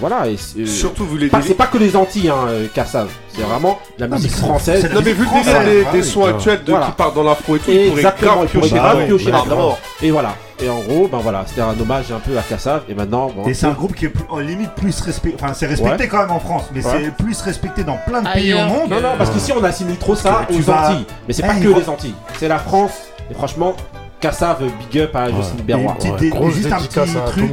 [0.00, 3.42] voilà et euh, Surtout vu les c'est pas que les Antilles hein, euh, Kassa, c'est
[3.42, 4.88] vraiment la Non, musique française.
[4.94, 6.86] Non mais vu le délire des, Ah des oui, sons actuels de, Voilà.
[6.86, 9.76] qui partent dans l'afro et tout, ils pourraient Exactement, grave piocher là-dedans.
[9.78, 10.04] Ah.
[10.04, 10.34] Et voilà.
[10.62, 12.82] Et en gros, ben voilà, c'était un hommage un peu à Kassav.
[12.88, 15.36] Et maintenant, bon, Et c'est un groupe qui est plus- en limite plus respecté.
[15.42, 16.08] Enfin, c'est respecté Ouais.
[16.08, 16.92] quand même en France, mais Ouais.
[17.04, 18.90] c'est plus respecté dans plein de pays au monde.
[18.90, 21.06] Non, non, parce qu'ici on assimile trop ça aux vas- Antilles.
[21.26, 22.14] Mais c'est pas Eh, que les Antilles.
[22.38, 22.92] C'est la France.
[23.30, 23.74] Et franchement,
[24.20, 24.58] Kassav,
[24.90, 25.28] big up à
[25.64, 25.96] Berroir.
[26.04, 27.50] Ouais, grosse juste un petit à truc.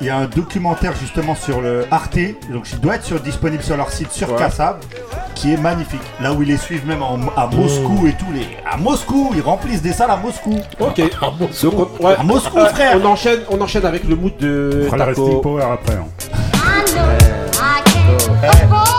[0.00, 2.18] Il y a un documentaire justement sur le Arte,
[2.52, 4.36] donc il doit être sur- disponible sur leur site sur Ouais.
[4.38, 4.76] Kassav,
[5.36, 6.00] qui est magnifique.
[6.20, 8.26] Là où ils les suivent même en- à Moscou et tout.
[8.34, 8.46] Les...
[8.70, 10.58] À Moscou, ils remplissent des salles à Moscou.
[10.80, 10.96] Ok.
[11.38, 11.50] Donc,
[12.00, 12.98] on, ouais, À Moscou, euh, frère.
[13.00, 15.24] On enchaîne, on enchaîne avec le mood de On fera le Taco.
[15.24, 15.94] Resting Power après.
[15.94, 16.06] hein.
[16.54, 17.02] I know
[18.42, 18.93] I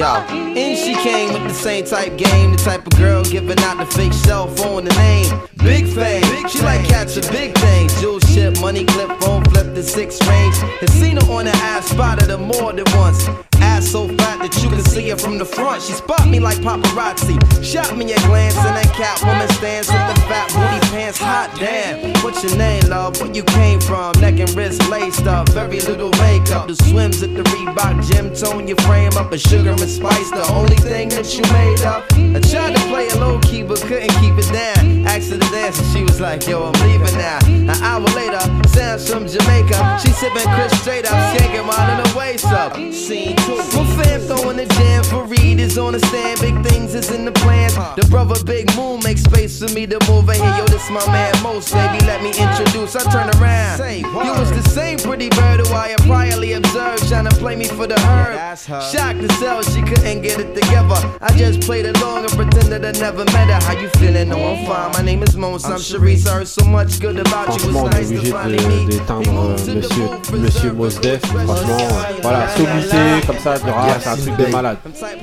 [0.00, 3.78] Yo, and she came with the same type game, the type of girl giving out
[3.78, 5.40] the fake cell phone, the name.
[5.58, 7.98] Big fame, she like catching big things.
[8.00, 10.56] Jewel ship, money clip, phone flip the six range.
[10.80, 13.28] And seen her on the ass, spotted her more than once.
[13.60, 15.82] Ass so fat that you can see her from the front.
[15.82, 17.36] She spot me like paparazzi.
[17.62, 21.18] Shot me a glance and that cat woman stands with the fat booty pants.
[21.18, 22.14] Hot damn.
[22.22, 23.20] What's your name, love?
[23.20, 24.18] Where you came from?
[24.20, 25.48] Neck and wrist laced up.
[25.50, 26.68] Very little makeup.
[26.68, 28.32] The swims at the Reebok gym.
[28.34, 29.30] Tone your frame up.
[29.32, 30.30] A sugar and spice.
[30.30, 32.04] The only thing that you made up.
[32.12, 35.06] I tried to play it low key but couldn't keep it down.
[35.06, 37.38] Asked her to dance and she was like, yo, I'm leaving now.
[37.46, 39.98] An hour later, sounds from Jamaica.
[40.02, 41.18] She sipping Chris straight up.
[41.34, 42.74] Skanking while in the waist up.
[42.92, 43.56] Scene two.
[43.56, 46.40] My fam throwing the jam for Reed is on the stand.
[46.40, 47.74] Big things is in the plans.
[47.96, 50.56] The brother Big Moon makes space for me to move in here.
[50.58, 52.04] Yo, this my man Most, baby.
[52.06, 52.96] Let me introduce.
[52.96, 53.78] I turn around.
[53.90, 57.08] You was the same pretty bird who I had priorly observed.
[57.08, 58.58] Trying to play me for the herb.
[58.58, 61.00] Shocked to sell, she couldn't get it together.
[61.20, 63.60] I just played along and pretended I never met her.
[63.66, 64.28] How you feeling?
[64.30, 64.92] No, I'm fine.
[64.92, 65.64] My name is Mons.
[65.64, 66.26] I'm Sharice.
[66.26, 67.58] I heard so much good about you.
[67.58, 68.88] Franchement, on It's est nice to obligé finally de- meet.
[68.88, 71.20] d'éteindre euh, monsieur, monsieur Mosdef.
[71.26, 73.60] Franchement, euh, voilà, sommité comme ça de
[74.00, 74.76] c'est un truc de malade.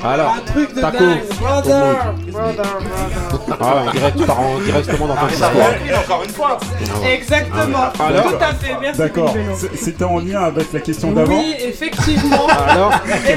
[0.03, 0.97] Alors, Un truc de Taco,
[1.39, 3.57] Brother, brother, brother.
[3.59, 5.51] Ah, on dirait que tu pars en- directement dans ton histoire.
[6.05, 6.57] encore une fois.
[7.05, 7.91] Exactement.
[7.99, 8.75] Alors Tout à fait.
[8.81, 8.99] Merci.
[8.99, 9.33] D'accord.
[9.75, 11.37] C'était en lien avec la question d'avant.
[11.39, 12.47] Oui, effectivement.
[12.67, 12.91] Alors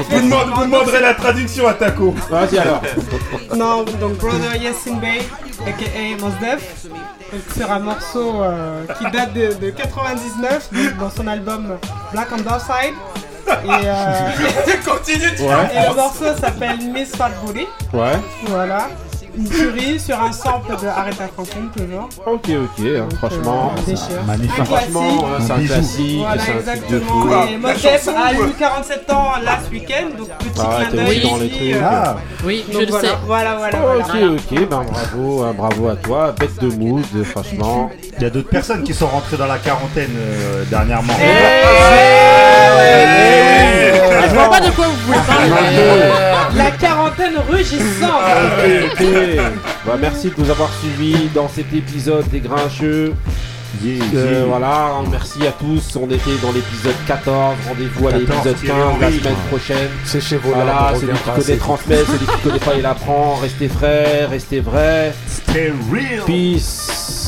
[0.09, 2.13] vous demanderez la traduction à Taco.
[2.29, 2.81] Vas-y alors.
[3.55, 5.21] Non, donc Brother Yassin Bey,
[5.65, 6.85] aka Mos Def,
[7.55, 11.77] sur un morceau euh, qui date de, de 99, donc dans son album
[12.11, 12.95] Black on Dark Side.
[13.65, 14.13] Et, euh,
[14.85, 15.69] Continue, tu Ouais.
[15.75, 17.67] et le morceau s'appelle Miss Fat Booty.
[17.93, 18.11] Ouais.
[18.45, 18.87] Voilà.
[19.37, 22.09] Une tuerie sur un sample de Aretha Franklin, toujours.
[22.25, 24.23] Ok, ok, hein, franchement, euh, déchire.
[24.27, 24.59] magnifique.
[24.59, 25.23] Un Franchement, classique.
[25.23, 27.21] hein, c'est un classique, Voilà, c'est un truc de exactement.
[27.21, 27.47] fou.
[27.53, 31.07] Et Mos Def a eu 47 ans last week-end, donc petit Ah, clin d'œil
[31.39, 31.81] les ici, trucs.
[31.81, 32.15] euh, Ah.
[32.43, 33.13] Oui, je donc le voilà, sais.
[33.25, 34.31] Voilà, voilà, Ok, voilà.
[34.33, 37.89] ok, ben bravo, hein, bravo à toi, bête de mood, franchement.
[38.17, 41.13] Il y a d'autres personnes qui sont rentrées dans la quarantaine euh, dernièrement.
[44.23, 45.49] Je vois pas de quoi vous voulez parler.
[46.55, 48.21] La quarantaine rugissante.
[49.85, 53.13] Bah, merci de nous avoir suivis dans cet épisode des Grincheux.
[53.83, 55.95] Euh, voilà, merci à tous.
[55.95, 57.55] On était dans l'épisode 14.
[57.69, 59.89] Rendez-vous à 14, l'épisode qui est 15 la semaine prochaine.
[60.03, 63.35] C'est chez vous, Voilà, celui qui connaît c'est- transmet, celui qui connaît pas il apprend.
[63.41, 65.13] Restez frais, restez vrai.
[65.27, 66.25] Stay real.
[66.25, 67.20] Peace.